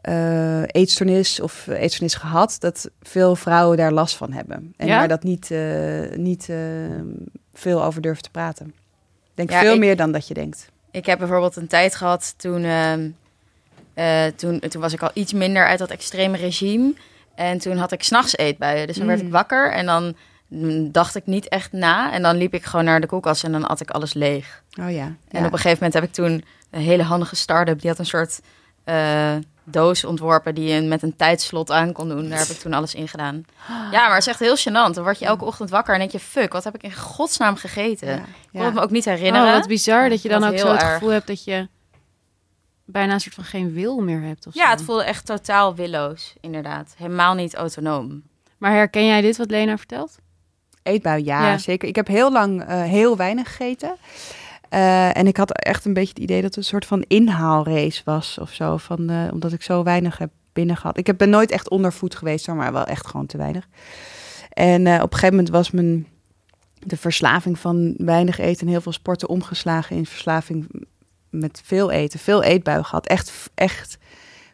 eh, 0.00 0.62
eetstoornis 0.66 1.40
of 1.40 1.66
eetstoornis 1.66 2.14
gehad, 2.14 2.56
dat 2.58 2.90
veel 3.02 3.36
vrouwen 3.36 3.76
daar 3.76 3.92
last 3.92 4.16
van 4.16 4.32
hebben. 4.32 4.74
En 4.76 4.86
Ja? 4.86 4.98
daar 4.98 5.08
dat 5.08 5.22
niet, 5.22 5.50
eh, 5.50 6.16
niet 6.16 6.48
eh, 6.48 6.56
veel 7.54 7.84
over 7.84 8.00
durven 8.00 8.22
te 8.22 8.30
praten. 8.30 8.74
Denk 9.34 9.50
Ja, 9.50 9.60
veel 9.60 9.72
ik- 9.74 9.78
meer 9.80 9.96
dan 9.96 10.12
dat 10.12 10.28
je 10.28 10.34
denkt. 10.34 10.68
ik 10.90 11.06
heb 11.06 11.18
bijvoorbeeld 11.18 11.56
een 11.56 11.66
tijd 11.66 11.94
gehad 11.94 12.34
toen, 12.36 12.64
ehm, 12.64 13.08
eh, 13.94 14.26
toen, 14.36 14.58
toen 14.60 14.80
was 14.80 14.92
ik 14.92 15.02
al 15.02 15.10
iets 15.14 15.32
minder 15.32 15.66
uit 15.66 15.78
dat 15.78 15.90
extreme 15.90 16.36
regime. 16.36 16.92
En 17.34 17.58
toen 17.58 17.76
had 17.76 17.92
ik 17.92 18.02
s'nachts 18.02 18.36
eetbuien. 18.36 18.86
Dus 18.86 18.96
dan 18.96 19.06
werd 19.06 19.20
Mm. 19.20 19.26
ik 19.26 19.32
wakker 19.32 19.72
en 19.72 19.86
dan 19.86 20.14
mm, 20.48 20.92
dacht 20.92 21.14
ik 21.14 21.26
niet 21.26 21.48
echt 21.48 21.72
na. 21.72 22.12
En 22.12 22.22
dan 22.22 22.36
liep 22.36 22.54
ik 22.54 22.64
gewoon 22.64 22.84
naar 22.84 23.00
de 23.00 23.06
koelkast 23.06 23.44
en 23.44 23.52
dan 23.52 23.66
at 23.66 23.80
ik 23.80 23.90
alles 23.90 24.12
leeg. 24.14 24.62
Oh 24.80 24.90
ja. 24.90 25.04
En 25.04 25.16
ja. 25.40 25.46
op 25.46 25.52
een 25.52 25.58
gegeven 25.58 25.72
moment 25.74 25.94
heb 25.94 26.02
ik 26.02 26.12
toen 26.12 26.44
een 26.70 26.80
hele 26.80 27.02
handige 27.02 27.36
start-up. 27.36 27.80
Die 27.80 27.90
had 27.90 27.98
een 27.98 28.06
soort 28.06 28.40
eh, 28.84 29.32
doos 29.64 30.04
ontworpen 30.04 30.54
die 30.54 30.72
je 30.74 30.80
met 30.80 31.02
een 31.02 31.16
tijdslot 31.16 31.70
aan 31.70 31.92
kon 31.92 32.08
doen. 32.08 32.28
Daar 32.28 32.38
heb 32.38 32.48
ik 32.48 32.58
toen 32.58 32.72
alles 32.72 32.94
in 32.94 33.08
gedaan. 33.08 33.44
Ja, 33.68 34.06
maar 34.06 34.14
het 34.14 34.26
is 34.26 34.26
echt 34.26 34.38
heel 34.38 34.56
gênant. 34.58 34.94
Dan 34.94 35.02
word 35.02 35.18
je 35.18 35.24
elke 35.24 35.44
ochtend 35.44 35.70
wakker 35.70 35.94
en 35.94 36.00
denk 36.00 36.12
je... 36.12 36.20
fuck, 36.20 36.52
wat 36.52 36.64
heb 36.64 36.74
ik 36.74 36.82
in 36.82 36.94
godsnaam 36.94 37.56
gegeten? 37.56 38.08
Ja. 38.08 38.14
Ik 38.14 38.22
kon 38.52 38.64
het 38.64 38.74
me 38.74 38.80
ook 38.80 38.90
niet 38.90 39.04
herinneren. 39.04 39.48
Oh, 39.48 39.54
wat 39.54 39.68
bizar 39.68 40.08
dat 40.08 40.22
je 40.22 40.28
dan 40.28 40.44
ook 40.44 40.58
zo 40.58 40.72
het 40.72 40.80
erg. 40.82 40.92
gevoel 40.92 41.08
hebt 41.08 41.26
dat 41.26 41.44
je 41.44 41.68
bijna 42.84 43.12
een 43.12 43.20
soort 43.20 43.34
van 43.34 43.44
geen 43.44 43.72
wil 43.72 44.00
meer 44.00 44.20
hebt. 44.22 44.46
Of 44.46 44.54
Ja, 44.54 44.64
zo. 44.64 44.70
het 44.70 44.82
voelde 44.82 45.04
echt 45.04 45.26
totaal 45.26 45.74
willoos, 45.74 46.34
inderdaad. 46.40 46.94
Helemaal 46.98 47.34
niet 47.34 47.54
autonoom. 47.54 48.22
Maar 48.58 48.72
herken 48.72 49.06
jij 49.06 49.20
dit 49.20 49.36
wat 49.36 49.50
Lena 49.50 49.76
vertelt? 49.76 50.18
Eetbui, 50.82 51.24
ja, 51.24 51.46
Ja. 51.46 51.58
zeker. 51.58 51.88
Ik 51.88 51.96
heb 51.96 52.06
heel 52.06 52.32
lang 52.32 52.62
eh, 52.62 52.82
heel 52.82 53.16
weinig 53.16 53.48
gegeten. 53.48 53.96
Eh, 54.68 55.16
en 55.16 55.26
ik 55.26 55.36
had 55.36 55.50
echt 55.52 55.84
een 55.84 55.92
beetje 55.92 56.08
het 56.14 56.18
idee 56.22 56.36
dat 56.36 56.44
het 56.48 56.56
een 56.56 56.64
soort 56.64 56.86
van 56.86 57.04
inhaalrace 57.08 58.02
was 58.04 58.38
of 58.38 58.52
zo. 58.52 58.76
Van, 58.76 59.10
eh, 59.10 59.28
omdat 59.32 59.52
ik 59.52 59.62
zo 59.62 59.82
weinig 59.82 60.18
heb 60.18 60.30
binnen 60.52 60.76
gehad. 60.76 60.98
Ik 60.98 61.06
heb, 61.06 61.18
ben 61.18 61.30
nooit 61.30 61.50
echt 61.50 61.68
ondervoed 61.70 62.14
geweest, 62.14 62.46
maar 62.48 62.72
wel 62.72 62.84
echt 62.84 63.06
gewoon 63.06 63.26
te 63.26 63.36
weinig. 63.36 63.68
En 64.48 64.86
eh, 64.86 64.94
op 64.94 65.00
een 65.12 65.18
gegeven 65.18 65.34
moment 65.36 65.48
was 65.48 65.70
mijn 65.70 66.06
de 66.78 66.96
verslaving 66.96 67.58
van 67.58 67.94
weinig 67.96 68.38
eten 68.38 68.66
en 68.66 68.72
heel 68.72 68.80
veel 68.80 68.92
sporten 68.92 69.28
omgeslagen 69.28 69.96
in 69.96 70.06
verslaving 70.06 70.86
met 71.38 71.62
veel 71.64 71.90
eten. 71.90 72.18
Veel 72.18 72.42
eetbuien 72.42 72.84
gehad. 72.84 73.06
Echt, 73.06 73.50
echt 73.54 73.98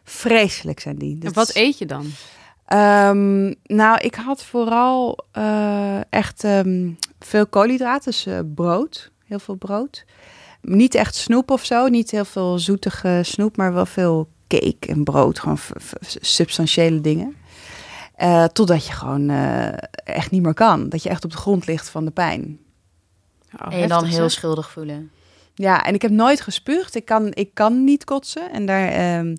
vreselijk 0.03 0.79
zijn 0.79 0.97
die. 0.97 1.13
En 1.13 1.19
Dat 1.19 1.33
wat 1.33 1.55
eet 1.55 1.77
je 1.77 1.85
dan? 1.85 2.05
Ehm, 2.65 3.53
nou, 3.63 3.97
ik 3.99 4.15
had 4.15 4.43
vooral 4.43 5.25
eh, 5.31 5.99
echt 6.09 6.43
ehm, 6.43 6.91
veel 7.19 7.47
koolhydraten, 7.47 8.11
dus 8.11 8.25
eh, 8.25 8.39
brood, 8.55 9.11
heel 9.25 9.39
veel 9.39 9.55
brood. 9.55 10.05
Niet 10.61 10.95
echt 10.95 11.15
snoep 11.15 11.51
of 11.51 11.65
zo, 11.65 11.87
niet 11.87 12.11
heel 12.11 12.25
veel 12.25 12.59
zoetige 12.59 13.19
snoep, 13.23 13.57
maar 13.57 13.73
wel 13.73 13.85
veel 13.85 14.29
cake 14.47 14.87
en 14.87 15.03
brood, 15.03 15.39
gewoon 15.39 15.59
substantiële 16.21 17.01
dingen. 17.01 17.35
Eh, 18.15 18.43
totdat 18.45 18.87
je 18.87 18.93
gewoon 18.93 19.29
eh, 19.29 19.73
echt 20.03 20.31
niet 20.31 20.41
meer 20.41 20.53
kan, 20.53 20.89
dat 20.89 21.03
je 21.03 21.09
echt 21.09 21.23
op 21.23 21.31
de 21.31 21.37
grond 21.37 21.67
ligt 21.67 21.89
van 21.89 22.05
de 22.05 22.11
pijn. 22.11 22.59
Oh, 23.61 23.73
en 23.73 23.79
je 23.79 23.87
dan 23.87 24.03
heel 24.03 24.29
zeg. 24.29 24.31
schuldig 24.31 24.71
voelen. 24.71 25.11
Ja, 25.55 25.83
en 25.83 25.93
ik 25.93 26.01
heb 26.01 26.11
nooit 26.11 26.41
gespuugd. 26.41 26.95
Ik 26.95 27.05
kan, 27.05 27.33
ik 27.33 27.53
kan 27.53 27.83
niet 27.83 28.03
kotsen. 28.03 28.51
En 28.51 28.65
daar 28.65 28.87
ehm, 28.87 29.35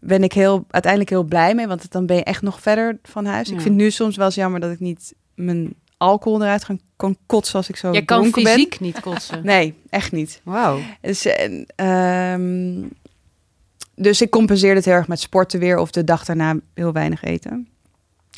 ben 0.00 0.22
ik 0.22 0.32
heel, 0.32 0.64
uiteindelijk 0.70 1.10
heel 1.10 1.24
blij 1.24 1.54
mee. 1.54 1.66
Want 1.66 1.92
dan 1.92 2.06
ben 2.06 2.16
je 2.16 2.24
echt 2.24 2.42
nog 2.42 2.60
verder 2.60 2.98
van 3.02 3.26
huis. 3.26 3.48
Ja. 3.48 3.54
Ik 3.54 3.60
vind 3.60 3.74
nu 3.74 3.90
soms 3.90 4.16
wel 4.16 4.26
eens 4.26 4.34
jammer 4.34 4.60
dat 4.60 4.70
ik 4.70 4.80
niet 4.80 5.14
mijn 5.34 5.74
alcohol 5.96 6.42
eruit 6.42 6.64
kan, 6.64 6.80
kan 6.96 7.16
kotsen 7.26 7.56
als 7.56 7.68
ik 7.68 7.76
zo 7.76 7.92
Je 7.92 8.04
kan 8.04 8.24
fysiek 8.24 8.80
niet 8.80 9.00
kotsen. 9.00 9.44
Nee, 9.52 9.74
echt 9.90 10.12
niet. 10.12 10.40
Wauw. 10.44 10.78
Dus, 11.00 11.26
en, 11.26 11.66
ehm, 11.76 12.88
dus 13.94 14.20
ik 14.20 14.30
compenseer 14.30 14.74
het 14.74 14.84
heel 14.84 14.94
erg 14.94 15.08
met 15.08 15.20
sporten 15.20 15.60
weer. 15.60 15.78
Of 15.78 15.90
de 15.90 16.04
dag 16.04 16.24
daarna 16.24 16.56
heel 16.74 16.92
weinig 16.92 17.22
eten. 17.22 17.68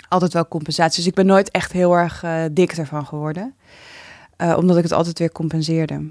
Altijd 0.09 0.33
wel 0.33 0.49
compensatie. 0.49 0.97
Dus 0.97 1.07
ik 1.07 1.15
ben 1.15 1.27
nooit 1.27 1.51
echt 1.51 1.73
heel 1.73 1.95
erg 1.95 2.23
eh, 2.23 2.45
dik 2.51 2.73
ervan 2.73 3.07
geworden. 3.07 3.55
Eh, 4.37 4.57
omdat 4.57 4.77
ik 4.77 4.83
het 4.83 4.93
altijd 4.93 5.19
weer 5.19 5.33
compenseerde. 5.33 6.11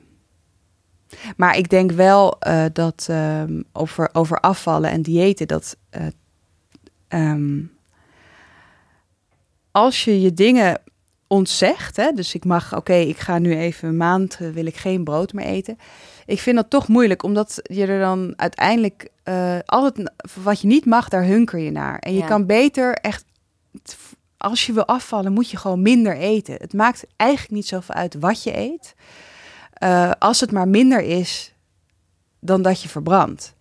Maar 1.38 1.58
ik 1.58 1.70
denk 1.70 1.92
wel 1.92 2.40
eh, 2.40 2.66
dat 2.74 3.06
ehm, 3.10 3.62
over, 3.74 4.10
over 4.14 4.40
afvallen 4.40 4.90
en 4.90 5.02
diëten, 5.02 5.48
dat 5.48 5.78
eh, 5.90 6.06
ehm, 7.08 7.60
als 9.72 10.04
je 10.04 10.22
je 10.22 10.34
dingen 10.34 10.82
ontzegt, 11.28 11.96
hè, 11.96 12.12
dus 12.12 12.34
ik 12.36 12.46
mag, 12.46 12.76
oké, 12.76 12.94
ik 12.94 13.18
ga 13.18 13.38
nu 13.40 13.56
even 13.58 13.90
een 13.90 13.98
maand, 13.98 14.38
eh, 14.40 14.50
wil 14.50 14.66
ik 14.66 14.78
geen 14.78 15.04
brood 15.04 15.34
meer 15.34 15.46
eten. 15.46 15.78
Ik 16.26 16.40
vind 16.40 16.56
dat 16.56 16.70
toch 16.70 16.88
moeilijk, 16.88 17.24
omdat 17.24 17.60
je 17.64 17.86
er 17.86 18.00
dan 18.00 18.34
uiteindelijk 18.36 19.10
eh 19.24 19.58
altijd 19.66 20.12
wat 20.44 20.62
je 20.62 20.68
niet 20.68 20.86
mag, 20.86 21.10
daar 21.10 21.26
hunker 21.26 21.60
je 21.60 21.72
naar. 21.72 22.00
En 22.00 22.14
je 22.14 22.20
Ja. 22.20 22.26
kan 22.28 22.46
beter 22.46 22.94
echt, 22.94 23.26
als 24.38 24.66
je 24.66 24.74
wil 24.74 24.86
afvallen, 24.88 25.32
moet 25.34 25.50
je 25.50 25.58
gewoon 25.58 25.82
minder 25.82 26.18
eten. 26.18 26.56
Het 26.58 26.74
maakt 26.74 27.04
eigenlijk 27.16 27.52
niet 27.52 27.68
zoveel 27.68 27.96
uit 27.96 28.16
wat 28.20 28.44
je 28.44 28.58
eet, 28.58 28.96
eh, 29.82 30.12
als 30.20 30.40
het 30.40 30.52
maar 30.52 30.68
minder 30.68 31.02
is 31.02 31.54
dan 32.40 32.62
dat 32.62 32.82
je 32.82 32.90
verbrandt. 32.90 33.54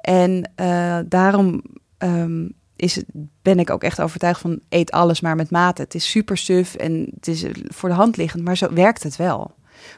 En 0.00 0.52
eh, 0.54 0.98
daarom 1.06 1.62
ehm, 1.98 2.48
is 2.76 2.94
het, 2.94 3.04
ben 3.42 3.58
ik 3.58 3.70
ook 3.70 3.82
echt 3.82 4.00
overtuigd 4.00 4.40
van 4.40 4.60
eet 4.68 4.90
alles 4.90 5.20
maar 5.20 5.36
met 5.36 5.50
mate. 5.50 5.82
Het 5.82 5.94
is 5.94 6.10
super 6.10 6.36
suf 6.36 6.74
en 6.74 7.12
het 7.14 7.28
is 7.28 7.44
voor 7.64 7.88
de 7.88 7.94
hand 7.94 8.16
liggend, 8.16 8.44
maar 8.44 8.56
zo 8.56 8.72
werkt 8.72 9.02
het 9.02 9.16
wel. 9.16 9.38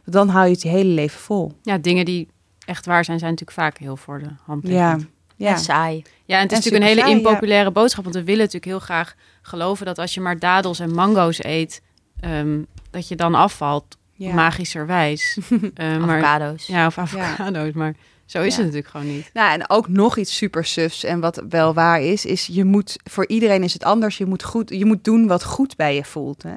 Want 0.05 0.17
dan 0.17 0.29
hou 0.29 0.47
je 0.47 0.53
het 0.53 0.63
je 0.63 0.69
hele 0.69 0.91
leven 0.91 1.21
vol. 1.21 1.53
Ja, 1.63 1.79
dingen 1.79 2.05
die 2.05 2.29
echt 2.67 2.87
waar 2.87 3.05
zijn, 3.05 3.19
zijn 3.19 3.31
natuurlijk 3.31 3.59
vaak 3.59 3.79
heel 3.79 3.97
voor 3.97 4.19
de 4.19 4.31
hand 4.45 4.67
Ja, 4.67 4.93
liggend. 4.93 5.13
ja. 5.37 5.51
En 5.53 5.59
saai. 5.59 6.03
Ja, 6.25 6.37
en 6.37 6.43
het 6.43 6.53
is 6.53 6.59
En 6.59 6.65
natuurlijk 6.65 6.83
een 6.93 6.99
hele 6.99 7.11
ja. 7.11 7.17
impopulaire 7.17 7.71
boodschap. 7.71 8.05
Want 8.05 8.17
we 8.17 8.25
willen 8.25 8.39
natuurlijk 8.45 8.73
heel 8.73 8.81
graag 8.81 9.15
geloven 9.43 9.87
dat 9.87 9.99
als 9.99 10.15
je 10.15 10.21
maar 10.21 10.39
dadels 10.39 10.81
en 10.81 10.95
mango's 10.95 11.45
eet, 11.45 11.83
ehm, 12.21 12.63
dat 12.91 13.09
je 13.09 13.17
dan 13.17 13.35
afvalt, 13.35 13.97
ja. 14.19 14.35
magischerwijs. 14.35 15.39
Eh, 15.75 15.97
maar, 15.97 16.17
Avocado's. 16.19 16.67
ja, 16.67 16.87
of 16.87 16.99
avocado's. 16.99 17.73
Maar 17.73 17.95
zo 18.27 18.39
is 18.43 18.45
Ja. 18.45 18.57
het 18.57 18.59
natuurlijk 18.73 18.89
gewoon 18.91 19.07
niet. 19.15 19.31
Nou, 19.33 19.53
en 19.53 19.71
ook 19.71 19.89
nog 19.89 20.17
iets 20.17 20.37
super 20.37 20.65
sufs 20.65 21.05
en 21.05 21.21
wat 21.21 21.43
wel 21.49 21.75
waar 21.75 22.01
is, 22.03 22.25
is 22.25 22.47
je 22.47 22.65
moet, 22.65 22.97
voor 23.05 23.27
iedereen 23.29 23.63
is 23.63 23.73
het 23.73 23.85
anders, 23.85 24.19
je 24.19 24.27
moet, 24.27 24.43
goed, 24.43 24.71
je 24.71 24.85
moet 24.85 25.05
doen 25.05 25.27
wat 25.27 25.45
goed 25.45 25.77
bij 25.77 25.95
je 25.95 26.05
voelt. 26.05 26.43
Hè? 26.43 26.55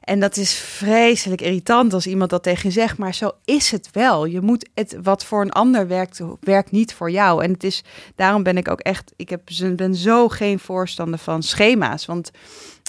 En 0.00 0.20
dat 0.20 0.36
is 0.36 0.54
vreselijk 0.54 1.40
irritant 1.40 1.92
als 1.94 2.06
iemand 2.06 2.30
dat 2.30 2.42
tegen 2.42 2.68
je 2.68 2.74
zegt, 2.74 2.98
maar 2.98 3.14
zo 3.14 3.30
is 3.44 3.70
het 3.70 3.88
wel. 3.92 4.24
Je 4.24 4.40
moet 4.40 4.68
het, 4.74 4.96
wat 5.02 5.24
voor 5.24 5.40
een 5.42 5.50
ander 5.52 5.86
werkt, 5.88 6.20
werkt 6.40 6.70
niet 6.70 6.94
voor 6.94 7.10
jou. 7.10 7.44
En 7.44 7.52
het 7.52 7.64
is, 7.64 7.82
daarom 8.14 8.42
ben 8.42 8.56
ik 8.56 8.68
ook 8.70 8.80
echt, 8.80 9.12
ik 9.16 9.28
heb, 9.28 9.42
ben 9.76 9.94
zo 9.94 10.28
geen 10.28 10.58
voorstander 10.58 11.18
van 11.18 11.42
schema's, 11.42 12.06
want 12.06 12.30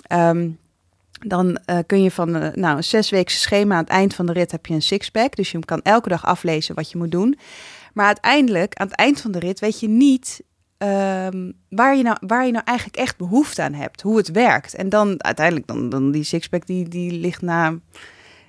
ehm, 0.08 0.49
dan 1.20 1.60
eh, 1.66 1.78
kun 1.86 2.04
je 2.04 2.12
van 2.12 2.36
eh, 2.36 2.54
nou, 2.54 2.78
een 2.78 2.84
zesweekse 2.84 3.40
schema 3.40 3.76
aan 3.76 3.84
het 3.84 3.92
eind 3.92 4.16
van 4.16 4.26
de 4.26 4.34
rit 4.34 4.52
heb 4.52 4.66
je 4.66 4.74
een 4.74 4.82
sixpack, 4.82 5.36
dus 5.36 5.52
je 5.52 5.60
kan 5.60 5.82
elke 5.82 6.10
dag 6.10 6.26
aflezen 6.26 6.76
wat 6.76 6.92
je 6.92 6.98
moet 6.98 7.12
doen. 7.12 7.38
Maar 7.94 8.06
uiteindelijk, 8.06 8.76
aan 8.76 8.88
het 8.88 8.96
eind 8.96 9.22
van 9.22 9.32
de 9.32 9.40
rit, 9.40 9.60
weet 9.60 9.80
je 9.80 9.88
niet 9.88 10.44
ehm, 10.78 11.52
waar, 11.70 11.96
je 11.96 12.04
nou, 12.04 12.18
waar 12.28 12.46
je 12.46 12.52
nou 12.52 12.64
eigenlijk 12.66 12.98
echt 12.98 13.18
behoefte 13.18 13.62
aan 13.62 13.74
hebt. 13.74 14.02
Hoe 14.02 14.18
het 14.18 14.32
werkt. 14.32 14.76
En 14.76 14.90
dan 14.90 15.24
uiteindelijk, 15.24 15.68
dan, 15.68 15.90
dan 15.90 16.12
die 16.12 16.24
sixpack, 16.24 16.66
die, 16.66 16.88
die 16.88 17.12
ligt 17.12 17.42
na, 17.42 17.80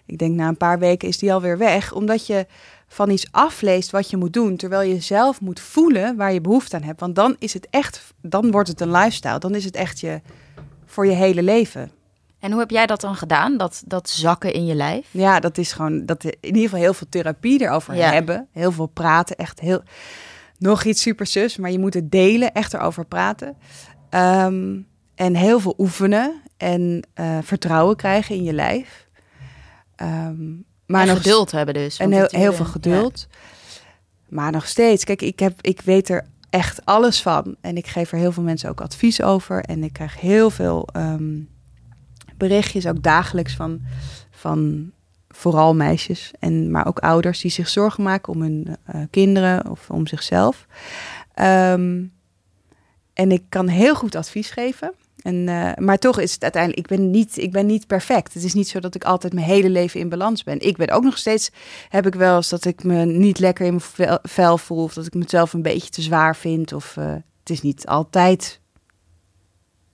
ik 0.07 0.19
denk 0.19 0.35
na 0.35 0.49
een 0.49 0.57
paar 0.57 0.79
weken 0.79 1.09
is 1.09 1.19
die 1.19 1.33
alweer 1.33 1.59
weg. 1.59 1.93
Omdat 1.93 2.27
je 2.27 2.47
van 2.89 3.11
iets 3.11 3.27
afleest 3.31 3.91
wat 3.91 4.11
je 4.11 4.17
moet 4.17 4.33
doen. 4.33 4.57
Terwijl 4.57 4.91
je 4.91 5.01
zelf 5.01 5.41
moet 5.41 5.61
voelen 5.61 6.17
waar 6.17 6.33
je 6.33 6.41
behoefte 6.41 6.77
aan 6.77 6.83
hebt. 6.83 7.01
Want 7.01 7.15
dan 7.15 7.37
is 7.39 7.53
het 7.53 7.67
echt, 7.71 8.15
dan 8.23 8.51
wordt 8.51 8.69
het 8.69 8.81
een 8.81 8.91
lifestyle. 8.91 9.39
Dan 9.39 9.55
is 9.55 9.65
het 9.65 9.77
echt 9.77 10.01
je 10.01 10.21
voor 10.87 11.07
je 11.07 11.13
hele 11.13 11.43
leven. 11.43 11.91
En 12.41 12.51
hoe 12.51 12.61
heb 12.61 12.71
jij 12.71 12.87
dat 12.87 13.01
dan 13.01 13.15
gedaan? 13.15 13.57
Dat, 13.57 13.83
dat 13.87 14.09
zakken 14.11 14.53
in 14.53 14.67
je 14.67 14.75
lijf? 14.75 15.07
Ja, 15.11 15.41
dat 15.41 15.59
is 15.59 15.73
gewoon 15.73 16.07
dat 16.07 16.25
in 16.25 16.37
ieder 16.41 16.63
geval 16.63 16.79
heel 16.79 16.95
veel 16.95 17.07
therapie 17.11 17.61
erover 17.63 17.95
Ja. 17.97 18.13
hebben. 18.13 18.49
Heel 18.53 18.73
veel 18.73 18.87
praten. 18.87 19.37
Echt 19.37 19.61
heel. 19.61 19.83
Nog 20.59 20.85
iets 20.85 21.03
super 21.03 21.27
zus, 21.27 21.57
maar 21.57 21.71
je 21.71 21.79
moet 21.79 21.95
het 21.95 22.11
delen, 22.11 22.53
echt 22.53 22.75
erover 22.75 23.05
praten. 23.05 23.57
Ehm, 24.11 24.79
en 25.15 25.35
heel 25.35 25.61
veel 25.61 25.75
oefenen 25.79 26.43
en 26.57 27.07
eh, 27.15 27.39
vertrouwen 27.43 27.97
krijgen 27.97 28.35
in 28.35 28.43
je 28.43 28.53
lijf. 28.53 29.09
Ehm, 29.97 30.49
maar 30.87 31.01
en 31.01 31.07
nog 31.07 31.17
geduld 31.17 31.51
hebben 31.51 31.75
dus. 31.75 31.97
En 31.99 32.13
heel, 32.13 32.53
veel 32.53 32.65
geduld. 32.65 33.27
Maar 34.29 34.53
nog 34.53 34.67
steeds, 34.67 35.05
kijk, 35.05 35.23
ik, 35.23 35.39
heb, 35.39 35.61
ik 35.61 35.81
weet 35.81 36.09
er 36.09 36.27
echt 36.51 36.85
alles 36.85 37.23
van. 37.23 37.57
En 37.61 37.77
ik 37.77 37.87
geef 37.87 38.13
er 38.13 38.19
heel 38.19 38.33
veel 38.33 38.43
mensen 38.43 38.71
ook 38.71 38.81
advies 38.81 39.23
over. 39.23 39.65
En 39.65 39.85
ik 39.85 39.93
krijg 39.93 40.21
heel 40.21 40.51
veel 40.51 40.89
ehm, 40.93 41.39
berichtjes, 42.41 42.87
ook 42.87 43.03
dagelijks 43.03 43.55
van, 43.55 43.81
van 44.31 44.91
vooral 45.29 45.75
meisjes. 45.75 46.31
En, 46.39 46.71
maar 46.71 46.87
ook 46.87 46.99
ouders 46.99 47.41
die 47.41 47.51
zich 47.51 47.69
zorgen 47.69 48.03
maken 48.03 48.33
om 48.33 48.43
hun 48.43 48.77
eh, 48.85 49.01
kinderen 49.11 49.71
of 49.71 49.91
om 49.91 50.07
zichzelf. 50.07 50.67
Ehm, 51.35 52.05
en 53.13 53.33
ik 53.33 53.43
kan 53.49 53.69
heel 53.69 53.95
goed 53.95 54.15
advies 54.15 54.51
geven. 54.51 54.93
En, 55.23 55.49
eh, 55.49 55.85
maar 55.85 55.99
toch 55.99 56.19
is 56.19 56.33
het 56.33 56.43
uiteindelijk, 56.43 56.91
ik 56.91 56.97
ben, 56.97 57.11
niet, 57.11 57.37
ik 57.37 57.53
ben 57.53 57.67
niet 57.67 57.87
perfect. 57.87 58.35
Het 58.35 58.45
is 58.45 58.55
niet 58.55 58.69
zo 58.69 58.81
dat 58.81 58.95
ik 58.95 59.05
altijd 59.05 59.33
mijn 59.33 59.47
hele 59.47 59.71
leven 59.71 60.01
in 60.01 60.09
balans 60.09 60.43
ben. 60.43 60.61
Ik 60.61 60.77
ben 60.77 60.91
ook 60.91 61.03
nog 61.03 61.19
steeds, 61.19 61.51
heb 61.89 62.07
ik 62.07 62.15
wel 62.15 62.37
eens 62.37 62.49
dat 62.49 62.65
ik 62.65 62.85
me 62.85 63.05
niet 63.05 63.39
lekker 63.39 63.67
in 63.67 63.81
mijn 63.97 64.19
vel, 64.23 64.59
voel. 64.59 64.83
Of 64.83 64.95
dat 64.95 65.07
ik 65.07 65.15
mezelf 65.15 65.53
een 65.53 65.63
beetje 65.63 65.91
te 65.91 66.03
zwaar 66.03 66.37
vind. 66.37 66.73
Of 66.73 66.97
eh, 66.97 67.13
het 67.41 67.51
is 67.51 67.63
niet 67.63 67.87
altijd 67.87 68.61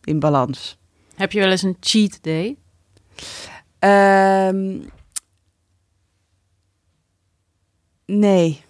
in 0.04 0.20
balans. 0.20 0.78
Heb 1.16 1.32
je 1.32 1.38
wel 1.40 1.50
eens 1.50 1.62
een 1.62 1.76
cheat 1.80 2.18
day? 2.22 2.56
Ehm, 3.78 4.78
nee. 8.06 8.64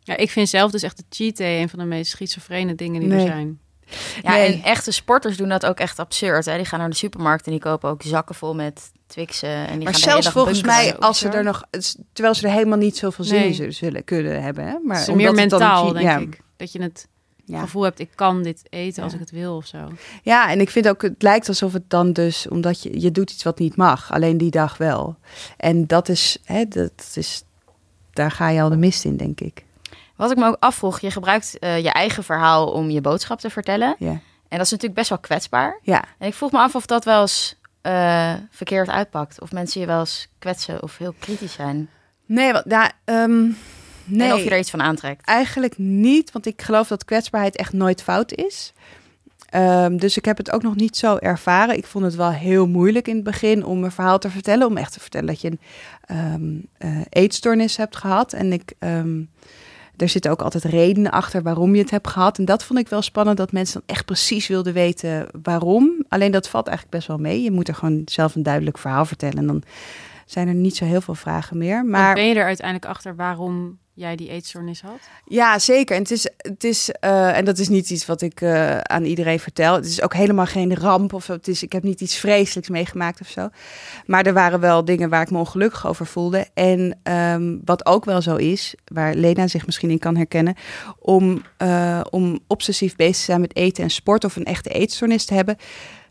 Ja, 0.00 0.16
ik 0.16 0.30
vind 0.30 0.48
zelf 0.48 0.70
dus 0.70 0.82
echt 0.82 0.96
de 0.96 1.04
cheat 1.08 1.36
day 1.36 1.60
een 1.62 1.68
van 1.68 1.78
de 1.78 1.84
meest 1.84 2.10
schizofrene 2.10 2.74
dingen 2.74 3.00
die 3.00 3.08
Nee. 3.08 3.20
er 3.20 3.26
zijn. 3.26 3.58
Ja, 4.22 4.30
Nee. 4.32 4.52
en 4.54 4.62
echte 4.62 4.90
sporters 4.90 5.36
doen 5.36 5.48
dat 5.48 5.66
ook 5.66 5.78
echt 5.78 5.98
absurd. 5.98 6.44
Hè? 6.44 6.56
Die 6.56 6.64
gaan 6.64 6.78
naar 6.78 6.90
de 6.90 6.96
supermarkt 6.96 7.44
en 7.46 7.50
die 7.52 7.60
kopen 7.60 7.90
ook 7.90 8.02
zakken 8.02 8.34
vol 8.34 8.54
met 8.54 8.92
Twixen. 9.06 9.48
En 9.48 9.74
die 9.74 9.84
Maar 9.84 9.92
gaan 9.92 10.02
de 10.02 10.10
hele 10.10 10.22
zelfs 10.22 10.28
volgens 10.28 10.62
mij, 10.62 10.96
als 10.98 11.18
ze 11.18 11.28
er 11.28 11.42
nog, 11.44 11.62
terwijl 12.12 12.34
ze 12.34 12.46
er 12.46 12.52
helemaal 12.52 12.78
niet 12.78 12.96
zoveel 12.96 13.24
zin 13.24 13.38
Nee. 13.40 13.54
in 13.56 13.72
zullen, 13.72 14.04
kunnen 14.04 14.42
hebben. 14.42 14.64
Hè? 14.66 14.78
Maar 14.82 14.98
het 14.98 15.08
is 15.08 15.14
meer 15.14 15.26
het 15.26 15.36
dan 15.50 15.58
mentaal, 15.58 15.82
cheat- 15.84 15.94
denk 15.94 16.06
ja, 16.08 16.18
ik. 16.18 16.40
Dat 16.56 16.72
je 16.72 16.82
het 16.82 17.08
Ja. 17.46 17.60
gevoel 17.60 17.82
hebt, 17.82 17.98
ik 17.98 18.10
kan 18.14 18.42
dit 18.42 18.62
eten 18.70 19.02
als 19.02 19.12
ik 19.12 19.20
het 19.20 19.30
wil 19.30 19.56
of 19.56 19.66
zo. 19.66 19.88
Ja, 20.22 20.50
en 20.50 20.60
ik 20.60 20.70
vind 20.70 20.88
ook, 20.88 21.02
het 21.02 21.22
lijkt 21.22 21.48
alsof 21.48 21.72
het 21.72 21.90
dan 21.90 22.12
dus, 22.12 22.48
omdat 22.48 22.82
je, 22.82 23.00
je 23.00 23.10
doet 23.10 23.30
iets 23.30 23.42
wat 23.42 23.58
niet 23.58 23.76
mag, 23.76 24.12
alleen 24.12 24.38
die 24.38 24.50
dag 24.50 24.76
wel. 24.76 25.16
En 25.56 25.86
dat 25.86 26.08
is, 26.08 26.38
hè, 26.44 26.64
dat 26.68 27.12
is, 27.14 27.44
daar 28.12 28.30
ga 28.30 28.48
je 28.48 28.62
al 28.62 28.68
de 28.68 28.76
mist 28.76 29.04
in, 29.04 29.16
denk 29.16 29.40
ik. 29.40 29.64
Wat 30.16 30.30
ik 30.30 30.36
me 30.36 30.46
ook 30.46 30.56
afvroeg, 30.58 31.00
je 31.00 31.10
gebruikt 31.10 31.58
eh, 31.58 31.78
je 31.82 31.90
eigen 31.90 32.24
verhaal 32.24 32.72
om 32.72 32.90
je 32.90 33.00
boodschap 33.00 33.40
te 33.40 33.50
vertellen. 33.50 33.96
Ja. 33.98 34.20
En 34.48 34.60
dat 34.60 34.66
is 34.66 34.70
natuurlijk 34.70 34.94
best 34.94 35.08
wel 35.08 35.18
kwetsbaar. 35.18 35.78
Ja, 35.82 36.04
En 36.18 36.26
ik 36.26 36.34
vroeg 36.34 36.52
me 36.52 36.58
af 36.58 36.74
of 36.74 36.86
dat 36.86 37.04
wel 37.04 37.20
eens 37.20 37.56
eh, 37.80 38.34
verkeerd 38.50 38.88
uitpakt. 38.88 39.40
Of 39.40 39.52
mensen 39.52 39.80
je 39.80 39.86
wel 39.86 40.00
eens 40.00 40.28
kwetsen 40.38 40.82
of 40.82 40.98
heel 40.98 41.14
kritisch 41.18 41.52
zijn. 41.52 41.88
nee, 42.26 42.52
wat, 42.52 42.64
ja, 42.68 42.92
ehm, 43.04 43.50
nee. 44.04 44.28
En 44.28 44.34
of 44.34 44.44
je 44.44 44.50
er 44.50 44.58
iets 44.58 44.70
van 44.70 44.82
aantrekt. 44.82 45.26
Eigenlijk 45.26 45.78
niet, 45.78 46.32
want 46.32 46.46
ik 46.46 46.62
geloof 46.62 46.88
dat 46.88 47.04
kwetsbaarheid 47.04 47.56
echt 47.56 47.72
nooit 47.72 48.02
fout 48.02 48.32
is. 48.32 48.72
Ehm, 49.54 49.96
dus 49.96 50.16
ik 50.16 50.24
heb 50.24 50.36
het 50.36 50.50
ook 50.50 50.62
nog 50.62 50.74
niet 50.74 50.96
zo 50.96 51.16
ervaren. 51.16 51.76
Ik 51.76 51.86
vond 51.86 52.04
het 52.04 52.14
wel 52.14 52.30
heel 52.30 52.66
moeilijk 52.66 53.08
in 53.08 53.14
het 53.14 53.24
begin 53.24 53.64
om 53.64 53.84
een 53.84 53.90
verhaal 53.90 54.18
te 54.18 54.30
vertellen. 54.30 54.66
Om 54.66 54.76
echt 54.76 54.92
te 54.92 55.00
vertellen 55.00 55.26
dat 55.26 55.40
je 55.40 55.50
een 55.50 55.60
ehm, 56.06 56.52
eh, 56.78 57.00
eetstoornis 57.08 57.76
hebt 57.76 57.96
gehad. 57.96 58.32
En 58.32 58.52
ik, 58.52 58.72
ehm, 58.78 59.22
er 59.96 60.08
zitten 60.08 60.30
ook 60.30 60.42
altijd 60.42 60.64
redenen 60.64 61.10
achter 61.10 61.42
waarom 61.42 61.74
je 61.74 61.80
het 61.80 61.90
hebt 61.90 62.08
gehad. 62.08 62.38
En 62.38 62.44
dat 62.44 62.64
vond 62.64 62.78
ik 62.78 62.88
wel 62.88 63.02
spannend, 63.02 63.36
dat 63.36 63.52
mensen 63.52 63.82
dan 63.86 63.96
echt 63.96 64.04
precies 64.04 64.46
wilden 64.46 64.72
weten 64.72 65.26
waarom. 65.42 66.04
Alleen 66.08 66.32
dat 66.32 66.48
valt 66.48 66.66
eigenlijk 66.66 66.96
best 66.96 67.08
wel 67.08 67.18
mee. 67.18 67.42
Je 67.42 67.50
moet 67.50 67.68
er 67.68 67.74
gewoon 67.74 68.02
zelf 68.04 68.34
een 68.34 68.42
duidelijk 68.42 68.78
verhaal 68.78 69.04
vertellen. 69.04 69.38
En 69.38 69.46
dan 69.46 69.62
zijn 70.34 70.48
er 70.48 70.54
niet 70.54 70.76
zo 70.76 70.84
heel 70.84 71.00
veel 71.00 71.14
vragen 71.14 71.58
meer. 71.58 71.84
Maar 71.84 72.14
ben 72.14 72.28
je 72.28 72.34
er 72.34 72.44
uiteindelijk 72.44 72.86
achter 72.86 73.16
waarom 73.16 73.78
jij 73.94 74.16
die 74.16 74.28
eetstoornis 74.28 74.80
had? 74.82 74.98
Ja, 75.24 75.58
zeker. 75.58 75.96
En 75.96 76.02
het 76.02 76.10
is, 76.10 76.28
het 76.36 76.64
is 76.64 76.90
eh, 76.90 77.36
en 77.36 77.44
dat 77.44 77.58
is 77.58 77.68
niet 77.68 77.90
iets 77.90 78.06
wat 78.06 78.22
ik 78.22 78.40
eh, 78.40 78.78
aan 78.78 79.04
iedereen 79.04 79.38
vertel. 79.38 79.74
Het 79.74 79.86
is 79.86 80.02
ook 80.02 80.14
helemaal 80.14 80.46
geen 80.46 80.76
ramp 80.76 81.12
of 81.12 81.24
zo. 81.24 81.32
Het 81.32 81.48
is, 81.48 81.62
ik 81.62 81.72
heb 81.72 81.82
niet 81.82 82.00
iets 82.00 82.16
vreselijks 82.16 82.68
meegemaakt 82.68 83.20
of 83.20 83.28
zo. 83.28 83.48
Maar 84.06 84.26
er 84.26 84.32
waren 84.32 84.60
wel 84.60 84.84
dingen 84.84 85.08
waar 85.08 85.22
ik 85.22 85.30
me 85.30 85.38
ongelukkig 85.38 85.86
over 85.86 86.06
voelde. 86.06 86.46
En 86.54 86.98
ehm, 87.02 87.56
wat 87.64 87.86
ook 87.86 88.04
wel 88.04 88.22
zo 88.22 88.36
is, 88.36 88.74
waar 88.84 89.14
Lena 89.14 89.46
zich 89.46 89.66
misschien 89.66 89.90
in 89.90 89.98
kan 89.98 90.16
herkennen, 90.16 90.54
om, 90.98 91.42
eh, 91.56 92.00
om 92.10 92.38
obsessief 92.46 92.96
bezig 92.96 93.16
te 93.16 93.22
zijn 93.22 93.40
met 93.40 93.56
eten 93.56 93.84
en 93.84 93.90
sport 93.90 94.24
of 94.24 94.36
een 94.36 94.44
echte 94.44 94.70
eetstoornis 94.70 95.24
te 95.24 95.34
hebben, 95.34 95.56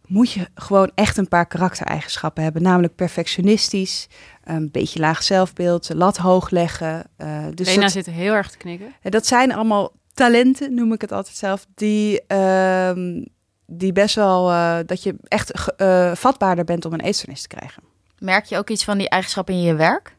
moet 0.08 0.32
je 0.32 0.48
gewoon 0.56 0.92
echt 0.96 1.18
een 1.18 1.28
paar 1.28 1.46
karaktereigenschappen 1.48 2.44
hebben. 2.44 2.62
Namelijk 2.62 2.96
perfectionistisch, 2.96 4.08
een 4.44 4.72
beetje 4.72 5.00
laag 5.00 5.24
zelfbeeld, 5.24 5.90
lat 5.94 6.18
hoog 6.18 6.50
leggen. 6.50 7.04
eh, 7.18 7.46
dus 7.54 7.68
Lena 7.68 7.82
dat- 7.82 7.92
zit 7.92 8.06
heel 8.06 8.34
erg 8.34 8.50
te 8.52 8.58
knikken. 8.58 8.94
en 9.02 9.12
dat 9.12 9.26
zijn 9.26 9.54
allemaal 9.54 9.92
talenten, 10.14 10.74
noem 10.74 10.94
ik 10.94 11.02
het 11.02 11.12
altijd 11.12 11.36
zelf, 11.36 11.66
die, 11.76 12.22
ehm, 12.28 13.24
die 13.68 13.92
best 13.94 14.16
wel, 14.16 14.50
eh, 14.52 14.78
dat 14.86 15.04
je 15.04 15.16
echt 15.24 15.76
eh, 15.76 16.12
vatbaarder 16.16 16.66
bent 16.66 16.86
om 16.86 16.94
een 16.94 17.02
eetstoornis 17.02 17.42
te 17.42 17.48
krijgen. 17.48 17.84
Merk 18.20 18.46
je 18.46 18.58
ook 18.58 18.70
iets 18.70 18.84
van 18.84 18.98
die 18.98 19.10
eigenschappen 19.10 19.54
in 19.54 19.62
je 19.62 19.76
werk? 19.76 20.16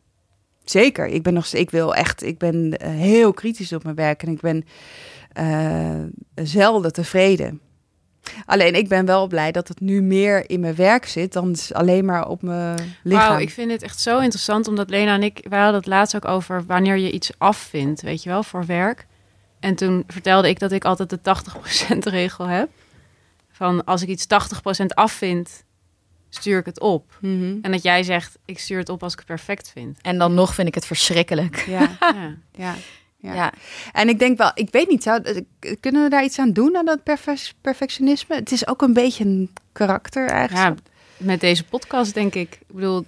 Zeker, 0.64 1.06
ik 1.06 1.22
ben 1.22 1.34
nog, 1.34 1.46
ik 1.46 1.70
wil 1.70 1.94
echt, 1.94 2.22
ik 2.22 2.38
ben 2.38 2.80
heel 2.84 3.32
kritisch 3.32 3.72
op 3.72 3.82
mijn 3.84 3.94
werk 3.96 4.22
en 4.22 4.28
ik 4.32 4.40
ben 4.40 4.64
eh, 5.32 6.02
zelden 6.34 6.92
tevreden. 6.92 7.60
Alleen 8.46 8.74
ik 8.74 8.88
ben 8.88 9.04
wel 9.06 9.26
blij 9.26 9.52
dat 9.52 9.68
het 9.68 9.80
nu 9.80 10.02
meer 10.02 10.50
in 10.50 10.60
mijn 10.60 10.74
werk 10.74 11.06
zit 11.06 11.32
dan 11.32 11.56
alleen 11.70 12.04
maar 12.04 12.28
op 12.28 12.42
mijn 12.42 12.96
lichaam. 13.02 13.28
Wauw, 13.28 13.38
ik 13.38 13.50
vind 13.50 13.68
dit 13.68 13.82
echt 13.82 14.00
zo 14.00 14.18
interessant, 14.18 14.68
omdat 14.68 14.90
Lena 14.90 15.14
en 15.14 15.22
ik, 15.22 15.46
wij 15.48 15.60
hadden 15.60 15.80
het 15.80 15.88
laatst 15.88 16.16
ook 16.16 16.24
over 16.24 16.64
wanneer 16.66 16.96
je 16.96 17.10
iets 17.10 17.30
afvindt, 17.38 18.02
weet 18.02 18.22
je 18.22 18.28
wel, 18.28 18.42
voor 18.42 18.66
werk. 18.66 19.06
En 19.60 19.74
toen 19.74 20.04
vertelde 20.06 20.48
ik 20.48 20.58
dat 20.58 20.72
ik 20.72 20.84
altijd 20.84 21.10
de 21.10 21.18
80% 21.94 21.98
regel 22.18 22.46
heb. 22.46 22.68
Van 23.50 23.84
als 23.84 24.02
ik 24.02 24.08
iets 24.08 24.26
80% 24.82 24.86
afvind, 24.86 25.64
stuur 26.28 26.58
ik 26.58 26.66
het 26.66 26.80
op. 26.80 27.18
Mhm. 27.20 27.58
En 27.62 27.70
dat 27.72 27.82
jij 27.82 28.02
zegt, 28.02 28.38
ik 28.44 28.58
stuur 28.58 28.78
het 28.78 28.88
op 28.88 29.02
als 29.02 29.12
ik 29.12 29.18
het 29.18 29.28
perfect 29.28 29.70
vind. 29.70 29.98
En 30.02 30.18
dan 30.18 30.34
nog 30.34 30.54
vind 30.54 30.68
ik 30.68 30.74
het 30.74 30.86
verschrikkelijk. 30.86 31.64
Ja, 31.66 31.80
Ja. 32.00 32.34
ja. 32.52 32.74
Ja. 33.24 33.34
Ja. 33.34 33.52
En 33.92 34.08
ik 34.08 34.18
denk 34.18 34.38
wel, 34.38 34.50
ik 34.54 34.68
weet 34.70 34.88
niet, 34.88 35.02
zou, 35.02 35.22
eh, 35.22 35.74
kunnen 35.80 36.02
we 36.02 36.08
daar 36.08 36.24
iets 36.24 36.38
aan 36.38 36.52
doen 36.52 36.76
aan 36.76 36.84
dat 36.84 37.02
perfe- 37.02 37.52
perfectionisme? 37.60 38.34
Het 38.36 38.52
is 38.52 38.66
ook 38.66 38.82
een 38.82 38.92
beetje 38.92 39.24
een 39.24 39.50
karakter 39.72 40.28
eigenlijk. 40.28 40.78
ja, 40.78 40.92
met 41.16 41.40
deze 41.40 41.64
podcast 41.64 42.14
denk 42.14 42.34
ik. 42.34 42.52
Ik 42.68 42.74
bedoel, 42.74 43.04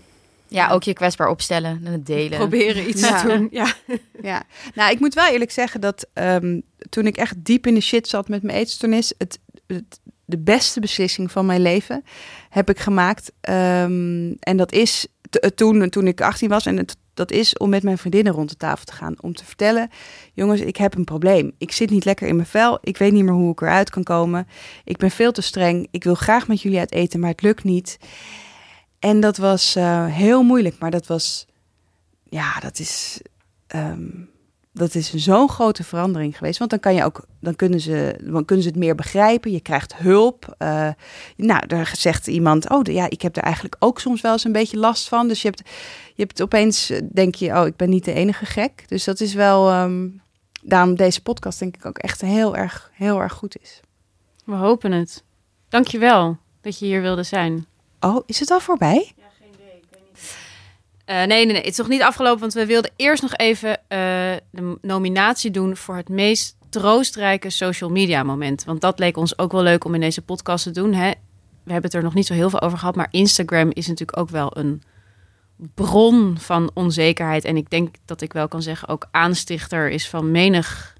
Ja, 0.49 0.71
ook 0.71 0.83
je 0.83 0.93
kwetsbaar 0.93 1.29
opstellen 1.29 1.81
en 1.85 1.93
het 1.93 2.07
delen. 2.07 2.39
proberen 2.39 2.89
iets 2.89 3.01
Ja. 3.09 3.21
te 3.21 3.27
doen. 3.29 3.49
Ja. 3.51 3.73
Ja, 4.23 4.43
nou, 4.75 4.91
ik 4.91 5.01
moet 5.01 5.15
wel 5.15 5.27
eerlijk 5.33 5.51
zeggen 5.51 5.81
dat 5.81 6.07
ehm, 6.13 6.61
toen 6.89 7.07
ik 7.07 7.17
echt 7.17 7.35
diep 7.45 7.67
in 7.67 7.75
de 7.75 7.81
shit 7.81 8.09
zat 8.09 8.29
met 8.29 8.43
mijn 8.43 8.59
eetstoornis, 8.59 9.13
het, 9.19 9.39
het, 9.67 10.01
de 10.25 10.39
beste 10.39 10.81
beslissing 10.81 11.31
van 11.33 11.47
mijn 11.47 11.63
leven 11.63 12.05
heb 12.51 12.71
ik 12.71 12.79
gemaakt. 12.79 13.33
Ehm, 13.41 14.33
en 14.41 14.57
dat 14.57 14.73
is 14.73 15.07
eh, 15.31 15.51
toen, 15.51 15.89
toen 15.91 16.07
ik 16.07 16.21
18 16.21 16.49
was. 16.49 16.67
En 16.67 16.77
het, 16.77 16.97
dat 17.17 17.31
is 17.31 17.57
om 17.57 17.69
met 17.69 17.83
mijn 17.83 17.99
vriendinnen 17.99 18.33
rond 18.33 18.49
de 18.49 18.57
tafel 18.57 18.85
te 18.85 18.93
gaan. 18.93 19.15
Om 19.21 19.35
te 19.35 19.45
vertellen, 19.45 19.91
jongens, 20.33 20.61
ik 20.61 20.77
heb 20.77 20.95
een 20.95 21.05
probleem. 21.05 21.53
Ik 21.59 21.73
zit 21.73 21.91
niet 21.91 22.05
lekker 22.05 22.29
in 22.29 22.37
mijn 22.37 22.49
vel. 22.49 22.79
Ik 22.83 22.97
weet 22.97 23.13
niet 23.13 23.25
meer 23.25 23.33
hoe 23.33 23.53
ik 23.53 23.61
eruit 23.61 23.91
kan 23.91 24.03
komen. 24.03 24.47
Ik 24.85 24.97
ben 24.97 25.11
veel 25.11 25.33
te 25.33 25.43
streng. 25.43 25.89
Ik 25.91 26.05
wil 26.05 26.15
graag 26.15 26.49
met 26.49 26.63
jullie 26.63 26.79
uit 26.79 26.93
eten, 26.93 27.21
maar 27.21 27.31
het 27.31 27.43
lukt 27.43 27.65
niet. 27.65 27.99
En 28.99 29.21
dat 29.21 29.37
was 29.37 29.77
eh, 29.77 30.07
heel 30.07 30.43
moeilijk, 30.43 30.79
maar 30.79 30.91
dat 30.91 31.07
was, 31.07 31.47
ja, 32.25 32.61
dat 32.61 32.79
is, 32.79 33.21
ehm, 33.67 34.11
dat 34.77 34.95
is 34.95 35.15
zo'n 35.15 35.49
grote 35.49 35.85
verandering 35.85 36.37
geweest. 36.37 36.59
Want 36.59 36.71
dan 36.71 36.81
kan 36.81 36.95
je 36.95 37.05
ook, 37.05 37.25
dan 37.41 37.57
kunnen 37.57 37.81
ze, 37.81 38.19
dan 38.23 38.45
kunnen 38.45 38.65
ze 38.65 38.71
het 38.71 38.79
meer 38.79 38.95
begrijpen. 38.95 39.51
Je 39.51 39.61
krijgt 39.61 39.97
hulp. 39.97 40.55
Eh, 40.59 40.89
nou, 41.37 41.67
daar 41.67 41.93
zegt 41.97 42.27
iemand, 42.27 42.71
oh, 42.71 42.81
ja, 42.83 43.11
ik 43.11 43.23
heb 43.23 43.37
er 43.37 43.43
eigenlijk 43.43 43.77
ook 43.79 44.01
soms 44.01 44.21
wel 44.21 44.33
eens 44.33 44.45
een 44.45 44.53
beetje 44.53 44.79
last 44.79 45.09
van. 45.09 45.29
Dus 45.29 45.43
je 45.43 45.49
hebt, 45.49 45.63
je 46.15 46.23
hebt 46.23 46.43
opeens, 46.43 46.91
eh, 46.91 47.01
denk 47.13 47.35
je, 47.35 47.53
oh, 47.53 47.67
ik 47.67 47.77
ben 47.77 47.91
niet 47.91 48.05
de 48.05 48.13
enige 48.13 48.47
gek. 48.47 48.85
Dus 48.89 49.05
dat 49.05 49.21
is 49.21 49.35
wel, 49.35 49.69
ehm, 49.71 50.09
daarom 50.63 50.97
deze 50.97 51.23
podcast 51.23 51.59
denk 51.59 51.77
ik 51.77 51.87
ook 51.87 51.99
echt 51.99 52.21
heel 52.21 52.57
erg, 52.57 52.91
heel 52.95 53.21
erg 53.21 53.33
goed 53.33 53.57
is. 53.63 53.81
We 54.45 54.55
hopen 54.55 54.93
het. 54.93 55.25
Dankjewel 55.69 56.37
dat 56.61 56.79
je 56.79 56.85
hier 56.87 57.01
wilde 57.01 57.23
zijn. 57.23 57.67
Oh, 58.01 58.23
is 58.27 58.41
het 58.41 58.51
al 58.51 58.61
voorbij? 58.61 59.13
Eh, 61.07 61.17
nee, 61.17 61.27
nee, 61.27 61.47
nee, 61.47 61.57
het 61.57 61.67
is 61.67 61.77
nog 61.77 61.89
niet 61.89 62.03
afgelopen, 62.03 62.41
want 62.41 62.55
we 62.55 62.67
wilden 62.67 62.91
eerst 62.97 63.23
nog 63.23 63.37
even 63.37 63.71
eh, 63.89 63.99
de 64.51 64.79
nominatie 64.81 65.51
doen 65.51 65.77
voor 65.77 65.97
het 65.97 66.09
meest 66.09 66.57
troostrijke 66.71 67.51
social 67.51 67.91
media 67.91 68.23
moment. 68.23 68.65
Want 68.65 68.81
dat 68.81 68.99
leek 68.99 69.17
ons 69.17 69.39
ook 69.39 69.53
wel 69.53 69.63
leuk 69.63 69.85
om 69.85 69.95
in 69.95 70.01
deze 70.01 70.23
podcast 70.23 70.65
te 70.65 70.71
doen. 70.71 70.95
Hè? 70.95 71.11
we 71.67 71.73
hebben 71.73 71.91
het 71.91 71.99
er 71.99 72.05
nog 72.05 72.15
niet 72.15 72.27
zo 72.27 72.35
heel 72.35 72.51
veel 72.51 72.61
over 72.61 72.79
gehad, 72.79 72.95
maar 72.95 73.09
Instagram 73.11 73.71
is 73.73 73.87
natuurlijk 73.87 74.19
ook 74.19 74.31
wel 74.31 74.57
een 74.57 74.83
bron 75.75 76.37
van 76.39 76.71
onzekerheid. 76.75 77.45
En 77.45 77.57
ik 77.57 77.71
denk 77.71 77.95
dat 78.05 78.21
ik 78.21 78.33
wel 78.33 78.49
kan 78.49 78.63
zeggen, 78.63 78.89
ook 78.89 79.09
aanstichter 79.11 79.91
is 79.91 80.09
van 80.09 80.31
menig 80.31 80.97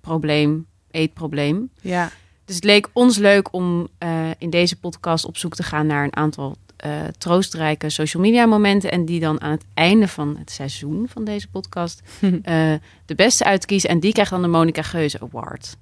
probleem, 0.00 0.66
eetprobleem. 0.90 1.70
Ja. 1.80 2.10
Dus 2.44 2.54
het 2.54 2.64
leek 2.64 2.88
ons 2.92 3.16
leuk 3.16 3.52
om 3.52 3.88
eh, 3.98 4.30
in 4.38 4.50
deze 4.50 4.78
podcast 4.78 5.24
op 5.24 5.36
zoek 5.36 5.54
te 5.54 5.62
gaan 5.62 5.86
naar 5.86 6.04
een 6.04 6.16
aantal 6.16 6.56
eh, 6.76 6.92
troostrijke 7.18 7.90
social 7.90 8.22
media 8.22 8.46
momenten. 8.46 8.90
En 8.90 9.04
die 9.04 9.20
dan 9.20 9.40
aan 9.40 9.50
het 9.50 9.64
einde 9.74 10.08
van 10.08 10.36
het 10.38 10.50
seizoen 10.50 11.06
van 11.08 11.24
deze 11.24 11.48
podcast 11.48 12.02
eh, 12.20 12.72
de 13.06 13.14
beste 13.14 13.44
uitkiezen. 13.44 13.90
En 13.90 14.00
die 14.00 14.12
krijgt 14.12 14.30
dan 14.30 14.42
de 14.42 14.48
Monica 14.48 14.82
Geuze 14.82 15.20
Award. 15.20 15.76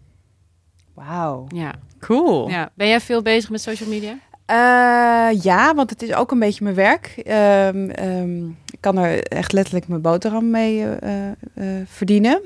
Wauw. 0.94 1.46
Ja. 1.54 1.74
Cool. 2.00 2.48
ja. 2.48 2.70
Ben 2.74 2.88
jij 2.88 3.00
veel 3.00 3.22
bezig 3.22 3.50
met 3.50 3.60
social 3.60 3.88
media? 3.88 4.18
Eh, 4.46 5.42
ja, 5.42 5.74
want 5.74 5.90
het 5.90 6.02
is 6.02 6.14
ook 6.14 6.30
een 6.30 6.38
beetje 6.38 6.64
mijn 6.64 6.76
werk. 6.76 7.06
Ehm, 7.24 7.90
ehm, 7.90 8.46
ik 8.46 8.80
kan 8.80 8.98
er 8.98 9.22
echt 9.22 9.52
letterlijk 9.52 9.88
mijn 9.88 10.02
boterham 10.02 10.50
mee 10.50 10.86
verdienen. 11.86 12.42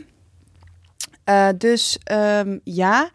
Dus 1.59 1.99
ehm, 2.05 2.59
ja. 2.65 3.11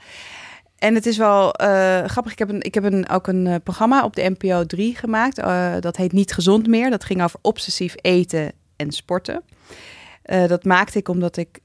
En 0.83 0.95
het 0.95 1.05
is 1.05 1.17
wel 1.17 1.53
eh, 1.53 2.03
grappig. 2.05 2.31
Ik 2.31 2.39
heb, 2.39 2.49
een, 2.49 2.61
ik 2.61 2.73
heb 2.73 2.83
een, 2.83 3.09
ook 3.09 3.27
een 3.27 3.47
eh, 3.47 3.55
programma 3.63 4.03
op 4.03 4.15
de 4.15 4.35
NPO 4.37 4.65
3 4.65 4.95
gemaakt. 4.95 5.37
Eh, 5.37 5.73
dat 5.79 5.97
heet 5.97 6.11
Niet 6.11 6.33
Gezond 6.33 6.67
Meer. 6.67 6.89
Dat 6.89 7.03
ging 7.03 7.23
over 7.23 7.39
obsessief 7.41 7.95
eten 8.01 8.51
en 8.75 8.91
sporten. 8.91 9.43
Dat 10.23 10.63
maakte 10.63 10.97
ik 10.97 11.07
omdat 11.07 11.37
ik 11.37 11.59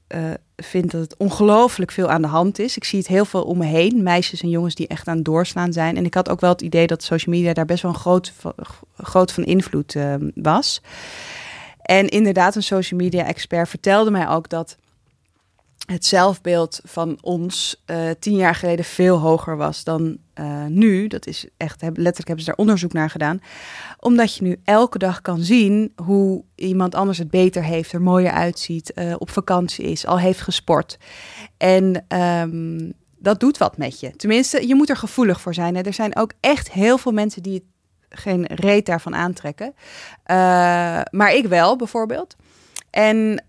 vind 0.55 0.91
dat 0.91 1.01
het 1.01 1.17
ongelooflijk 1.17 1.91
veel 1.91 2.09
aan 2.09 2.21
de 2.21 2.27
hand 2.27 2.59
is. 2.59 2.75
Ik 2.75 2.83
zie 2.83 2.99
het 2.99 3.07
heel 3.07 3.25
veel 3.25 3.43
om 3.43 3.57
me 3.57 3.65
heen. 3.65 4.03
Meisjes 4.03 4.41
en 4.41 4.49
jongens 4.49 4.75
die 4.75 4.87
echt 4.87 5.07
aan 5.07 5.15
het 5.15 5.25
doorslaan 5.25 5.73
zijn. 5.73 5.97
En 5.97 6.05
ik 6.05 6.13
had 6.13 6.29
ook 6.29 6.39
wel 6.39 6.49
het 6.49 6.61
idee 6.61 6.87
dat 6.87 7.03
social 7.03 7.35
media 7.35 7.53
daar 7.53 7.65
best 7.65 7.81
wel 7.81 7.91
een 7.91 7.97
groot, 7.97 8.33
groot 8.97 9.31
van 9.31 9.43
invloed 9.43 9.95
was. 10.35 10.81
En 11.81 12.07
inderdaad, 12.07 12.55
een 12.55 12.63
social 12.63 12.99
media 12.99 13.25
expert 13.25 13.69
vertelde 13.69 14.11
mij 14.11 14.27
ook 14.27 14.49
dat 14.49 14.77
het 15.91 16.05
zelfbeeld 16.05 16.79
van 16.83 17.17
ons 17.21 17.83
eh, 17.85 18.09
tien 18.19 18.35
jaar 18.35 18.55
geleden 18.55 18.85
veel 18.85 19.17
hoger 19.17 19.57
was 19.57 19.83
dan 19.83 20.17
eh, 20.33 20.65
nu. 20.65 21.07
Dat 21.07 21.27
is 21.27 21.47
echt, 21.57 21.81
heb- 21.81 21.97
letterlijk 21.97 22.27
hebben 22.27 22.45
ze 22.45 22.49
daar 22.49 22.59
onderzoek 22.59 22.93
naar 22.93 23.09
gedaan. 23.09 23.41
Omdat 23.99 24.35
je 24.35 24.43
nu 24.43 24.59
elke 24.63 24.97
dag 24.97 25.21
kan 25.21 25.39
zien 25.41 25.93
hoe 26.03 26.43
iemand 26.55 26.95
anders 26.95 27.17
het 27.17 27.29
beter 27.29 27.63
heeft, 27.63 27.91
er 27.91 28.01
mooier 28.01 28.31
uitziet, 28.31 28.93
eh, 28.93 29.15
op 29.17 29.29
vakantie 29.29 29.85
is, 29.85 30.05
al 30.05 30.19
heeft 30.19 30.41
gesport. 30.41 30.97
En 31.57 32.05
ehm, 32.07 32.91
dat 33.17 33.39
doet 33.39 33.57
wat 33.57 33.77
met 33.77 33.99
je. 33.99 34.15
Tenminste, 34.15 34.67
je 34.67 34.75
moet 34.75 34.89
er 34.89 34.97
gevoelig 34.97 35.41
voor 35.41 35.53
zijn. 35.53 35.75
Hè. 35.75 35.81
Er 35.81 35.93
zijn 35.93 36.15
ook 36.15 36.31
echt 36.39 36.71
heel 36.71 36.97
veel 36.97 37.11
mensen 37.11 37.43
die 37.43 37.67
geen 38.09 38.45
reet 38.45 38.85
daarvan 38.85 39.15
aantrekken. 39.15 39.73
Maar 41.11 41.33
ik 41.33 41.45
wel, 41.47 41.75
bijvoorbeeld. 41.75 42.35
En 42.89 43.43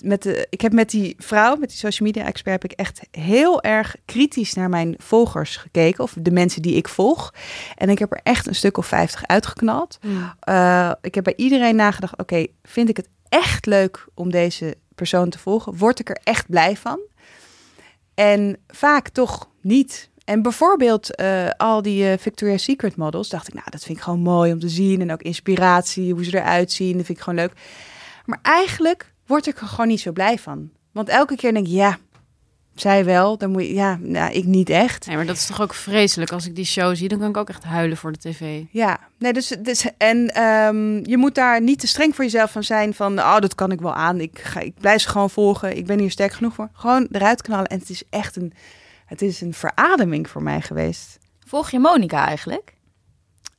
met 0.00 0.22
de, 0.22 0.46
ik 0.50 0.60
heb 0.60 0.72
met 0.72 0.90
die 0.90 1.14
vrouw, 1.18 1.56
met 1.56 1.68
die 1.68 1.78
social 1.78 2.08
media 2.08 2.24
expert, 2.24 2.62
heb 2.62 2.72
ik 2.72 2.78
echt 2.78 3.00
heel 3.10 3.62
erg 3.62 3.96
kritisch 4.04 4.54
naar 4.54 4.68
mijn 4.68 4.94
volgers 4.98 5.56
gekeken. 5.56 6.04
Of 6.04 6.14
de 6.18 6.30
mensen 6.30 6.62
die 6.62 6.74
ik 6.74 6.88
volg. 6.88 7.34
En 7.76 7.88
ik 7.88 7.98
heb 7.98 8.12
er 8.12 8.20
echt 8.22 8.46
een 8.46 8.54
stuk 8.54 8.76
of 8.76 8.86
50 8.86 9.26
uitgeknald. 9.26 9.98
Eh, 10.40 10.92
ik 11.00 11.14
heb 11.14 11.24
bij 11.24 11.36
iedereen 11.36 11.76
nagedacht: 11.76 12.18
oké, 12.18 12.46
vind 12.62 12.88
ik 12.88 12.96
het 12.96 13.08
echt 13.28 13.66
leuk 13.66 14.06
om 14.14 14.30
deze 14.30 14.76
persoon 14.94 15.30
te 15.30 15.38
volgen? 15.38 15.76
Word 15.76 15.98
ik 15.98 16.08
er 16.08 16.20
echt 16.22 16.48
blij 16.48 16.76
van? 16.76 17.00
En 18.14 18.56
vaak 18.68 19.08
toch 19.08 19.48
niet. 19.60 20.10
En 20.24 20.42
bijvoorbeeld 20.42 21.14
eh, 21.14 21.48
al 21.56 21.82
die 21.82 22.10
eh, 22.10 22.18
Victoria's 22.18 22.62
Secret 22.62 22.96
models, 22.96 23.28
dacht 23.28 23.48
ik, 23.48 23.54
nou, 23.54 23.66
dat 23.70 23.84
vind 23.84 23.98
ik 23.98 24.04
gewoon 24.04 24.20
mooi 24.20 24.52
om 24.52 24.58
te 24.58 24.68
zien. 24.68 25.00
En 25.00 25.12
ook 25.12 25.22
inspiratie, 25.22 26.12
hoe 26.12 26.24
ze 26.24 26.36
eruit 26.36 26.72
zien, 26.72 26.96
dat 26.96 27.06
vind 27.06 27.18
ik 27.18 27.24
gewoon 27.24 27.38
leuk. 27.38 27.52
Maar 28.24 28.38
eigenlijk 28.42 29.11
word 29.32 29.46
ik 29.46 29.60
er 29.60 29.66
gewoon 29.66 29.88
niet 29.88 30.00
zo 30.00 30.12
blij 30.12 30.38
van. 30.38 30.70
Want 30.92 31.08
elke 31.08 31.36
keer 31.36 31.52
denk 31.52 31.66
ik, 31.66 31.72
ja, 31.72 31.98
zij 32.74 33.04
wel, 33.04 33.38
dan 33.38 33.50
moet 33.50 33.62
je, 33.62 33.74
ja, 33.74 33.98
nou, 34.00 34.32
ik 34.32 34.44
niet 34.44 34.70
echt. 34.70 35.06
Nee, 35.06 35.16
maar 35.16 35.26
dat 35.26 35.36
is 35.36 35.46
toch 35.46 35.60
ook 35.60 35.74
vreselijk. 35.74 36.32
Als 36.32 36.46
ik 36.46 36.56
die 36.56 36.64
show 36.64 36.96
zie, 36.96 37.08
dan 37.08 37.18
kan 37.18 37.28
ik 37.28 37.36
ook 37.36 37.48
echt 37.48 37.64
huilen 37.64 37.96
voor 37.96 38.12
de 38.12 38.18
tv. 38.18 38.62
Ja, 38.70 38.98
nee, 39.18 39.32
dus, 39.32 39.48
dus 39.58 39.86
en 39.96 40.28
ehm, 40.28 41.04
je 41.04 41.16
moet 41.16 41.34
daar 41.34 41.62
niet 41.62 41.78
te 41.78 41.86
streng 41.86 42.14
voor 42.14 42.24
jezelf 42.24 42.52
van 42.52 42.64
zijn 42.64 42.94
van, 42.94 43.18
oh, 43.18 43.38
dat 43.38 43.54
kan 43.54 43.72
ik 43.72 43.80
wel 43.80 43.94
aan. 43.94 44.20
Ik, 44.20 44.38
ga, 44.38 44.60
ik 44.60 44.74
blijf 44.80 45.00
ze 45.00 45.08
gewoon 45.08 45.30
volgen. 45.30 45.76
Ik 45.76 45.86
ben 45.86 45.98
hier 45.98 46.10
sterk 46.10 46.32
genoeg 46.32 46.54
voor. 46.54 46.68
Gewoon 46.72 47.08
eruit 47.10 47.42
knallen. 47.42 47.66
En 47.66 47.78
het 47.78 47.90
is 47.90 48.02
echt 48.10 48.36
een, 48.36 48.52
het 49.06 49.22
is 49.22 49.40
een 49.40 49.54
verademing 49.54 50.28
voor 50.28 50.42
mij 50.42 50.60
geweest. 50.60 51.18
Volg 51.46 51.70
je 51.70 51.78
Monica 51.78 52.26
eigenlijk? 52.26 52.71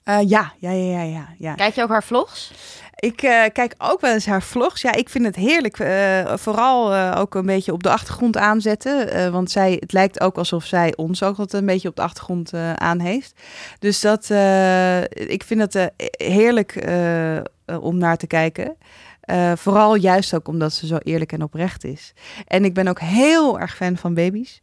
Eh, 0.03 0.19
ja, 0.29 0.53
ja, 0.59 0.71
ja, 0.71 0.91
ja, 0.93 1.01
ja, 1.03 1.27
ja. 1.37 1.53
Kijk 1.53 1.75
je 1.75 1.81
ook 1.83 1.89
haar 1.89 2.03
vlogs? 2.03 2.51
Ik 2.95 3.21
eh, 3.21 3.41
kijk 3.53 3.73
ook 3.77 4.01
wel 4.01 4.13
eens 4.13 4.25
haar 4.25 4.41
vlogs. 4.41 4.81
Ja, 4.81 4.91
ik 4.93 5.09
vind 5.09 5.25
het 5.25 5.35
heerlijk. 5.35 5.79
eh, 5.79 6.33
vooral 6.37 6.93
eh, 6.93 7.15
ook 7.19 7.35
een 7.35 7.45
beetje 7.45 7.71
op 7.73 7.83
de 7.83 7.89
achtergrond 7.89 8.37
aanzetten. 8.37 9.11
eh, 9.11 9.29
want 9.29 9.51
zij, 9.51 9.77
het 9.79 9.91
lijkt 9.93 10.21
ook 10.21 10.37
alsof 10.37 10.65
zij 10.65 10.93
ons 10.95 11.23
ook 11.23 11.37
altijd 11.37 11.61
een 11.61 11.67
beetje 11.67 11.87
op 11.87 11.95
de 11.95 12.01
achtergrond 12.01 12.53
eh, 12.53 12.73
aan 12.73 12.99
heeft. 12.99 13.33
Dus 13.79 14.01
dat, 14.01 14.29
eh, 14.29 15.01
ik 15.01 15.43
vind 15.43 15.59
het 15.61 15.75
eh, 15.75 15.85
heerlijk 16.27 16.75
eh, 16.75 17.37
eh, 17.37 17.43
om 17.79 17.97
naar 17.97 18.17
te 18.17 18.27
kijken. 18.27 18.75
Eh, 19.23 19.51
vooral 19.55 19.95
juist 19.95 20.35
ook 20.35 20.47
omdat 20.47 20.73
ze 20.73 20.87
zo 20.87 20.97
eerlijk 20.97 21.31
en 21.31 21.43
oprecht 21.43 21.83
is. 21.83 22.13
En 22.47 22.65
ik 22.65 22.73
ben 22.73 22.87
ook 22.87 22.99
heel 22.99 23.59
erg 23.59 23.75
fan 23.75 23.97
van 23.97 24.13
baby's. 24.13 24.61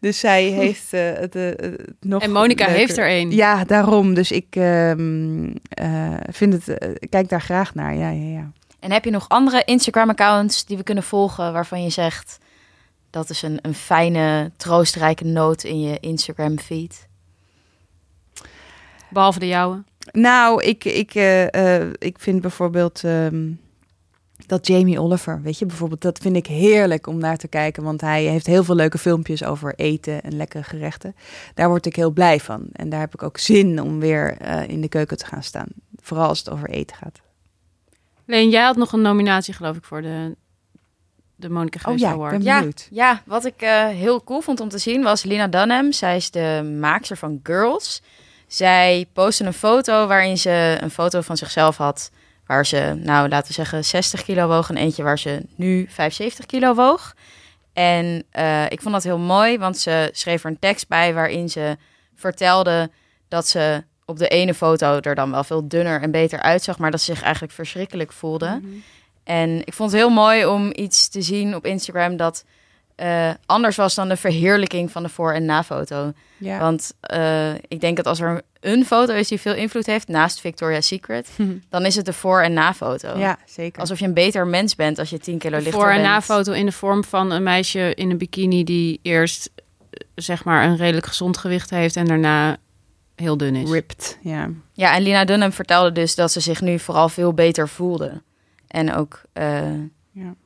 Dus 0.00 0.18
zij 0.18 0.44
heeft 0.62 0.92
eh, 0.92 1.12
het, 1.12 1.36
eh, 1.36 1.44
het 1.44 1.94
nog. 2.00 2.22
En 2.22 2.32
Monica 2.32 2.64
leuker. 2.64 2.80
heeft 2.80 2.96
er 2.96 3.10
een. 3.10 3.30
Ja, 3.30 3.64
daarom. 3.64 4.14
Dus 4.14 4.30
ik 4.30 4.56
ehm, 4.56 5.52
eh, 5.68 6.14
vind 6.30 6.52
het, 6.52 6.96
kijk 7.08 7.28
daar 7.28 7.40
graag 7.40 7.74
naar. 7.74 7.94
Ja, 7.94 8.10
ja, 8.10 8.28
ja. 8.28 8.50
En 8.80 8.92
heb 8.92 9.04
je 9.04 9.10
nog 9.10 9.28
andere 9.28 9.62
Instagram-accounts 9.64 10.64
die 10.64 10.76
we 10.76 10.82
kunnen 10.82 11.04
volgen 11.04 11.52
waarvan 11.52 11.82
je 11.82 11.90
zegt 11.90 12.38
dat 13.12 13.30
is 13.30 13.42
een, 13.42 13.58
een 13.62 13.74
fijne, 13.74 14.50
troostrijke 14.56 15.24
noot 15.24 15.64
in 15.64 15.80
je 15.80 16.00
Instagram-feed? 16.00 17.08
Behalve 19.10 19.38
de 19.38 19.46
jouwe. 19.46 19.82
Nou, 20.12 20.62
ik, 20.62 20.84
ik, 20.84 21.14
eh, 21.14 21.80
eh, 21.80 21.88
ik 21.98 22.16
vind 22.18 22.40
bijvoorbeeld 22.40 23.04
ehm, 23.04 23.50
dat 24.46 24.66
Jamie 24.66 25.00
Oliver, 25.00 25.42
weet 25.42 25.58
je, 25.58 25.66
bijvoorbeeld, 25.66 26.00
dat 26.00 26.18
vind 26.18 26.36
ik 26.36 26.46
heerlijk 26.46 27.06
om 27.06 27.18
naar 27.18 27.36
te 27.36 27.48
kijken, 27.48 27.82
want 27.82 28.00
hij 28.00 28.24
heeft 28.24 28.46
heel 28.46 28.64
veel 28.64 28.74
leuke 28.74 28.98
filmpjes 28.98 29.44
over 29.44 29.74
eten 29.74 30.22
en 30.22 30.36
lekkere 30.36 30.62
gerechten. 30.62 31.14
Daar 31.54 31.68
word 31.68 31.86
ik 31.86 31.96
heel 31.96 32.10
blij 32.10 32.40
van. 32.40 32.66
En 32.72 32.88
daar 32.88 33.00
heb 33.00 33.14
ik 33.14 33.22
ook 33.22 33.38
zin 33.38 33.82
om 33.82 34.00
weer 34.00 34.36
eh, 34.36 34.68
in 34.68 34.80
de 34.80 34.88
keuken 34.88 35.16
te 35.16 35.26
gaan 35.26 35.42
staan. 35.42 35.68
Vooral 35.96 36.28
als 36.28 36.38
het 36.38 36.50
over 36.50 36.68
eten 36.68 36.96
gaat. 36.96 37.20
Leen, 38.24 38.50
jij 38.50 38.62
had 38.64 38.76
nog 38.76 38.92
een 38.92 39.02
nominatie, 39.02 39.54
geloof 39.54 39.76
ik, 39.76 39.84
voor 39.84 40.02
de, 40.02 40.36
de 41.36 41.50
Monica 41.50 41.78
Oh 41.78 41.84
Geus 41.84 42.00
ja, 42.00 42.10
Award. 42.10 42.32
ben 42.32 42.42
Ja, 42.42 42.64
ja, 42.90 43.22
wat 43.26 43.44
ik 43.44 43.62
eh, 43.62 43.86
heel 43.86 44.24
cool 44.24 44.40
vond 44.40 44.60
om 44.60 44.68
te 44.68 44.78
zien 44.78 45.02
was 45.02 45.22
Lina 45.22 45.46
Dunham. 45.46 45.92
Zij 45.92 46.16
is 46.16 46.30
de 46.30 46.76
maakster 46.80 47.16
van 47.16 47.40
Girls. 47.42 48.02
Zij 48.46 49.06
postte 49.12 49.44
een 49.44 49.52
foto 49.52 50.06
waarin 50.06 50.38
ze 50.38 50.78
een 50.80 50.90
foto 50.90 51.20
van 51.20 51.36
zichzelf 51.36 51.76
had. 51.76 52.10
Waar 52.52 52.66
ze, 52.66 52.94
nou 52.96 53.28
laten 53.28 53.48
we 53.48 53.52
zeggen, 53.52 53.84
60 53.84 54.22
kilo 54.22 54.48
woog. 54.48 54.68
En 54.68 54.76
eentje 54.76 55.02
waar 55.02 55.18
ze 55.18 55.42
nu 55.56 55.86
75 55.88 56.46
kilo 56.46 56.74
woog. 56.74 57.14
En 57.72 58.24
eh, 58.30 58.64
ik 58.70 58.80
vond 58.80 58.94
dat 58.94 59.02
heel 59.02 59.18
mooi, 59.18 59.58
want 59.58 59.78
ze 59.78 60.10
schreef 60.12 60.44
er 60.44 60.50
een 60.50 60.58
tekst 60.58 60.88
bij 60.88 61.14
waarin 61.14 61.48
ze 61.48 61.76
vertelde 62.14 62.90
dat 63.28 63.48
ze 63.48 63.84
op 64.04 64.18
de 64.18 64.28
ene 64.28 64.54
foto 64.54 65.00
er 65.00 65.14
dan 65.14 65.30
wel 65.30 65.44
veel 65.44 65.68
dunner 65.68 66.02
en 66.02 66.10
beter 66.10 66.40
uitzag, 66.40 66.78
maar 66.78 66.90
dat 66.90 67.00
ze 67.00 67.12
zich 67.12 67.22
eigenlijk 67.22 67.52
verschrikkelijk 67.52 68.12
voelde. 68.12 68.60
En 69.24 69.60
ik 69.64 69.72
vond 69.72 69.90
het 69.90 70.00
heel 70.00 70.10
mooi 70.10 70.46
om 70.46 70.70
iets 70.74 71.08
te 71.08 71.22
zien 71.22 71.54
op 71.54 71.66
Instagram 71.66 72.16
dat 72.16 72.44
eh, 72.94 73.30
anders 73.46 73.76
was 73.76 73.94
dan 73.94 74.08
de 74.08 74.16
verheerlijking 74.16 74.90
van 74.90 75.02
de 75.02 75.08
voor- 75.08 75.32
en 75.32 75.44
na-foto. 75.44 76.12
Ja. 76.38 76.58
Want 76.58 76.92
eh, 77.00 77.54
ik 77.54 77.80
denk 77.80 77.96
dat 77.96 78.06
als 78.06 78.20
er 78.20 78.42
een 78.60 78.84
foto 78.84 79.14
is 79.14 79.28
die 79.28 79.40
veel 79.40 79.54
invloed 79.54 79.86
heeft, 79.86 80.08
naast 80.08 80.40
Victoria's 80.40 80.86
Secret, 80.86 81.28
dan 81.70 81.84
is 81.86 81.96
het 81.96 82.04
de 82.04 82.12
voor- 82.12 82.40
en 82.42 82.52
na-foto. 82.52 83.18
ja, 83.18 83.38
zeker. 83.46 83.80
Alsof 83.80 83.98
je 83.98 84.04
een 84.04 84.14
beter 84.14 84.46
mens 84.46 84.74
bent 84.74 84.98
als 84.98 85.10
je 85.10 85.18
10 85.18 85.38
kilo 85.38 85.56
lichter 85.56 85.72
Voor- 85.72 85.88
en 85.90 85.94
bent. 86.00 86.08
na-foto 86.08 86.52
in 86.52 86.66
de 86.66 86.72
vorm 86.72 87.04
van 87.04 87.30
een 87.30 87.42
meisje 87.42 87.94
in 87.94 88.10
een 88.10 88.18
bikini 88.18 88.64
die 88.64 88.98
eerst 89.02 89.50
eh, 89.56 89.62
zeg 90.14 90.44
maar 90.44 90.64
een 90.64 90.76
redelijk 90.76 91.06
gezond 91.06 91.36
gewicht 91.38 91.70
heeft 91.70 91.96
en 91.96 92.04
daarna 92.06 92.56
heel 93.16 93.36
dun 93.36 93.54
is. 93.56 93.70
ripped. 93.70 94.18
Ja. 94.22 94.50
Ja, 94.72 94.94
en 94.94 95.02
Lina 95.02 95.24
Dunham 95.24 95.52
vertelde 95.52 95.92
dus 95.92 96.14
dat 96.14 96.32
ze 96.32 96.40
zich 96.40 96.60
nu 96.60 96.78
vooral 96.78 97.08
veel 97.08 97.32
beter 97.34 97.68
voelde. 97.68 98.22
En 98.68 98.94
ook 98.94 99.22
eh. 99.32 99.62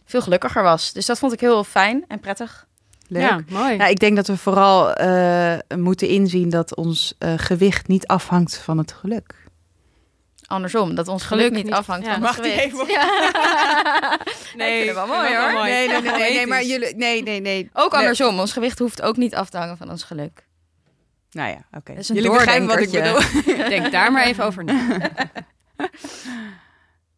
Veel 0.06 0.20
gelukkiger 0.22 0.62
was. 0.62 0.92
Dus 0.92 1.06
dat 1.06 1.18
vond 1.18 1.32
ik 1.32 1.40
heel 1.40 1.64
fijn 1.64 2.04
en 2.08 2.20
prettig. 2.20 2.66
Leuk. 3.08 3.22
Ja, 3.22 3.40
mooi. 3.48 3.76
Nou, 3.76 3.90
ik 3.90 3.98
denk 3.98 4.16
dat 4.16 4.26
we 4.26 4.36
vooral 4.36 4.92
eh, 4.94 5.58
moeten 5.76 6.08
inzien 6.08 6.50
dat 6.50 6.74
ons 6.74 7.14
eh, 7.18 7.32
gewicht 7.36 7.88
niet 7.88 8.06
afhangt 8.06 8.56
van 8.58 8.78
het 8.78 8.92
geluk. 8.92 9.34
Andersom, 10.46 10.94
dat 10.94 11.08
ons 11.08 11.22
geluk, 11.24 11.42
Geluk 11.44 11.56
niet 11.56 11.64
niet- 11.64 11.74
afhangt 11.74 12.06
ja. 12.06 12.12
van 12.12 12.20
Mag 12.22 12.34
het 12.36 12.44
die 12.44 12.52
gewicht. 12.52 12.74
even? 12.74 12.86
Ja. 12.92 13.04
Nee, 14.56 14.70
ik 14.78 14.84
vind 14.84 14.96
het 14.96 15.06
wel 15.06 15.16
mooi 15.16 15.28
hoor. 15.36 15.46
wel 15.46 15.52
mooi. 15.52 15.70
Nee, 15.70 15.88
nee, 15.88 16.00
nee, 16.02 16.12
nee, 16.12 16.32
nee, 16.34 16.46
maar 16.46 16.62
jullie, 16.64 16.96
nee, 16.96 17.22
nee, 17.22 17.40
nee. 17.40 17.70
Ook 17.72 17.90
Nee. 17.92 18.00
andersom, 18.00 18.38
ons 18.40 18.52
gewicht 18.52 18.78
hoeft 18.78 19.02
ook 19.02 19.16
niet 19.16 19.34
af 19.34 19.50
te 19.50 19.56
hangen 19.58 19.76
van 19.76 19.90
ons 19.90 20.02
geluk. 20.02 20.44
Nou 21.30 21.48
ja, 21.50 21.64
oké. 21.78 21.92
Dat 21.92 22.02
is 22.02 22.08
een 22.08 22.14
Jullie 22.14 22.30
begrijpen 22.30 22.66
wat 22.66 22.78
ik 22.78 22.90
bedoel. 22.90 23.18
Denk 23.68 23.92
daar 23.92 24.12
maar 24.12 24.24
even 24.24 24.44
over 24.44 24.64
na. 24.64 24.74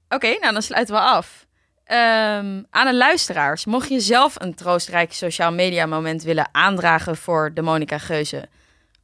Oké, 0.08 0.38
nou 0.40 0.52
dan 0.52 0.62
sluiten 0.62 0.94
we 0.94 1.00
af. 1.00 1.46
Ehm, 1.88 2.62
aan 2.70 2.86
de 2.86 2.94
luisteraars, 2.94 3.64
mocht 3.64 3.88
je 3.88 4.00
zelf 4.00 4.34
een 4.38 4.54
troostrijk 4.54 5.12
sociaal 5.12 5.52
media 5.52 5.86
moment 5.86 6.22
willen 6.22 6.48
aandragen 6.52 7.16
voor 7.16 7.50
de 7.54 7.62
Monica 7.62 7.98
Geuze 7.98 8.48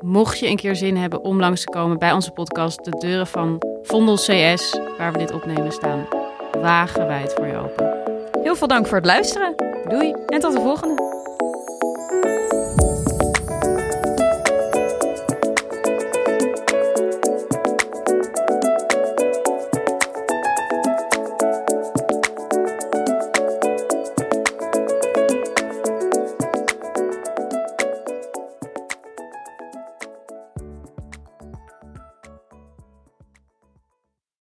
mocht 0.00 0.38
je 0.38 0.46
een 0.46 0.56
keer 0.56 0.76
zin 0.76 0.96
hebben 0.96 1.20
om 1.22 1.40
langs 1.40 1.60
te 1.60 1.70
komen 1.70 1.98
bij 1.98 2.12
onze 2.12 2.30
podcast, 2.30 2.84
de 2.84 2.90
deuren 2.98 3.26
van 3.26 3.62
Vondel 3.82 4.16
CS, 4.16 4.78
waar 4.98 5.12
we 5.12 5.18
dit 5.18 5.32
opnemen, 5.32 5.72
staan 5.72 6.06
wagenwijd 6.60 7.32
voor 7.32 7.46
je 7.46 7.56
open. 7.56 7.92
Heel 8.42 8.56
veel 8.56 8.68
dank 8.68 8.86
voor 8.86 8.96
het 8.96 9.06
luisteren. 9.06 9.54
Doei 9.88 10.14
en 10.26 10.40
tot 10.40 10.52
de 10.52 10.60
volgende. 10.60 11.13